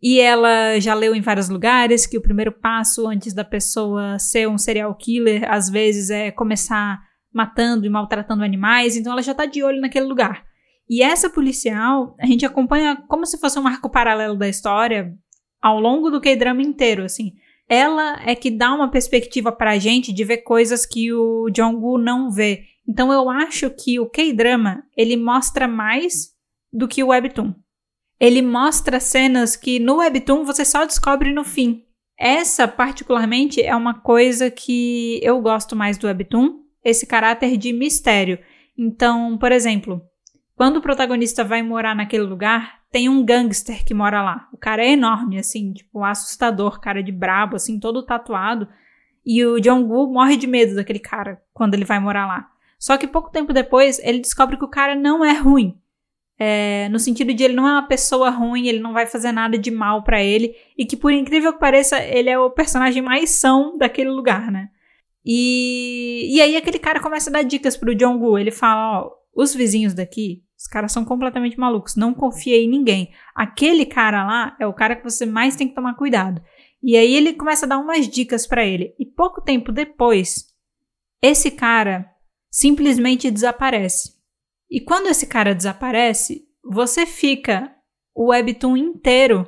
E 0.00 0.20
ela 0.20 0.78
já 0.78 0.94
leu 0.94 1.14
em 1.14 1.20
vários 1.20 1.48
lugares 1.48 2.06
que 2.06 2.16
o 2.16 2.22
primeiro 2.22 2.52
passo 2.52 3.06
antes 3.06 3.34
da 3.34 3.44
pessoa 3.44 4.18
ser 4.18 4.48
um 4.48 4.56
serial 4.56 4.94
killer, 4.94 5.50
às 5.50 5.68
vezes, 5.68 6.10
é 6.10 6.30
começar 6.30 7.00
matando 7.32 7.84
e 7.84 7.90
maltratando 7.90 8.44
animais, 8.44 8.96
então 8.96 9.12
ela 9.12 9.22
já 9.22 9.34
tá 9.34 9.44
de 9.44 9.62
olho 9.62 9.80
naquele 9.80 10.06
lugar. 10.06 10.44
E 10.88 11.02
essa 11.02 11.28
policial, 11.28 12.16
a 12.18 12.26
gente 12.26 12.46
acompanha 12.46 12.96
como 13.08 13.26
se 13.26 13.38
fosse 13.38 13.58
um 13.58 13.66
arco 13.66 13.90
paralelo 13.90 14.36
da 14.36 14.48
história 14.48 15.14
ao 15.60 15.78
longo 15.78 16.10
do 16.10 16.20
K-drama 16.20 16.62
inteiro, 16.62 17.04
assim 17.04 17.32
ela 17.68 18.18
é 18.24 18.34
que 18.34 18.50
dá 18.50 18.72
uma 18.72 18.90
perspectiva 18.90 19.52
pra 19.52 19.78
gente 19.78 20.12
de 20.12 20.24
ver 20.24 20.38
coisas 20.38 20.86
que 20.86 21.12
o 21.12 21.50
Jong-woo 21.50 21.98
não 21.98 22.30
vê. 22.30 22.64
Então 22.88 23.12
eu 23.12 23.28
acho 23.28 23.68
que 23.70 24.00
o 24.00 24.08
K-drama, 24.08 24.82
ele 24.96 25.16
mostra 25.16 25.68
mais 25.68 26.30
do 26.72 26.88
que 26.88 27.04
o 27.04 27.08
webtoon. 27.08 27.54
Ele 28.20 28.42
mostra 28.42 28.98
cenas 28.98 29.54
que 29.54 29.78
no 29.78 29.98
webtoon 29.98 30.44
você 30.44 30.64
só 30.64 30.84
descobre 30.84 31.32
no 31.32 31.44
fim. 31.44 31.84
Essa 32.18 32.66
particularmente 32.66 33.62
é 33.62 33.74
uma 33.76 33.94
coisa 33.94 34.50
que 34.50 35.20
eu 35.22 35.40
gosto 35.40 35.76
mais 35.76 35.96
do 35.96 36.08
webtoon, 36.08 36.60
esse 36.84 37.06
caráter 37.06 37.56
de 37.56 37.72
mistério. 37.72 38.38
Então, 38.76 39.38
por 39.38 39.52
exemplo, 39.52 40.02
quando 40.56 40.78
o 40.78 40.82
protagonista 40.82 41.44
vai 41.44 41.62
morar 41.62 41.94
naquele 41.94 42.24
lugar, 42.24 42.80
tem 42.90 43.08
um 43.08 43.24
gangster 43.24 43.84
que 43.84 43.94
mora 43.94 44.22
lá. 44.22 44.48
O 44.52 44.56
cara 44.56 44.84
é 44.84 44.90
enorme, 44.90 45.38
assim, 45.38 45.72
tipo, 45.72 46.02
assustador, 46.02 46.80
cara 46.80 47.02
de 47.02 47.12
brabo, 47.12 47.54
assim, 47.54 47.78
todo 47.78 48.04
tatuado. 48.04 48.68
E 49.24 49.44
o 49.44 49.60
Jong-woo 49.60 50.12
morre 50.12 50.36
de 50.36 50.46
medo 50.48 50.74
daquele 50.74 50.98
cara 50.98 51.40
quando 51.52 51.74
ele 51.74 51.84
vai 51.84 52.00
morar 52.00 52.26
lá. 52.26 52.48
Só 52.78 52.96
que 52.96 53.06
pouco 53.06 53.30
tempo 53.30 53.52
depois, 53.52 54.00
ele 54.00 54.20
descobre 54.20 54.56
que 54.56 54.64
o 54.64 54.70
cara 54.70 54.96
não 54.96 55.24
é 55.24 55.32
ruim. 55.32 55.78
É, 56.38 56.88
no 56.90 56.98
sentido 56.98 57.34
de 57.34 57.42
ele 57.42 57.54
não 57.54 57.66
é 57.66 57.72
uma 57.72 57.88
pessoa 57.88 58.30
ruim, 58.30 58.68
ele 58.68 58.78
não 58.78 58.92
vai 58.92 59.06
fazer 59.06 59.32
nada 59.32 59.58
de 59.58 59.70
mal 59.70 60.04
para 60.04 60.22
ele. 60.22 60.54
E 60.76 60.84
que, 60.84 60.96
por 60.96 61.12
incrível 61.12 61.52
que 61.52 61.58
pareça, 61.58 62.02
ele 62.02 62.30
é 62.30 62.38
o 62.38 62.50
personagem 62.50 63.02
mais 63.02 63.30
são 63.30 63.76
daquele 63.76 64.10
lugar, 64.10 64.50
né? 64.50 64.68
E, 65.24 66.28
e 66.30 66.40
aí 66.40 66.56
aquele 66.56 66.78
cara 66.78 67.00
começa 67.00 67.28
a 67.28 67.32
dar 67.32 67.42
dicas 67.42 67.76
pro 67.76 67.94
Jong-woo. 67.94 68.38
Ele 68.38 68.50
fala, 68.50 69.02
ó, 69.02 69.10
os 69.34 69.54
vizinhos 69.54 69.94
daqui 69.94 70.42
os 70.58 70.66
caras 70.66 70.90
são 70.90 71.04
completamente 71.04 71.58
malucos. 71.58 71.94
Não 71.94 72.12
confiei 72.12 72.64
em 72.64 72.68
ninguém. 72.68 73.12
Aquele 73.32 73.86
cara 73.86 74.26
lá 74.26 74.56
é 74.58 74.66
o 74.66 74.74
cara 74.74 74.96
que 74.96 75.04
você 75.04 75.24
mais 75.24 75.54
tem 75.54 75.68
que 75.68 75.74
tomar 75.74 75.94
cuidado. 75.94 76.42
E 76.82 76.96
aí 76.96 77.14
ele 77.14 77.34
começa 77.34 77.64
a 77.64 77.68
dar 77.68 77.78
umas 77.78 78.08
dicas 78.08 78.44
para 78.44 78.66
ele. 78.66 78.92
E 78.98 79.06
pouco 79.06 79.40
tempo 79.40 79.70
depois, 79.70 80.52
esse 81.22 81.52
cara 81.52 82.10
simplesmente 82.50 83.30
desaparece. 83.30 84.17
E 84.70 84.80
quando 84.80 85.06
esse 85.06 85.26
cara 85.26 85.54
desaparece, 85.54 86.46
você 86.62 87.06
fica 87.06 87.74
o 88.14 88.30
webtoon 88.30 88.76
inteiro, 88.76 89.46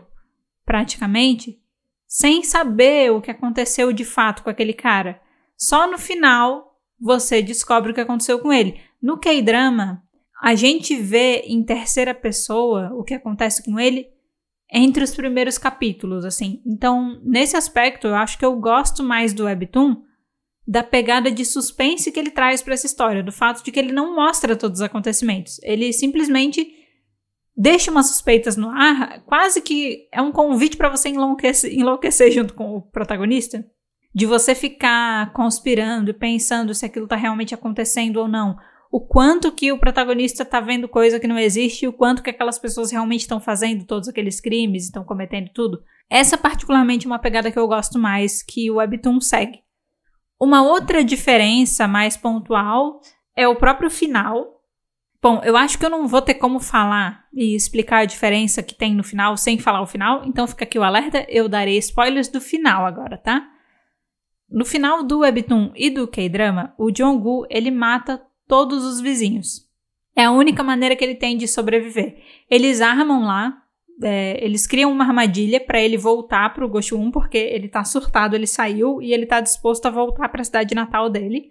praticamente, 0.65 1.61
sem 2.07 2.43
saber 2.43 3.13
o 3.13 3.21
que 3.21 3.31
aconteceu 3.31 3.93
de 3.93 4.05
fato 4.05 4.43
com 4.43 4.51
aquele 4.51 4.73
cara. 4.73 5.21
Só 5.57 5.91
no 5.91 5.99
final 5.99 6.79
você 6.99 7.43
descobre 7.43 7.91
o 7.93 7.95
que 7.95 8.01
aconteceu 8.01 8.39
com 8.39 8.53
ele. 8.53 8.81
No 9.03 9.19
K-drama, 9.19 10.03
a 10.41 10.55
gente 10.55 10.97
vê 10.97 11.43
em 11.47 11.63
terceira 11.63 12.15
pessoa 12.15 12.91
o 12.95 13.05
que 13.05 13.15
acontece 13.15 13.65
com 13.65 13.79
ele 13.79 14.09
entre 14.73 15.03
os 15.03 15.15
primeiros 15.15 15.59
capítulos, 15.59 16.25
assim. 16.25 16.63
Então, 16.65 17.21
nesse 17.25 17.57
aspecto, 17.57 18.07
eu 18.07 18.15
acho 18.15 18.39
que 18.39 18.45
eu 18.45 18.57
gosto 18.57 19.03
mais 19.03 19.35
do 19.35 19.45
Webtoon 19.45 20.03
da 20.71 20.85
pegada 20.85 21.33
de 21.33 21.45
suspense 21.45 22.13
que 22.13 22.21
ele 22.21 22.31
traz 22.31 22.63
para 22.63 22.75
essa 22.75 22.87
história, 22.87 23.25
do 23.25 23.33
fato 23.33 23.65
de 23.65 23.73
que 23.73 23.81
ele 23.81 23.91
não 23.91 24.15
mostra 24.15 24.55
todos 24.55 24.79
os 24.79 24.85
acontecimentos. 24.85 25.59
Ele 25.65 25.93
simplesmente 25.93 26.65
deixa 27.57 27.91
umas 27.91 28.07
suspeitas 28.07 28.57
no 28.57 28.71
ar, 28.71 29.21
quase 29.25 29.61
que 29.61 30.07
é 30.13 30.23
um 30.23 30.31
convite 30.31 30.77
para 30.77 30.89
você 30.89 31.09
enlouquecer, 31.09 31.75
enlouquecer 31.75 32.31
junto 32.31 32.55
com 32.55 32.77
o 32.77 32.83
protagonista. 32.83 33.67
De 34.15 34.27
você 34.27 34.55
ficar 34.55 35.33
conspirando 35.33 36.11
e 36.11 36.15
pensando 36.15 36.73
se 36.73 36.87
aquilo 36.87 37.09
tá 37.09 37.17
realmente 37.17 37.53
acontecendo 37.53 38.19
ou 38.19 38.29
não 38.29 38.57
o 38.93 39.01
quanto 39.01 39.53
que 39.53 39.73
o 39.73 39.79
protagonista 39.79 40.45
tá 40.45 40.61
vendo 40.61 40.89
coisa 40.89 41.19
que 41.19 41.27
não 41.27 41.39
existe 41.39 41.85
e 41.85 41.89
o 41.89 41.93
quanto 41.93 42.23
que 42.23 42.31
aquelas 42.31 42.59
pessoas 42.59 42.93
realmente 42.93 43.21
estão 43.21 43.41
fazendo 43.41 43.85
todos 43.85 44.09
aqueles 44.09 44.41
crimes, 44.41 44.85
estão 44.85 45.05
cometendo 45.05 45.49
tudo. 45.53 45.81
Essa 46.09 46.37
particularmente 46.37 47.07
é 47.07 47.11
uma 47.11 47.21
pegada 47.21 47.51
que 47.51 47.59
eu 47.59 47.69
gosto 47.69 47.99
mais 47.99 48.43
que 48.43 48.69
o 48.71 48.77
Webtoon 48.77 49.21
segue. 49.21 49.61
Uma 50.40 50.62
outra 50.62 51.05
diferença 51.05 51.87
mais 51.87 52.16
pontual 52.16 53.00
é 53.37 53.46
o 53.46 53.57
próprio 53.57 53.90
final. 53.90 54.62
Bom, 55.22 55.42
eu 55.44 55.55
acho 55.55 55.79
que 55.79 55.85
eu 55.85 55.90
não 55.90 56.09
vou 56.09 56.22
ter 56.22 56.35
como 56.35 56.59
falar 56.59 57.26
e 57.35 57.55
explicar 57.55 57.98
a 57.98 58.05
diferença 58.07 58.62
que 58.62 58.74
tem 58.74 58.94
no 58.94 59.05
final 59.05 59.37
sem 59.37 59.59
falar 59.59 59.83
o 59.83 59.87
final, 59.87 60.24
então 60.24 60.46
fica 60.46 60.64
aqui 60.64 60.79
o 60.79 60.83
alerta, 60.83 61.26
eu 61.29 61.46
darei 61.46 61.76
spoilers 61.76 62.29
do 62.29 62.40
final 62.40 62.87
agora, 62.87 63.18
tá? 63.18 63.46
No 64.48 64.64
final 64.64 65.03
do 65.03 65.18
Webtoon 65.18 65.72
e 65.76 65.90
do 65.90 66.09
K-drama, 66.09 66.74
o 66.79 66.90
Jong-gu, 66.90 67.46
ele 67.50 67.70
mata 67.70 68.22
todos 68.48 68.83
os 68.83 68.98
vizinhos. 68.98 69.68
É 70.16 70.24
a 70.24 70.31
única 70.31 70.62
maneira 70.62 70.96
que 70.96 71.05
ele 71.05 71.14
tem 71.14 71.37
de 71.37 71.46
sobreviver. 71.46 72.16
Eles 72.50 72.81
armam 72.81 73.22
lá, 73.24 73.62
é, 74.03 74.43
eles 74.45 74.67
criam 74.67 74.91
uma 74.91 75.05
armadilha 75.05 75.61
para 75.61 75.81
ele 75.81 75.97
voltar 75.97 76.53
para 76.55 76.65
o 76.65 76.69
Goshun, 76.69 77.11
porque 77.11 77.39
ele 77.39 77.69
tá 77.69 77.85
surtado, 77.85 78.35
ele 78.35 78.47
saiu 78.47 79.01
e 79.03 79.13
ele 79.13 79.27
tá 79.27 79.41
disposto 79.41 79.87
a 79.87 79.91
voltar 79.91 80.29
para 80.29 80.41
a 80.41 80.45
cidade 80.45 80.75
natal 80.75 81.11
dele. 81.11 81.51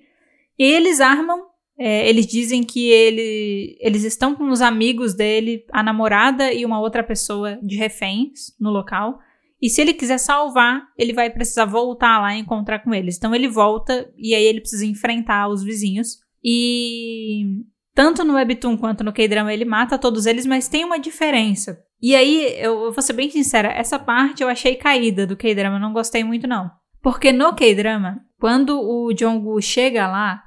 E 0.57 0.63
eles 0.63 0.99
armam, 0.99 1.47
é, 1.77 2.07
eles 2.09 2.25
dizem 2.25 2.63
que 2.63 2.89
ele, 2.89 3.77
eles 3.79 4.03
estão 4.03 4.35
com 4.35 4.49
os 4.49 4.61
amigos 4.61 5.13
dele, 5.13 5.65
a 5.71 5.81
namorada 5.81 6.51
e 6.51 6.65
uma 6.65 6.79
outra 6.79 7.03
pessoa 7.03 7.57
de 7.61 7.75
reféns 7.77 8.55
no 8.59 8.69
local. 8.69 9.19
E 9.61 9.69
se 9.69 9.81
ele 9.81 9.93
quiser 9.93 10.17
salvar, 10.17 10.87
ele 10.97 11.13
vai 11.13 11.29
precisar 11.29 11.65
voltar 11.65 12.19
lá 12.19 12.35
e 12.35 12.39
encontrar 12.39 12.79
com 12.79 12.93
eles. 12.93 13.17
Então 13.17 13.35
ele 13.35 13.47
volta 13.47 14.11
e 14.17 14.33
aí 14.33 14.43
ele 14.43 14.61
precisa 14.61 14.85
enfrentar 14.85 15.49
os 15.49 15.63
vizinhos. 15.63 16.19
E 16.43 17.61
tanto 17.93 18.23
no 18.23 18.35
Webtoon 18.35 18.77
quanto 18.77 19.03
no 19.03 19.11
K-drama 19.11 19.53
ele 19.53 19.65
mata 19.65 19.97
todos 19.97 20.25
eles, 20.25 20.45
mas 20.45 20.69
tem 20.69 20.85
uma 20.85 20.97
diferença. 20.97 21.83
E 22.01 22.15
aí, 22.15 22.55
eu 22.57 22.91
vou 22.91 23.01
ser 23.01 23.13
bem 23.13 23.29
sincera, 23.29 23.69
essa 23.69 23.99
parte 23.99 24.41
eu 24.41 24.47
achei 24.47 24.75
caída 24.75 25.27
do 25.27 25.35
K-drama, 25.35 25.77
não 25.77 25.91
gostei 25.91 26.23
muito 26.23 26.47
não. 26.47 26.71
Porque 27.01 27.31
no 27.31 27.53
K-drama, 27.53 28.21
quando 28.39 28.79
o 28.79 29.13
Jong-woo 29.13 29.61
chega 29.61 30.07
lá, 30.07 30.43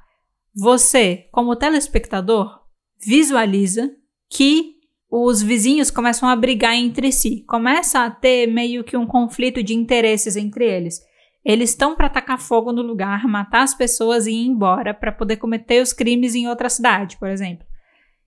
você, 0.55 1.27
como 1.31 1.55
telespectador, 1.55 2.59
visualiza 3.05 3.91
que 4.29 4.73
os 5.09 5.43
vizinhos 5.43 5.91
começam 5.91 6.27
a 6.27 6.35
brigar 6.35 6.73
entre 6.73 7.11
si. 7.11 7.43
Começa 7.47 8.03
a 8.03 8.09
ter 8.09 8.47
meio 8.47 8.83
que 8.83 8.97
um 8.97 9.05
conflito 9.05 9.61
de 9.61 9.75
interesses 9.75 10.35
entre 10.35 10.65
eles. 10.65 10.99
Eles 11.45 11.71
estão 11.71 11.95
para 11.95 12.07
atacar 12.07 12.39
fogo 12.39 12.71
no 12.71 12.81
lugar, 12.81 13.27
matar 13.27 13.61
as 13.61 13.75
pessoas 13.75 14.25
e 14.25 14.31
ir 14.31 14.47
embora 14.47 14.93
para 14.93 15.11
poder 15.11 15.37
cometer 15.37 15.81
os 15.81 15.93
crimes 15.93 16.33
em 16.33 16.47
outra 16.47 16.69
cidade, 16.69 17.17
por 17.17 17.29
exemplo. 17.29 17.65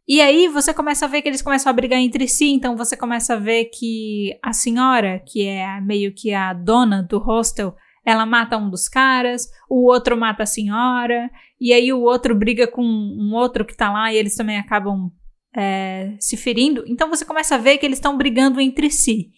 E 0.08 0.20
aí 0.20 0.46
você 0.48 0.72
começa 0.72 1.04
a 1.04 1.08
ver 1.08 1.20
que 1.20 1.28
eles 1.28 1.42
começam 1.42 1.68
a 1.68 1.72
brigar 1.72 1.98
entre 1.98 2.28
si, 2.28 2.52
então 2.52 2.76
você 2.76 2.96
começa 2.96 3.34
a 3.34 3.38
ver 3.38 3.66
que 3.66 4.38
a 4.42 4.52
senhora, 4.52 5.20
que 5.26 5.46
é 5.46 5.80
meio 5.80 6.14
que 6.14 6.32
a 6.32 6.52
dona 6.52 7.02
do 7.02 7.18
hostel, 7.18 7.74
ela 8.04 8.24
mata 8.24 8.56
um 8.56 8.70
dos 8.70 8.88
caras, 8.88 9.50
o 9.68 9.90
outro 9.90 10.16
mata 10.16 10.44
a 10.44 10.46
senhora, 10.46 11.28
e 11.60 11.72
aí 11.72 11.92
o 11.92 12.02
outro 12.02 12.36
briga 12.36 12.68
com 12.68 12.82
um 12.82 13.34
outro 13.34 13.64
que 13.64 13.76
tá 13.76 13.92
lá 13.92 14.12
e 14.12 14.16
eles 14.16 14.36
também 14.36 14.58
acabam 14.58 15.10
é, 15.56 16.14
se 16.20 16.36
ferindo. 16.36 16.84
Então 16.86 17.08
você 17.08 17.24
começa 17.24 17.56
a 17.56 17.58
ver 17.58 17.78
que 17.78 17.84
eles 17.84 17.98
estão 17.98 18.16
brigando 18.16 18.60
entre 18.60 18.90
si. 18.90 19.32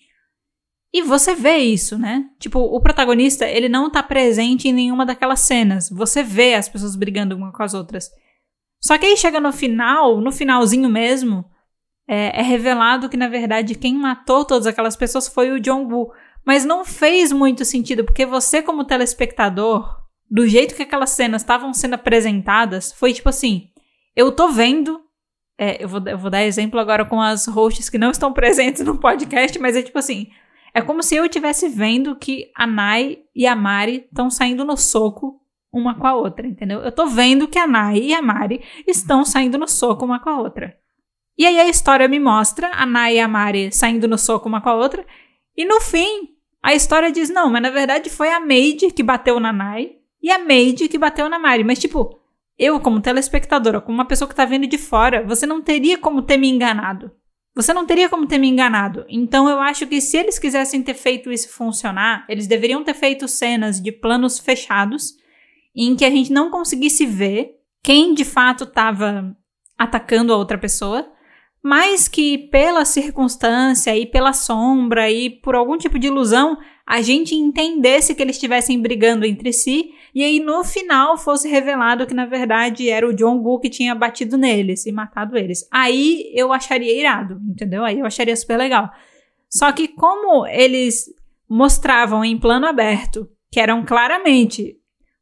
E 0.93 1.03
você 1.03 1.35
vê 1.35 1.57
isso, 1.59 1.99
né? 1.99 2.27
Tipo, 2.39 2.59
o 2.59 2.81
protagonista, 2.81 3.47
ele 3.47 3.69
não 3.69 3.91
tá 3.91 4.03
presente 4.03 4.69
em 4.69 4.73
nenhuma 4.73 5.07
daquelas 5.07 5.41
cenas. 5.41 5.89
Você 5.91 6.23
vê 6.23 6.55
as 6.55 6.69
pessoas 6.69 6.97
brigando 6.97 7.37
uma 7.37 7.53
com 7.53 7.63
as 7.63 7.73
outras. 7.73 8.11
Só 8.81 8.97
que 8.97 9.07
aí 9.07 9.17
chega 9.17 9.41
no 9.41 9.53
final, 9.53 10.21
no 10.21 10.31
finalzinho 10.31 10.89
mesmo, 10.89 11.45
é, 12.09 12.41
é 12.41 12.43
revelado 12.43 13.09
que, 13.09 13.17
na 13.17 13.29
verdade, 13.29 13.75
quem 13.75 13.95
matou 13.95 14.45
todas 14.45 14.67
aquelas 14.67 14.97
pessoas 14.97 15.29
foi 15.29 15.51
o 15.51 15.61
John 15.61 15.87
Woo. 15.87 16.13
Mas 16.47 16.65
não 16.65 16.85
fez 16.85 17.33
muito 17.33 17.65
sentido, 17.65 18.05
porque 18.05 18.25
você, 18.25 18.63
como 18.63 18.85
telespectador, 18.85 19.99
do 20.31 20.47
jeito 20.47 20.75
que 20.75 20.83
aquelas 20.83 21.11
cenas 21.11 21.43
estavam 21.43 21.75
sendo 21.75 21.95
apresentadas, 21.95 22.93
foi 22.93 23.13
tipo 23.13 23.29
assim: 23.29 23.69
eu 24.17 24.33
tô 24.33 24.49
vendo. 24.49 25.01
É, 25.61 25.83
eu, 25.83 25.89
vou, 25.89 26.01
eu 26.07 26.17
vou 26.17 26.31
dar 26.31 26.45
exemplo 26.45 26.79
agora 26.79 27.05
com 27.05 27.21
as 27.21 27.47
hosts 27.47 27.91
que 27.91 27.99
não 27.99 28.11
estão 28.11 28.33
presentes 28.35 28.83
no 28.83 28.99
podcast, 28.99 29.59
mas 29.59 29.77
é 29.77 29.83
tipo 29.83 29.99
assim: 29.99 30.29
é 30.73 30.81
como 30.81 31.03
se 31.03 31.17
eu 31.17 31.25
estivesse 31.25 31.69
vendo 31.69 32.17
que 32.17 32.51
a 32.55 32.67
Nai 32.67 33.19
e 33.35 33.47
a 33.47 33.57
Mari 33.57 34.07
estão 34.09 34.31
saindo 34.31 34.65
no 34.65 34.77
soco 34.77 35.38
uma 35.73 35.95
com 35.95 36.07
a 36.07 36.15
outra, 36.15 36.47
entendeu? 36.47 36.81
Eu 36.81 36.93
tô 36.93 37.07
vendo 37.07 37.49
que 37.49 37.59
a 37.59 37.67
Nai 37.67 37.99
e 37.99 38.15
a 38.15 38.23
Mari 38.23 38.63
estão 38.87 39.25
saindo 39.25 39.59
no 39.59 39.69
soco 39.69 40.05
uma 40.05 40.19
com 40.19 40.31
a 40.31 40.39
outra. 40.39 40.77
E 41.37 41.47
aí 41.47 41.61
a 41.61 41.69
história 41.69 42.09
me 42.09 42.19
mostra 42.19 42.71
a 42.75 42.85
Nai 42.85 43.17
e 43.17 43.21
a 43.21 43.29
Mari 43.29 43.71
saindo 43.73 44.09
no 44.09 44.19
soco 44.19 44.49
uma 44.49 44.61
com 44.61 44.71
a 44.71 44.75
outra, 44.75 45.05
e 45.59 45.65
no 45.65 45.81
fim, 45.81 46.29
a 46.63 46.73
história 46.73 47.11
diz: 47.11 47.29
não, 47.29 47.51
mas 47.51 47.61
na 47.61 47.71
verdade 47.71 48.09
foi 48.09 48.31
a 48.31 48.39
Maid 48.39 48.93
que 48.93 49.03
bateu 49.03 49.41
na 49.41 49.53
Nai 49.53 49.97
e 50.23 50.31
a 50.31 50.39
Maid 50.39 50.89
que 50.89 50.97
bateu 50.97 51.29
na 51.29 51.37
Mari. 51.37 51.65
Mas, 51.65 51.81
tipo, 51.81 52.17
eu, 52.57 52.79
como 52.79 53.01
telespectadora, 53.01 53.81
como 53.81 53.99
uma 53.99 54.05
pessoa 54.05 54.29
que 54.29 54.35
tá 54.37 54.45
vendo 54.45 54.69
de 54.69 54.79
fora, 54.79 55.27
você 55.27 55.47
não 55.47 55.61
teria 55.61 55.99
como 55.99 56.23
ter 56.23 56.37
me 56.37 56.49
enganado. 56.49 57.11
Você 57.57 57.73
não 57.73 57.85
teria 57.85 58.09
como 58.09 58.25
ter 58.25 58.39
me 58.39 58.49
enganado. 58.49 59.05
Então 59.09 59.49
eu 59.49 59.59
acho 59.59 59.85
que 59.89 60.01
se 60.01 60.17
eles 60.17 60.39
quisessem 60.39 60.81
ter 60.81 60.95
feito 60.95 61.33
isso 61.33 61.49
funcionar, 61.49 62.25
eles 62.29 62.47
deveriam 62.47 62.85
ter 62.85 62.95
feito 62.95 63.27
cenas 63.27 63.81
de 63.81 63.91
planos 63.91 64.39
fechados 64.39 65.15
em 65.87 65.95
que 65.95 66.05
a 66.05 66.11
gente 66.11 66.33
não 66.33 66.51
conseguisse 66.51 67.07
ver 67.07 67.57
quem 67.83 68.13
de 68.13 68.25
fato 68.25 68.65
estava 68.65 69.37
atacando 69.79 70.33
a 70.33 70.37
outra 70.37 70.59
pessoa, 70.59 71.09
mas 71.63 72.09
que 72.09 72.39
pela 72.51 72.85
circunstância 72.85 73.97
e 73.97 74.05
pela 74.05 74.33
sombra 74.33 75.11
e 75.11 75.31
por 75.31 75.55
algum 75.55 75.79
tipo 75.79 75.99
de 75.99 76.09
ilusão 76.09 76.59
a 76.85 77.01
gente 77.01 77.35
entendesse 77.35 78.15
que 78.15 78.23
eles 78.23 78.37
estivessem 78.37 78.81
brigando 78.81 79.25
entre 79.25 79.53
si 79.53 79.91
e 80.15 80.25
aí 80.25 80.41
no 80.41 80.65
final 80.65 81.17
fosse 81.17 81.49
revelado 81.49 82.07
que 82.07 82.15
na 82.15 82.27
verdade 82.27 82.89
era 82.89 83.07
o 83.07 83.15
John 83.15 83.39
Woo 83.39 83.61
que 83.61 83.69
tinha 83.69 83.95
batido 83.95 84.37
neles 84.37 84.87
e 84.87 84.93
matado 84.93 85.37
eles. 85.37 85.69
Aí 85.71 86.31
eu 86.35 86.53
acharia 86.53 86.99
irado, 86.99 87.41
entendeu? 87.49 87.85
Aí 87.85 88.01
eu 88.01 88.07
acharia 88.07 88.35
super 88.35 88.57
legal. 88.57 88.91
Só 89.49 89.71
que 89.71 89.87
como 89.89 90.47
eles 90.47 91.05
mostravam 91.49 92.25
em 92.25 92.39
plano 92.39 92.67
aberto 92.67 93.29
que 93.51 93.61
eram 93.61 93.85
claramente 93.85 94.78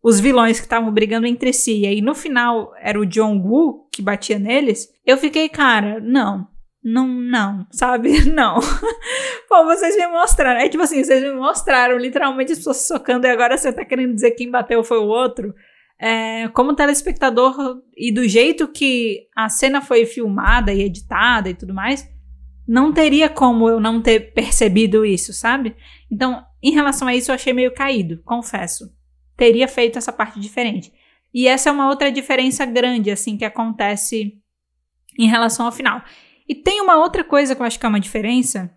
os 0.06 0.20
vilões 0.20 0.60
que 0.60 0.66
estavam 0.66 0.92
brigando 0.92 1.26
entre 1.26 1.52
si, 1.52 1.80
e 1.80 1.84
aí 1.84 2.00
no 2.00 2.14
final 2.14 2.72
era 2.80 2.96
o 2.96 3.04
John 3.04 3.40
Woo 3.40 3.88
que 3.90 4.00
batia 4.00 4.38
neles, 4.38 4.88
eu 5.04 5.18
fiquei, 5.18 5.48
cara, 5.48 5.98
não, 5.98 6.46
não, 6.80 7.08
não, 7.08 7.66
sabe? 7.72 8.22
Não. 8.30 8.60
Pô, 9.48 9.64
vocês 9.64 9.96
me 9.96 10.06
mostraram. 10.06 10.60
É 10.60 10.68
tipo 10.68 10.84
assim, 10.84 11.02
vocês 11.02 11.20
me 11.20 11.32
mostraram 11.32 11.98
literalmente 11.98 12.52
as 12.52 12.58
pessoas 12.58 12.86
socando 12.86 13.26
e 13.26 13.30
agora 13.30 13.58
você 13.58 13.72
tá 13.72 13.84
querendo 13.84 14.14
dizer 14.14 14.30
que 14.30 14.36
quem 14.36 14.50
bateu 14.52 14.84
foi 14.84 14.98
o 14.98 15.08
outro. 15.08 15.52
É, 15.98 16.46
como 16.50 16.76
telespectador 16.76 17.56
e 17.96 18.12
do 18.12 18.28
jeito 18.28 18.68
que 18.68 19.26
a 19.34 19.48
cena 19.48 19.82
foi 19.82 20.06
filmada 20.06 20.72
e 20.72 20.82
editada 20.82 21.50
e 21.50 21.54
tudo 21.54 21.74
mais, 21.74 22.08
não 22.68 22.92
teria 22.92 23.28
como 23.28 23.68
eu 23.68 23.80
não 23.80 24.00
ter 24.00 24.32
percebido 24.32 25.04
isso, 25.04 25.32
sabe? 25.32 25.74
Então, 26.08 26.44
em 26.62 26.70
relação 26.70 27.08
a 27.08 27.14
isso, 27.16 27.32
eu 27.32 27.34
achei 27.34 27.52
meio 27.52 27.74
caído, 27.74 28.22
confesso. 28.24 28.94
Teria 29.36 29.68
feito 29.68 29.98
essa 29.98 30.12
parte 30.12 30.40
diferente. 30.40 30.92
E 31.32 31.46
essa 31.46 31.68
é 31.68 31.72
uma 31.72 31.88
outra 31.88 32.10
diferença 32.10 32.64
grande, 32.64 33.10
assim, 33.10 33.36
que 33.36 33.44
acontece 33.44 34.40
em 35.18 35.28
relação 35.28 35.66
ao 35.66 35.72
final. 35.72 36.02
E 36.48 36.54
tem 36.54 36.80
uma 36.80 36.96
outra 36.96 37.24
coisa 37.24 37.54
que 37.54 37.60
eu 37.60 37.66
acho 37.66 37.78
que 37.78 37.84
é 37.84 37.88
uma 37.88 38.00
diferença, 38.00 38.70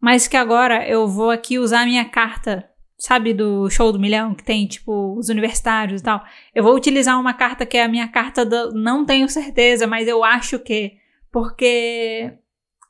mas 0.00 0.28
que 0.28 0.36
agora 0.36 0.86
eu 0.88 1.08
vou 1.08 1.30
aqui 1.30 1.58
usar 1.58 1.82
a 1.82 1.86
minha 1.86 2.04
carta, 2.04 2.68
sabe, 2.98 3.32
do 3.32 3.68
show 3.70 3.92
do 3.92 3.98
milhão, 3.98 4.34
que 4.34 4.44
tem, 4.44 4.66
tipo, 4.66 5.16
os 5.18 5.28
universitários 5.28 6.00
e 6.00 6.04
tal. 6.04 6.22
Eu 6.54 6.62
vou 6.62 6.74
utilizar 6.74 7.18
uma 7.18 7.34
carta 7.34 7.66
que 7.66 7.76
é 7.76 7.84
a 7.84 7.88
minha 7.88 8.08
carta 8.08 8.44
do 8.44 8.72
não 8.72 9.04
tenho 9.04 9.28
certeza, 9.28 9.86
mas 9.86 10.06
eu 10.06 10.22
acho 10.22 10.58
que. 10.58 10.98
Porque 11.32 12.32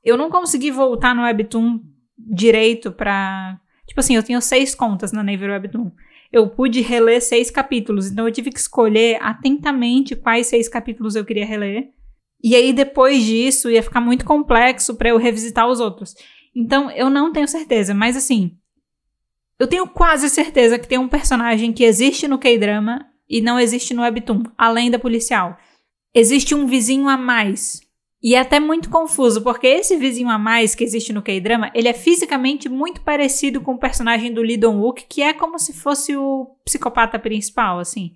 eu 0.04 0.16
não 0.16 0.30
consegui 0.30 0.70
voltar 0.70 1.14
no 1.14 1.22
Webtoon 1.22 1.80
direito 2.18 2.90
pra. 2.92 3.58
Tipo 3.86 4.00
assim, 4.00 4.14
eu 4.14 4.22
tenho 4.22 4.40
seis 4.40 4.74
contas 4.74 5.12
na 5.12 5.22
Naver 5.22 5.50
Webtoon. 5.50 5.90
Eu 6.32 6.48
pude 6.48 6.80
reler 6.80 7.20
seis 7.20 7.50
capítulos, 7.50 8.10
então 8.10 8.26
eu 8.26 8.32
tive 8.32 8.50
que 8.50 8.60
escolher 8.60 9.20
atentamente 9.20 10.14
quais 10.14 10.46
seis 10.46 10.68
capítulos 10.68 11.16
eu 11.16 11.24
queria 11.24 11.44
reler. 11.44 11.90
E 12.42 12.54
aí, 12.54 12.72
depois 12.72 13.22
disso, 13.24 13.70
ia 13.70 13.82
ficar 13.82 14.00
muito 14.00 14.24
complexo 14.24 14.94
para 14.94 15.10
eu 15.10 15.18
revisitar 15.18 15.68
os 15.68 15.80
outros. 15.80 16.14
Então, 16.54 16.90
eu 16.90 17.10
não 17.10 17.32
tenho 17.32 17.48
certeza, 17.48 17.92
mas 17.92 18.16
assim. 18.16 18.56
Eu 19.58 19.66
tenho 19.66 19.86
quase 19.86 20.30
certeza 20.30 20.78
que 20.78 20.88
tem 20.88 20.98
um 20.98 21.08
personagem 21.08 21.72
que 21.72 21.84
existe 21.84 22.26
no 22.26 22.38
K-drama 22.38 23.06
e 23.28 23.40
não 23.42 23.58
existe 23.58 23.92
no 23.92 24.02
Webtoon, 24.02 24.44
além 24.56 24.90
da 24.90 24.98
policial. 24.98 25.58
Existe 26.14 26.54
um 26.54 26.66
vizinho 26.66 27.08
a 27.08 27.16
mais. 27.16 27.80
E 28.22 28.34
é 28.34 28.38
até 28.38 28.60
muito 28.60 28.90
confuso, 28.90 29.42
porque 29.42 29.66
esse 29.66 29.96
vizinho 29.96 30.28
a 30.28 30.38
mais 30.38 30.74
que 30.74 30.84
existe 30.84 31.10
no 31.10 31.22
K-drama, 31.22 31.70
ele 31.74 31.88
é 31.88 31.94
fisicamente 31.94 32.68
muito 32.68 33.00
parecido 33.00 33.62
com 33.62 33.72
o 33.72 33.78
personagem 33.78 34.32
do 34.32 34.42
Lee 34.42 34.58
Dong-wook, 34.58 35.06
que 35.08 35.22
é 35.22 35.32
como 35.32 35.58
se 35.58 35.72
fosse 35.72 36.14
o 36.14 36.54
psicopata 36.62 37.18
principal, 37.18 37.78
assim. 37.78 38.14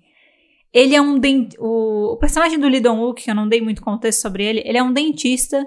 Ele 0.71 0.95
é 0.95 1.01
um 1.01 1.19
o, 1.57 2.13
o, 2.13 2.17
personagem 2.17 2.59
do 2.59 2.67
Lee 2.67 2.81
Dong-wook, 2.81 3.23
que 3.23 3.31
eu 3.31 3.35
não 3.35 3.47
dei 3.47 3.61
muito 3.61 3.81
contexto 3.81 4.21
sobre 4.21 4.43
ele, 4.43 4.61
ele 4.63 4.77
é 4.77 4.83
um 4.83 4.93
dentista 4.93 5.65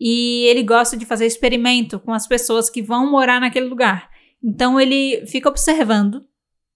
e 0.00 0.46
ele 0.46 0.64
gosta 0.64 0.96
de 0.96 1.06
fazer 1.06 1.26
experimento 1.26 2.00
com 2.00 2.12
as 2.12 2.26
pessoas 2.26 2.68
que 2.68 2.82
vão 2.82 3.08
morar 3.08 3.40
naquele 3.40 3.66
lugar. 3.66 4.10
Então 4.42 4.80
ele 4.80 5.24
fica 5.26 5.48
observando 5.48 6.24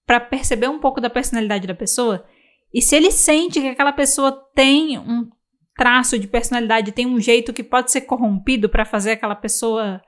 para 0.07 0.20
perceber 0.20 0.68
um 0.68 0.78
pouco 0.78 1.00
da 1.00 1.11
personalidade 1.11 1.66
da 1.66 1.74
pessoa. 1.74 2.24
E 2.72 2.80
se 2.80 2.94
ele 2.94 3.11
sente 3.11 3.61
que 3.61 3.68
aquela 3.68 3.92
pessoa 3.92 4.32
tem 4.55 4.98
um 4.98 5.28
traço 5.77 6.18
de 6.18 6.27
personalidade, 6.27 6.93
tem 6.93 7.07
um 7.07 7.20
jeito 7.20 7.53
que 7.53 7.62
pode 7.62 7.91
ser 7.91 8.03
corrompido 8.03 8.68
para 8.68 8.85
fazer 8.85 9.12
aquela 9.12 9.35
pessoa 9.35 10.01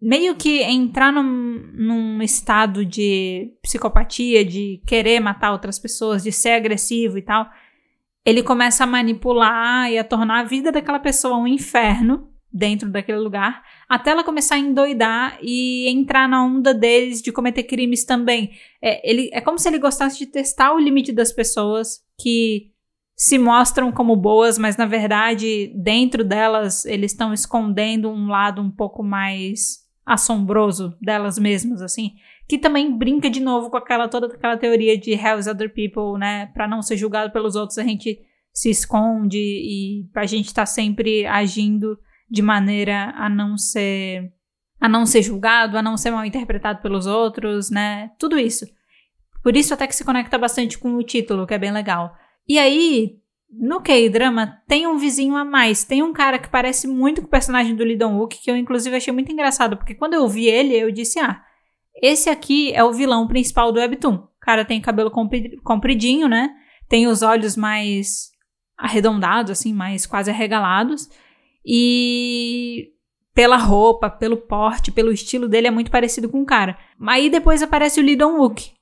meio 0.00 0.34
que 0.34 0.60
entrar 0.62 1.12
num, 1.12 1.70
num, 1.74 2.22
estado 2.22 2.84
de 2.84 3.52
psicopatia, 3.62 4.44
de 4.44 4.82
querer 4.84 5.20
matar 5.20 5.52
outras 5.52 5.78
pessoas, 5.78 6.24
de 6.24 6.32
ser 6.32 6.50
agressivo 6.50 7.18
e 7.18 7.22
tal, 7.22 7.48
ele 8.24 8.42
começa 8.42 8.82
a 8.82 8.86
manipular 8.86 9.90
e 9.90 9.98
a 9.98 10.04
tornar 10.04 10.40
a 10.40 10.44
vida 10.44 10.72
daquela 10.72 10.98
pessoa 10.98 11.36
um 11.36 11.46
inferno 11.46 12.28
dentro 12.52 12.90
daquele 12.90 13.18
lugar, 13.18 13.62
até 13.88 14.10
ela 14.10 14.22
começar 14.22 14.56
a 14.56 14.58
endoidar 14.58 15.38
e 15.40 15.88
entrar 15.88 16.28
na 16.28 16.44
onda 16.44 16.74
deles 16.74 17.22
de 17.22 17.32
cometer 17.32 17.62
crimes 17.62 18.04
também. 18.04 18.50
É, 18.82 19.08
ele, 19.08 19.30
é 19.32 19.40
como 19.40 19.58
se 19.58 19.68
ele 19.68 19.78
gostasse 19.78 20.18
de 20.18 20.26
testar 20.26 20.74
o 20.74 20.78
limite 20.78 21.12
das 21.12 21.32
pessoas 21.32 22.00
que 22.20 22.71
se 23.16 23.38
mostram 23.38 23.92
como 23.92 24.16
boas, 24.16 24.58
mas 24.58 24.76
na 24.76 24.86
verdade 24.86 25.72
dentro 25.76 26.24
delas 26.24 26.84
eles 26.84 27.12
estão 27.12 27.32
escondendo 27.32 28.10
um 28.10 28.28
lado 28.28 28.60
um 28.60 28.70
pouco 28.70 29.02
mais 29.02 29.82
assombroso 30.04 30.96
delas 31.00 31.38
mesmas, 31.38 31.80
assim, 31.80 32.12
que 32.48 32.58
também 32.58 32.96
brinca 32.96 33.30
de 33.30 33.40
novo 33.40 33.70
com 33.70 33.76
aquela 33.76 34.08
toda 34.08 34.26
aquela 34.26 34.56
teoria 34.56 34.98
de 34.98 35.12
hell's 35.12 35.46
other 35.46 35.72
people, 35.72 36.18
né? 36.18 36.46
Para 36.46 36.66
não 36.66 36.82
ser 36.82 36.96
julgado 36.96 37.32
pelos 37.32 37.54
outros, 37.54 37.78
a 37.78 37.84
gente 37.84 38.20
se 38.52 38.68
esconde 38.68 39.38
e 39.38 40.08
a 40.14 40.26
gente 40.26 40.52
tá 40.52 40.66
sempre 40.66 41.24
agindo 41.26 41.98
de 42.30 42.42
maneira 42.42 43.14
a 43.16 43.28
não 43.28 43.56
ser 43.56 44.32
a 44.80 44.88
não 44.88 45.06
ser 45.06 45.22
julgado, 45.22 45.78
a 45.78 45.82
não 45.82 45.96
ser 45.96 46.10
mal 46.10 46.24
interpretado 46.24 46.82
pelos 46.82 47.06
outros, 47.06 47.70
né? 47.70 48.10
Tudo 48.18 48.36
isso. 48.36 48.66
Por 49.42 49.56
isso 49.56 49.72
até 49.72 49.86
que 49.86 49.94
se 49.94 50.04
conecta 50.04 50.36
bastante 50.36 50.76
com 50.76 50.94
o 50.96 51.02
título, 51.04 51.46
que 51.46 51.54
é 51.54 51.58
bem 51.58 51.70
legal. 51.70 52.12
E 52.48 52.58
aí, 52.58 53.22
no 53.52 53.82
K-drama 53.82 54.58
tem 54.66 54.86
um 54.86 54.96
vizinho 54.96 55.36
a 55.36 55.44
mais. 55.44 55.84
Tem 55.84 56.02
um 56.02 56.12
cara 56.12 56.38
que 56.38 56.48
parece 56.48 56.86
muito 56.86 57.20
com 57.20 57.26
o 57.26 57.30
personagem 57.30 57.76
do 57.76 57.84
Lee 57.84 57.96
Dong-wook, 57.96 58.38
que 58.42 58.50
eu 58.50 58.56
inclusive 58.56 58.96
achei 58.96 59.12
muito 59.12 59.30
engraçado, 59.30 59.76
porque 59.76 59.94
quando 59.94 60.14
eu 60.14 60.26
vi 60.26 60.46
ele, 60.46 60.74
eu 60.74 60.90
disse: 60.90 61.18
"Ah, 61.20 61.42
esse 62.02 62.30
aqui 62.30 62.72
é 62.72 62.82
o 62.82 62.92
vilão 62.92 63.28
principal 63.28 63.70
do 63.70 63.78
webtoon". 63.78 64.14
O 64.14 64.40
cara 64.40 64.64
tem 64.64 64.80
cabelo 64.80 65.10
compridinho, 65.62 66.28
né? 66.28 66.50
Tem 66.88 67.06
os 67.06 67.22
olhos 67.22 67.56
mais 67.56 68.30
arredondados 68.76 69.52
assim, 69.52 69.72
mais 69.72 70.06
quase 70.06 70.30
arregalados. 70.30 71.08
E 71.64 72.88
pela 73.34 73.56
roupa, 73.56 74.10
pelo 74.10 74.36
porte, 74.36 74.90
pelo 74.90 75.12
estilo 75.12 75.48
dele 75.48 75.68
é 75.68 75.70
muito 75.70 75.90
parecido 75.90 76.28
com 76.28 76.42
o 76.42 76.46
cara. 76.46 76.76
Aí 77.06 77.30
depois 77.30 77.62
aparece 77.62 78.00
o 78.00 78.02
Lee 78.02 78.16
Dong-wook 78.16 78.72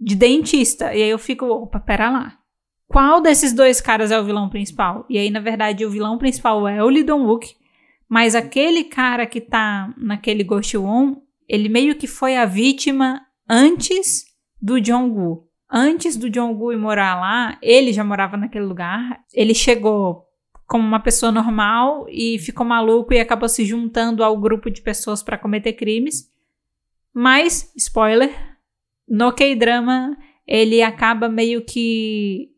de 0.00 0.14
dentista, 0.14 0.94
e 0.94 1.02
aí 1.02 1.10
eu 1.10 1.18
fico, 1.18 1.46
opa, 1.46 1.80
pera 1.80 2.08
lá 2.10 2.37
qual 2.88 3.20
desses 3.20 3.52
dois 3.52 3.80
caras 3.80 4.10
é 4.10 4.18
o 4.18 4.24
vilão 4.24 4.48
principal? 4.48 5.06
E 5.08 5.18
aí, 5.18 5.30
na 5.30 5.40
verdade, 5.40 5.84
o 5.84 5.90
vilão 5.90 6.18
principal 6.18 6.66
é 6.66 6.82
o 6.82 6.88
Lee 6.88 7.04
Dong-wook 7.04 7.54
mas 8.08 8.34
aquele 8.34 8.84
cara 8.84 9.26
que 9.26 9.40
tá 9.40 9.92
naquele 9.98 10.42
Ghost 10.42 10.76
One, 10.76 11.18
ele 11.46 11.68
meio 11.68 11.96
que 11.96 12.06
foi 12.06 12.36
a 12.36 12.46
vítima 12.46 13.20
antes 13.48 14.24
do 14.60 14.80
Jong-gu. 14.80 15.46
Antes 15.70 16.16
do 16.16 16.30
Jong-gu 16.30 16.72
ir 16.72 16.78
morar 16.78 17.20
lá, 17.20 17.58
ele 17.60 17.92
já 17.92 18.02
morava 18.02 18.38
naquele 18.38 18.64
lugar. 18.64 19.22
Ele 19.34 19.54
chegou 19.54 20.26
como 20.66 20.86
uma 20.86 21.00
pessoa 21.00 21.30
normal 21.30 22.06
e 22.08 22.38
ficou 22.38 22.64
maluco 22.64 23.12
e 23.12 23.20
acabou 23.20 23.48
se 23.48 23.64
juntando 23.64 24.24
ao 24.24 24.38
grupo 24.38 24.70
de 24.70 24.80
pessoas 24.80 25.22
para 25.22 25.36
cometer 25.36 25.74
crimes. 25.74 26.30
Mas, 27.12 27.70
spoiler, 27.76 28.34
no 29.06 29.32
K-drama 29.32 30.16
ele 30.46 30.82
acaba 30.82 31.28
meio 31.28 31.62
que 31.62 32.48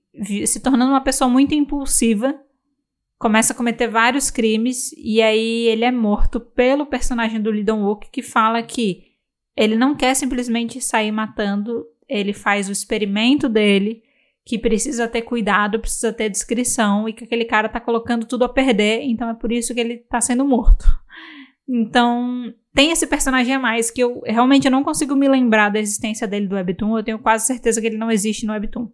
se 0.45 0.61
tornando 0.61 0.93
uma 0.93 1.01
pessoa 1.03 1.29
muito 1.29 1.55
impulsiva, 1.55 2.35
começa 3.19 3.53
a 3.53 3.57
cometer 3.57 3.89
vários 3.89 4.31
crimes 4.31 4.93
e 4.97 5.21
aí 5.21 5.67
ele 5.67 5.85
é 5.85 5.93
morto 5.93 6.41
pelo 6.41 6.87
personagem 6.87 7.41
do 7.41 7.51
Lee 7.51 7.63
Dong-wook 7.63 8.09
que 8.11 8.23
fala 8.23 8.63
que 8.63 9.05
ele 9.57 9.77
não 9.77 9.95
quer 9.95 10.15
simplesmente 10.15 10.81
sair 10.81 11.13
matando, 11.13 11.85
ele 12.09 12.33
faz 12.33 12.69
o 12.69 12.73
experimento 12.73 13.49
dele, 13.49 14.03
que 14.45 14.59
precisa 14.59 15.07
ter 15.07 15.23
cuidado, 15.23 15.79
precisa 15.79 16.13
ter 16.13 16.31
descrição 16.31 17.09
e 17.09 17.13
que 17.13 17.25
aquele 17.25 17.45
cara 17.45 17.69
tá 17.69 17.79
colocando 17.79 18.27
tudo 18.27 18.45
a 18.45 18.49
perder, 18.49 19.03
então 19.03 19.29
é 19.29 19.35
por 19.35 19.53
isso 19.53 19.75
que 19.75 19.81
ele 19.81 19.99
tá 19.99 20.21
sendo 20.21 20.45
morto. 20.45 20.87
Então, 21.69 22.53
tem 22.75 22.91
esse 22.91 23.07
personagem 23.07 23.55
a 23.55 23.59
mais 23.61 23.91
que 23.91 24.03
eu 24.03 24.23
realmente 24.25 24.69
não 24.71 24.83
consigo 24.83 25.15
me 25.15 25.29
lembrar 25.29 25.69
da 25.69 25.79
existência 25.79 26.27
dele 26.27 26.49
do 26.49 26.57
Webtoon, 26.57 26.97
eu 26.97 27.05
tenho 27.05 27.19
quase 27.19 27.47
certeza 27.47 27.81
que 27.81 27.87
ele 27.87 27.99
não 27.99 28.11
existe 28.11 28.47
no 28.47 28.53
Webtoon. 28.53 28.91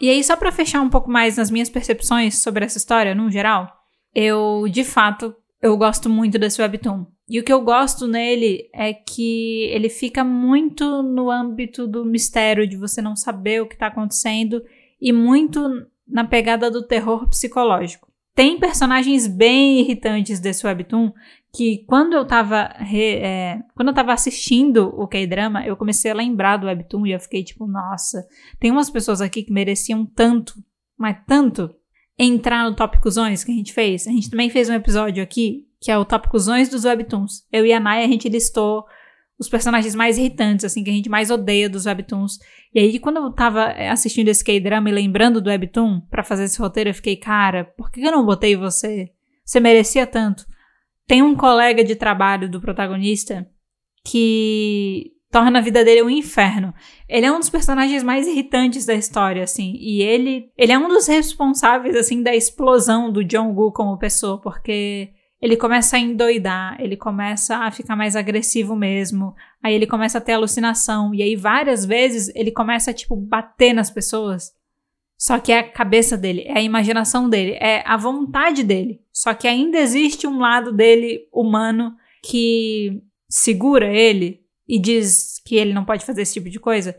E 0.00 0.08
aí, 0.08 0.22
só 0.22 0.36
para 0.36 0.52
fechar 0.52 0.80
um 0.80 0.88
pouco 0.88 1.10
mais 1.10 1.36
nas 1.36 1.50
minhas 1.50 1.68
percepções 1.68 2.38
sobre 2.38 2.64
essa 2.64 2.78
história, 2.78 3.14
no 3.14 3.30
geral, 3.30 3.72
eu, 4.14 4.66
de 4.70 4.84
fato, 4.84 5.34
eu 5.60 5.76
gosto 5.76 6.08
muito 6.08 6.38
desse 6.38 6.62
Webtoon. 6.62 7.06
E 7.28 7.38
o 7.38 7.44
que 7.44 7.52
eu 7.52 7.60
gosto 7.60 8.06
nele 8.06 8.70
é 8.72 8.94
que 8.94 9.64
ele 9.64 9.90
fica 9.90 10.24
muito 10.24 11.02
no 11.02 11.30
âmbito 11.30 11.86
do 11.86 12.04
mistério, 12.04 12.66
de 12.66 12.76
você 12.76 13.02
não 13.02 13.14
saber 13.14 13.60
o 13.60 13.68
que 13.68 13.76
tá 13.76 13.88
acontecendo, 13.88 14.62
e 15.00 15.12
muito 15.12 15.86
na 16.06 16.24
pegada 16.24 16.70
do 16.70 16.86
terror 16.86 17.28
psicológico. 17.28 18.07
Tem 18.38 18.56
personagens 18.56 19.26
bem 19.26 19.80
irritantes 19.80 20.38
desse 20.38 20.64
webtoon 20.64 21.12
que 21.52 21.84
quando 21.88 22.12
eu 22.12 22.24
tava 22.24 22.68
re, 22.68 23.16
é, 23.16 23.58
quando 23.74 23.88
eu 23.88 23.94
tava 23.94 24.12
assistindo 24.12 24.94
o 24.96 25.08
K-drama, 25.08 25.66
eu 25.66 25.76
comecei 25.76 26.08
a 26.08 26.14
lembrar 26.14 26.56
do 26.56 26.68
webtoon 26.68 27.04
e 27.04 27.10
eu 27.10 27.18
fiquei 27.18 27.42
tipo, 27.42 27.66
nossa, 27.66 28.24
tem 28.60 28.70
umas 28.70 28.88
pessoas 28.88 29.20
aqui 29.20 29.42
que 29.42 29.52
mereciam 29.52 30.06
tanto, 30.06 30.54
mas 30.96 31.16
tanto 31.26 31.74
entrar 32.16 32.70
no 32.70 32.76
Tópicosões 32.76 33.42
que 33.42 33.50
a 33.50 33.54
gente 33.56 33.72
fez. 33.72 34.06
A 34.06 34.12
gente 34.12 34.30
também 34.30 34.48
fez 34.48 34.68
um 34.68 34.74
episódio 34.74 35.20
aqui 35.20 35.66
que 35.80 35.90
é 35.90 35.98
o 35.98 36.04
Tópicosões 36.04 36.68
dos 36.68 36.84
webtoons. 36.84 37.44
Eu 37.50 37.66
e 37.66 37.72
a 37.72 37.80
Naya 37.80 38.04
a 38.04 38.08
gente 38.08 38.28
listou 38.28 38.84
os 39.38 39.48
personagens 39.48 39.94
mais 39.94 40.18
irritantes, 40.18 40.64
assim, 40.64 40.82
que 40.82 40.90
a 40.90 40.92
gente 40.92 41.08
mais 41.08 41.30
odeia 41.30 41.68
dos 41.68 41.86
webtoons. 41.86 42.38
E 42.74 42.80
aí, 42.80 42.98
quando 42.98 43.18
eu 43.18 43.30
tava 43.32 43.70
eh, 43.70 43.88
assistindo 43.88 44.28
esse 44.28 44.42
K-drama 44.42 44.88
e 44.88 44.92
lembrando 44.92 45.40
do 45.40 45.48
webtoon 45.48 46.00
para 46.10 46.24
fazer 46.24 46.44
esse 46.44 46.58
roteiro, 46.58 46.90
eu 46.90 46.94
fiquei, 46.94 47.16
cara, 47.16 47.64
por 47.76 47.90
que 47.90 48.00
eu 48.00 48.10
não 48.10 48.26
botei 48.26 48.56
você? 48.56 49.10
Você 49.44 49.60
merecia 49.60 50.06
tanto. 50.06 50.44
Tem 51.06 51.22
um 51.22 51.36
colega 51.36 51.84
de 51.84 51.94
trabalho 51.94 52.50
do 52.50 52.60
protagonista 52.60 53.48
que 54.04 55.12
torna 55.30 55.58
a 55.58 55.62
vida 55.62 55.84
dele 55.84 56.02
um 56.02 56.10
inferno. 56.10 56.74
Ele 57.08 57.26
é 57.26 57.32
um 57.32 57.38
dos 57.38 57.50
personagens 57.50 58.02
mais 58.02 58.26
irritantes 58.26 58.84
da 58.84 58.94
história, 58.94 59.44
assim, 59.44 59.74
e 59.78 60.02
ele, 60.02 60.50
ele 60.56 60.72
é 60.72 60.78
um 60.78 60.88
dos 60.88 61.06
responsáveis, 61.06 61.94
assim, 61.96 62.22
da 62.22 62.34
explosão 62.34 63.12
do 63.12 63.24
Jong-gu 63.24 63.72
como 63.72 63.98
pessoa, 63.98 64.40
porque 64.40 65.12
ele 65.40 65.56
começa 65.56 65.96
a 65.96 66.00
endoidar, 66.00 66.76
ele 66.80 66.96
começa 66.96 67.56
a 67.58 67.70
ficar 67.70 67.94
mais 67.94 68.16
agressivo 68.16 68.74
mesmo, 68.74 69.34
aí 69.62 69.74
ele 69.74 69.86
começa 69.86 70.18
a 70.18 70.20
ter 70.20 70.32
alucinação, 70.32 71.14
e 71.14 71.22
aí 71.22 71.36
várias 71.36 71.84
vezes 71.84 72.30
ele 72.34 72.50
começa 72.50 72.90
a, 72.90 72.94
tipo, 72.94 73.14
bater 73.14 73.72
nas 73.72 73.90
pessoas. 73.90 74.52
Só 75.16 75.38
que 75.38 75.50
é 75.50 75.58
a 75.58 75.68
cabeça 75.68 76.16
dele, 76.16 76.42
é 76.46 76.58
a 76.58 76.62
imaginação 76.62 77.28
dele, 77.28 77.52
é 77.60 77.82
a 77.84 77.96
vontade 77.96 78.62
dele. 78.62 79.00
Só 79.12 79.34
que 79.34 79.48
ainda 79.48 79.78
existe 79.78 80.26
um 80.26 80.38
lado 80.38 80.72
dele 80.72 81.28
humano 81.32 81.96
que 82.22 83.02
segura 83.28 83.92
ele 83.92 84.40
e 84.66 84.78
diz 84.78 85.40
que 85.44 85.56
ele 85.56 85.72
não 85.72 85.84
pode 85.84 86.04
fazer 86.04 86.22
esse 86.22 86.34
tipo 86.34 86.48
de 86.48 86.60
coisa. 86.60 86.96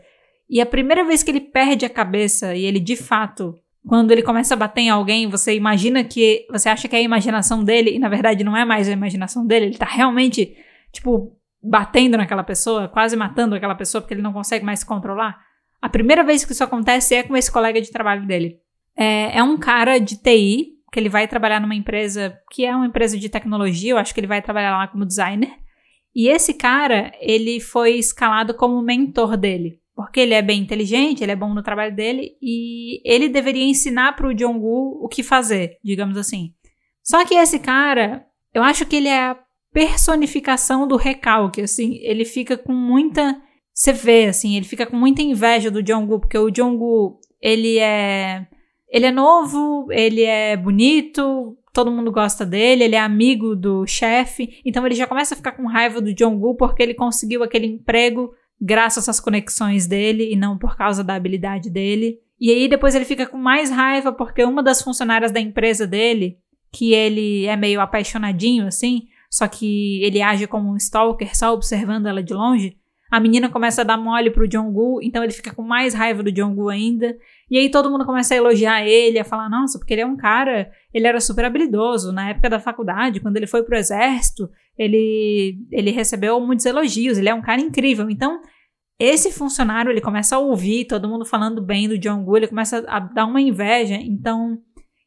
E 0.48 0.60
a 0.60 0.66
primeira 0.66 1.04
vez 1.04 1.22
que 1.22 1.30
ele 1.30 1.40
perde 1.40 1.86
a 1.86 1.90
cabeça 1.90 2.54
e 2.54 2.64
ele 2.64 2.78
de 2.78 2.96
fato 2.96 3.58
quando 3.86 4.10
ele 4.10 4.22
começa 4.22 4.54
a 4.54 4.56
bater 4.56 4.82
em 4.82 4.90
alguém, 4.90 5.28
você 5.28 5.54
imagina 5.54 6.04
que. 6.04 6.46
Você 6.50 6.68
acha 6.68 6.86
que 6.86 6.94
é 6.94 6.98
a 6.98 7.02
imaginação 7.02 7.64
dele, 7.64 7.96
e 7.96 7.98
na 7.98 8.08
verdade 8.08 8.44
não 8.44 8.56
é 8.56 8.64
mais 8.64 8.88
a 8.88 8.92
imaginação 8.92 9.46
dele, 9.46 9.66
ele 9.66 9.78
tá 9.78 9.86
realmente, 9.86 10.56
tipo, 10.92 11.36
batendo 11.62 12.16
naquela 12.16 12.44
pessoa, 12.44 12.88
quase 12.88 13.16
matando 13.16 13.54
aquela 13.54 13.74
pessoa 13.74 14.00
porque 14.00 14.14
ele 14.14 14.22
não 14.22 14.32
consegue 14.32 14.64
mais 14.64 14.80
se 14.80 14.86
controlar. 14.86 15.40
A 15.80 15.88
primeira 15.88 16.22
vez 16.22 16.44
que 16.44 16.52
isso 16.52 16.64
acontece 16.64 17.14
é 17.14 17.22
com 17.22 17.36
esse 17.36 17.50
colega 17.50 17.80
de 17.80 17.90
trabalho 17.90 18.26
dele. 18.26 18.58
É, 18.96 19.38
é 19.38 19.42
um 19.42 19.56
cara 19.56 19.98
de 19.98 20.16
TI, 20.16 20.74
que 20.92 21.00
ele 21.00 21.08
vai 21.08 21.26
trabalhar 21.26 21.60
numa 21.60 21.74
empresa 21.74 22.36
que 22.50 22.66
é 22.66 22.74
uma 22.74 22.86
empresa 22.86 23.16
de 23.16 23.28
tecnologia, 23.28 23.92
eu 23.92 23.98
acho 23.98 24.12
que 24.12 24.20
ele 24.20 24.26
vai 24.26 24.42
trabalhar 24.42 24.76
lá 24.76 24.88
como 24.88 25.06
designer. 25.06 25.52
E 26.14 26.28
esse 26.28 26.52
cara, 26.54 27.12
ele 27.20 27.60
foi 27.60 27.92
escalado 27.92 28.52
como 28.52 28.82
mentor 28.82 29.36
dele 29.36 29.79
porque 30.02 30.20
ele 30.20 30.34
é 30.34 30.42
bem 30.42 30.60
inteligente, 30.60 31.22
ele 31.22 31.32
é 31.32 31.36
bom 31.36 31.52
no 31.52 31.62
trabalho 31.62 31.94
dele 31.94 32.36
e 32.40 33.00
ele 33.04 33.28
deveria 33.28 33.64
ensinar 33.64 34.16
para 34.16 34.26
o 34.26 34.34
Jong-gu 34.34 35.04
o 35.04 35.08
que 35.08 35.22
fazer, 35.22 35.78
digamos 35.84 36.16
assim. 36.16 36.54
Só 37.02 37.24
que 37.24 37.34
esse 37.34 37.58
cara, 37.58 38.24
eu 38.54 38.62
acho 38.62 38.86
que 38.86 38.96
ele 38.96 39.08
é 39.08 39.20
a 39.20 39.38
personificação 39.72 40.88
do 40.88 40.96
recalque, 40.96 41.60
assim, 41.60 41.98
ele 42.02 42.24
fica 42.24 42.56
com 42.56 42.72
muita, 42.72 43.40
você 43.72 43.92
vê 43.92 44.26
assim, 44.26 44.56
ele 44.56 44.66
fica 44.66 44.86
com 44.86 44.96
muita 44.96 45.22
inveja 45.22 45.70
do 45.70 45.82
Jong-gu, 45.82 46.20
porque 46.20 46.38
o 46.38 46.50
Jong-gu, 46.50 47.18
ele 47.40 47.78
é 47.78 48.46
ele 48.88 49.06
é 49.06 49.12
novo, 49.12 49.86
ele 49.92 50.22
é 50.22 50.56
bonito, 50.56 51.56
todo 51.72 51.92
mundo 51.92 52.10
gosta 52.10 52.44
dele, 52.44 52.84
ele 52.84 52.96
é 52.96 53.00
amigo 53.00 53.54
do 53.54 53.86
chefe, 53.86 54.60
então 54.64 54.84
ele 54.84 54.96
já 54.96 55.06
começa 55.06 55.34
a 55.34 55.36
ficar 55.36 55.52
com 55.52 55.68
raiva 55.68 56.00
do 56.00 56.12
Jong-gu 56.12 56.56
porque 56.56 56.82
ele 56.82 56.94
conseguiu 56.94 57.44
aquele 57.44 57.66
emprego 57.66 58.32
graças 58.60 59.08
às 59.08 59.18
conexões 59.18 59.86
dele 59.86 60.32
e 60.32 60.36
não 60.36 60.58
por 60.58 60.76
causa 60.76 61.02
da 61.02 61.14
habilidade 61.14 61.70
dele. 61.70 62.18
E 62.38 62.50
aí 62.50 62.68
depois 62.68 62.94
ele 62.94 63.04
fica 63.04 63.26
com 63.26 63.38
mais 63.38 63.70
raiva 63.70 64.12
porque 64.12 64.44
uma 64.44 64.62
das 64.62 64.82
funcionárias 64.82 65.32
da 65.32 65.40
empresa 65.40 65.86
dele, 65.86 66.38
que 66.72 66.92
ele 66.92 67.46
é 67.46 67.56
meio 67.56 67.80
apaixonadinho 67.80 68.66
assim, 68.66 69.08
só 69.30 69.46
que 69.46 70.02
ele 70.02 70.20
age 70.20 70.46
como 70.46 70.70
um 70.70 70.76
stalker, 70.76 71.36
só 71.36 71.52
observando 71.54 72.06
ela 72.06 72.22
de 72.22 72.34
longe, 72.34 72.76
a 73.10 73.18
menina 73.18 73.48
começa 73.48 73.80
a 73.80 73.84
dar 73.84 73.96
mole 73.96 74.30
pro 74.30 74.46
Jong-gu, 74.46 75.00
então 75.02 75.24
ele 75.24 75.32
fica 75.32 75.52
com 75.52 75.62
mais 75.62 75.94
raiva 75.94 76.22
do 76.22 76.30
Jong-gu 76.30 76.68
ainda. 76.68 77.16
E 77.50 77.58
aí 77.58 77.68
todo 77.68 77.90
mundo 77.90 78.06
começa 78.06 78.34
a 78.34 78.36
elogiar 78.36 78.86
ele, 78.86 79.18
a 79.18 79.24
falar, 79.24 79.48
nossa, 79.48 79.78
porque 79.80 79.94
ele 79.94 80.02
é 80.02 80.06
um 80.06 80.16
cara, 80.16 80.70
ele 80.94 81.08
era 81.08 81.20
super 81.20 81.44
habilidoso 81.44 82.12
na 82.12 82.30
época 82.30 82.48
da 82.48 82.60
faculdade, 82.60 83.18
quando 83.18 83.36
ele 83.36 83.48
foi 83.48 83.64
pro 83.64 83.76
exército, 83.76 84.48
ele, 84.80 85.58
ele 85.70 85.90
recebeu 85.90 86.40
muitos 86.40 86.64
elogios, 86.64 87.18
ele 87.18 87.28
é 87.28 87.34
um 87.34 87.42
cara 87.42 87.60
incrível. 87.60 88.08
Então, 88.08 88.40
esse 88.98 89.30
funcionário, 89.30 89.90
ele 89.90 90.00
começa 90.00 90.36
a 90.36 90.38
ouvir 90.38 90.86
todo 90.86 91.06
mundo 91.06 91.26
falando 91.26 91.60
bem 91.60 91.86
do 91.86 91.98
Jong-gu, 91.98 92.36
ele 92.38 92.48
começa 92.48 92.82
a 92.88 92.98
dar 92.98 93.26
uma 93.26 93.42
inveja. 93.42 93.96
Então, 93.96 94.56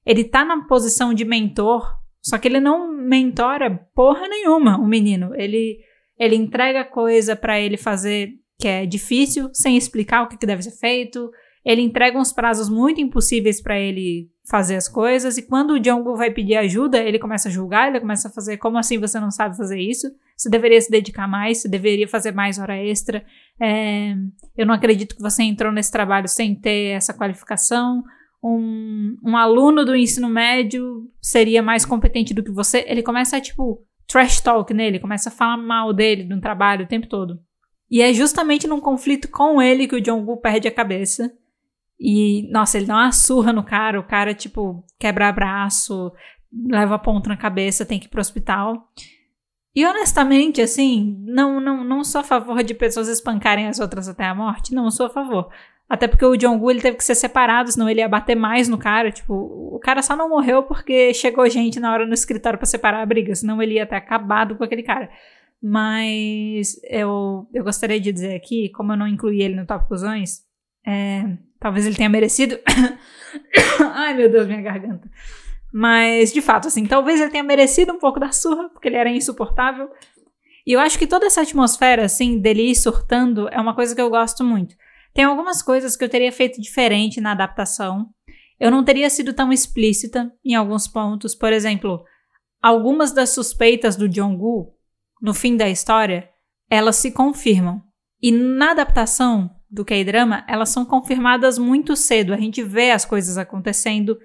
ele 0.05 0.23
tá 0.23 0.45
na 0.45 0.67
posição 0.67 1.11
de 1.11 1.25
mentor, 1.25 1.83
só 2.21 2.37
que 2.37 2.47
ele 2.47 2.59
não 2.59 2.87
mentora 2.87 3.89
porra 3.95 4.27
nenhuma 4.27 4.77
o 4.77 4.85
menino. 4.85 5.33
Ele 5.33 5.79
ele 6.19 6.35
entrega 6.35 6.85
coisa 6.85 7.35
para 7.35 7.59
ele 7.59 7.75
fazer 7.75 8.29
que 8.59 8.67
é 8.67 8.85
difícil, 8.85 9.49
sem 9.51 9.75
explicar 9.75 10.21
o 10.21 10.27
que, 10.27 10.37
que 10.37 10.45
deve 10.45 10.61
ser 10.61 10.77
feito. 10.77 11.31
Ele 11.65 11.81
entrega 11.81 12.19
uns 12.19 12.33
prazos 12.33 12.69
muito 12.69 12.99
impossíveis 12.99 13.61
para 13.61 13.79
ele 13.79 14.29
fazer 14.45 14.75
as 14.75 14.87
coisas. 14.87 15.37
E 15.37 15.41
quando 15.41 15.71
o 15.71 15.79
Jong 15.79 16.17
vai 16.17 16.29
pedir 16.29 16.55
ajuda, 16.55 16.97
ele 16.97 17.17
começa 17.17 17.47
a 17.47 17.51
julgar, 17.51 17.87
ele 17.87 18.01
começa 18.01 18.27
a 18.27 18.31
fazer 18.31 18.57
como 18.57 18.77
assim 18.77 18.99
você 18.99 19.19
não 19.19 19.31
sabe 19.31 19.55
fazer 19.55 19.79
isso? 19.79 20.11
Você 20.35 20.49
deveria 20.49 20.81
se 20.81 20.91
dedicar 20.91 21.27
mais, 21.27 21.59
você 21.59 21.69
deveria 21.69 22.07
fazer 22.07 22.33
mais 22.33 22.59
hora 22.59 22.77
extra. 22.77 23.23
É, 23.61 24.13
eu 24.57 24.65
não 24.65 24.73
acredito 24.73 25.15
que 25.15 25.21
você 25.21 25.43
entrou 25.43 25.71
nesse 25.71 25.91
trabalho 25.91 26.27
sem 26.27 26.53
ter 26.53 26.95
essa 26.95 27.13
qualificação. 27.13 28.03
Um, 28.43 29.17
um 29.23 29.37
aluno 29.37 29.85
do 29.85 29.95
ensino 29.95 30.27
médio 30.27 31.09
seria 31.21 31.63
mais 31.63 31.85
competente 31.85 32.33
do 32.33 32.43
que 32.43 32.51
você. 32.51 32.83
Ele 32.87 33.01
começa 33.01 33.37
a, 33.37 33.41
tipo, 33.41 33.85
trash 34.05 34.41
talk 34.41 34.73
nele, 34.73 34.99
começa 34.99 35.29
a 35.29 35.31
falar 35.31 35.55
mal 35.55 35.93
dele 35.93 36.25
no 36.25 36.41
trabalho 36.41 36.83
o 36.83 36.87
tempo 36.87 37.07
todo. 37.07 37.39
E 37.89 38.01
é 38.01 38.11
justamente 38.11 38.67
num 38.67 38.81
conflito 38.81 39.29
com 39.29 39.61
ele 39.61 39.87
que 39.87 39.95
o 39.95 40.01
Jong-gu 40.01 40.37
perde 40.37 40.67
a 40.67 40.71
cabeça. 40.71 41.31
E, 41.99 42.49
nossa, 42.51 42.77
ele 42.77 42.85
dá 42.85 42.95
uma 42.95 43.11
surra 43.11 43.53
no 43.53 43.63
cara, 43.63 43.99
o 43.99 44.03
cara, 44.03 44.33
tipo, 44.33 44.83
quebra 44.99 45.31
braço, 45.31 46.11
leva 46.67 46.99
ponto 46.99 47.29
na 47.29 47.37
cabeça, 47.37 47.85
tem 47.85 47.99
que 47.99 48.07
ir 48.07 48.09
pro 48.09 48.21
hospital. 48.21 48.89
E 49.75 49.85
honestamente, 49.85 50.61
assim, 50.61 51.17
não, 51.25 51.59
não, 51.59 51.83
não 51.83 52.03
sou 52.03 52.21
a 52.21 52.23
favor 52.23 52.63
de 52.63 52.75
pessoas 52.75 53.07
espancarem 53.07 53.67
as 53.67 53.79
outras 53.79 54.07
até 54.07 54.25
a 54.25 54.35
morte. 54.35 54.73
Não 54.73 54.91
sou 54.91 55.07
a 55.07 55.09
favor. 55.09 55.49
Até 55.89 56.07
porque 56.07 56.25
o 56.25 56.37
John 56.37 56.57
Gu 56.57 56.71
ele 56.71 56.81
teve 56.81 56.97
que 56.97 57.03
ser 57.03 57.15
separado, 57.15 57.71
senão 57.71 57.89
ele 57.89 57.99
ia 57.99 58.07
bater 58.07 58.35
mais 58.35 58.67
no 58.69 58.77
cara. 58.77 59.11
Tipo, 59.11 59.33
o 59.33 59.79
cara 59.79 60.01
só 60.01 60.15
não 60.15 60.29
morreu 60.29 60.63
porque 60.63 61.13
chegou 61.13 61.49
gente 61.49 61.79
na 61.79 61.91
hora 61.91 62.05
no 62.05 62.13
escritório 62.13 62.57
para 62.57 62.65
separar 62.65 63.01
a 63.01 63.05
briga, 63.05 63.33
senão 63.33 63.61
ele 63.61 63.75
ia 63.75 63.85
ter 63.85 63.95
acabado 63.95 64.55
com 64.55 64.63
aquele 64.63 64.83
cara. 64.83 65.09
Mas 65.61 66.79
eu, 66.83 67.47
eu 67.53 67.63
gostaria 67.63 67.99
de 67.99 68.11
dizer 68.11 68.35
aqui, 68.35 68.69
como 68.69 68.91
eu 68.91 68.97
não 68.97 69.07
incluí 69.07 69.41
ele 69.41 69.55
no 69.55 69.65
Top 69.65 69.87
Cusões, 69.87 70.41
é, 70.85 71.37
talvez 71.63 71.85
ele 71.85 71.95
tenha 71.95 72.09
merecido. 72.09 72.59
Ai 73.95 74.13
meu 74.13 74.29
Deus, 74.29 74.45
minha 74.45 74.61
garganta. 74.61 75.09
Mas, 75.71 76.33
de 76.33 76.41
fato, 76.41 76.67
assim, 76.67 76.85
talvez 76.85 77.21
ele 77.21 77.31
tenha 77.31 77.43
merecido 77.43 77.93
um 77.93 77.97
pouco 77.97 78.19
da 78.19 78.33
surra, 78.33 78.67
porque 78.69 78.89
ele 78.89 78.97
era 78.97 79.09
insuportável. 79.09 79.89
E 80.67 80.73
eu 80.73 80.79
acho 80.79 80.99
que 80.99 81.07
toda 81.07 81.25
essa 81.25 81.41
atmosfera, 81.41 82.03
assim, 82.03 82.37
dele 82.37 82.69
ir 82.69 82.75
surtando 82.75 83.47
é 83.49 83.59
uma 83.59 83.73
coisa 83.73 83.95
que 83.95 84.01
eu 84.01 84.09
gosto 84.09 84.43
muito. 84.43 84.75
Tem 85.13 85.23
algumas 85.23 85.63
coisas 85.63 85.95
que 85.95 86.03
eu 86.03 86.09
teria 86.09 86.31
feito 86.33 86.61
diferente 86.61 87.21
na 87.21 87.31
adaptação. 87.31 88.09
Eu 88.59 88.69
não 88.69 88.83
teria 88.83 89.09
sido 89.09 89.33
tão 89.33 89.51
explícita 89.51 90.31
em 90.43 90.53
alguns 90.53 90.85
pontos. 90.85 91.33
Por 91.33 91.53
exemplo, 91.53 92.03
algumas 92.61 93.13
das 93.13 93.29
suspeitas 93.29 93.95
do 93.95 94.09
Jong-gu, 94.09 94.73
no 95.21 95.33
fim 95.33 95.55
da 95.55 95.69
história, 95.69 96.29
elas 96.69 96.97
se 96.97 97.11
confirmam. 97.11 97.81
E 98.21 98.31
na 98.31 98.71
adaptação 98.71 99.49
do 99.73 99.83
K-drama, 99.83 100.45
elas 100.47 100.69
são 100.69 100.85
confirmadas 100.85 101.57
muito 101.57 101.95
cedo. 101.95 102.31
A 102.31 102.37
gente 102.37 102.61
vê 102.61 102.91
as 102.91 103.03
coisas 103.03 103.39
acontecendo 103.39 104.19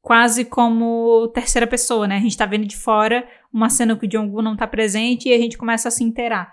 quase 0.00 0.46
como 0.46 1.28
terceira 1.28 1.66
pessoa, 1.66 2.08
né? 2.08 2.16
A 2.16 2.20
gente 2.20 2.36
tá 2.36 2.46
vendo 2.46 2.66
de 2.66 2.76
fora 2.76 3.26
uma 3.52 3.68
cena 3.68 3.94
que 3.96 4.06
o 4.06 4.08
Jong-gu 4.08 4.40
não 4.40 4.56
tá 4.56 4.66
presente 4.66 5.28
e 5.28 5.34
a 5.34 5.38
gente 5.38 5.58
começa 5.58 5.88
a 5.88 5.90
se 5.90 6.02
inteirar. 6.02 6.50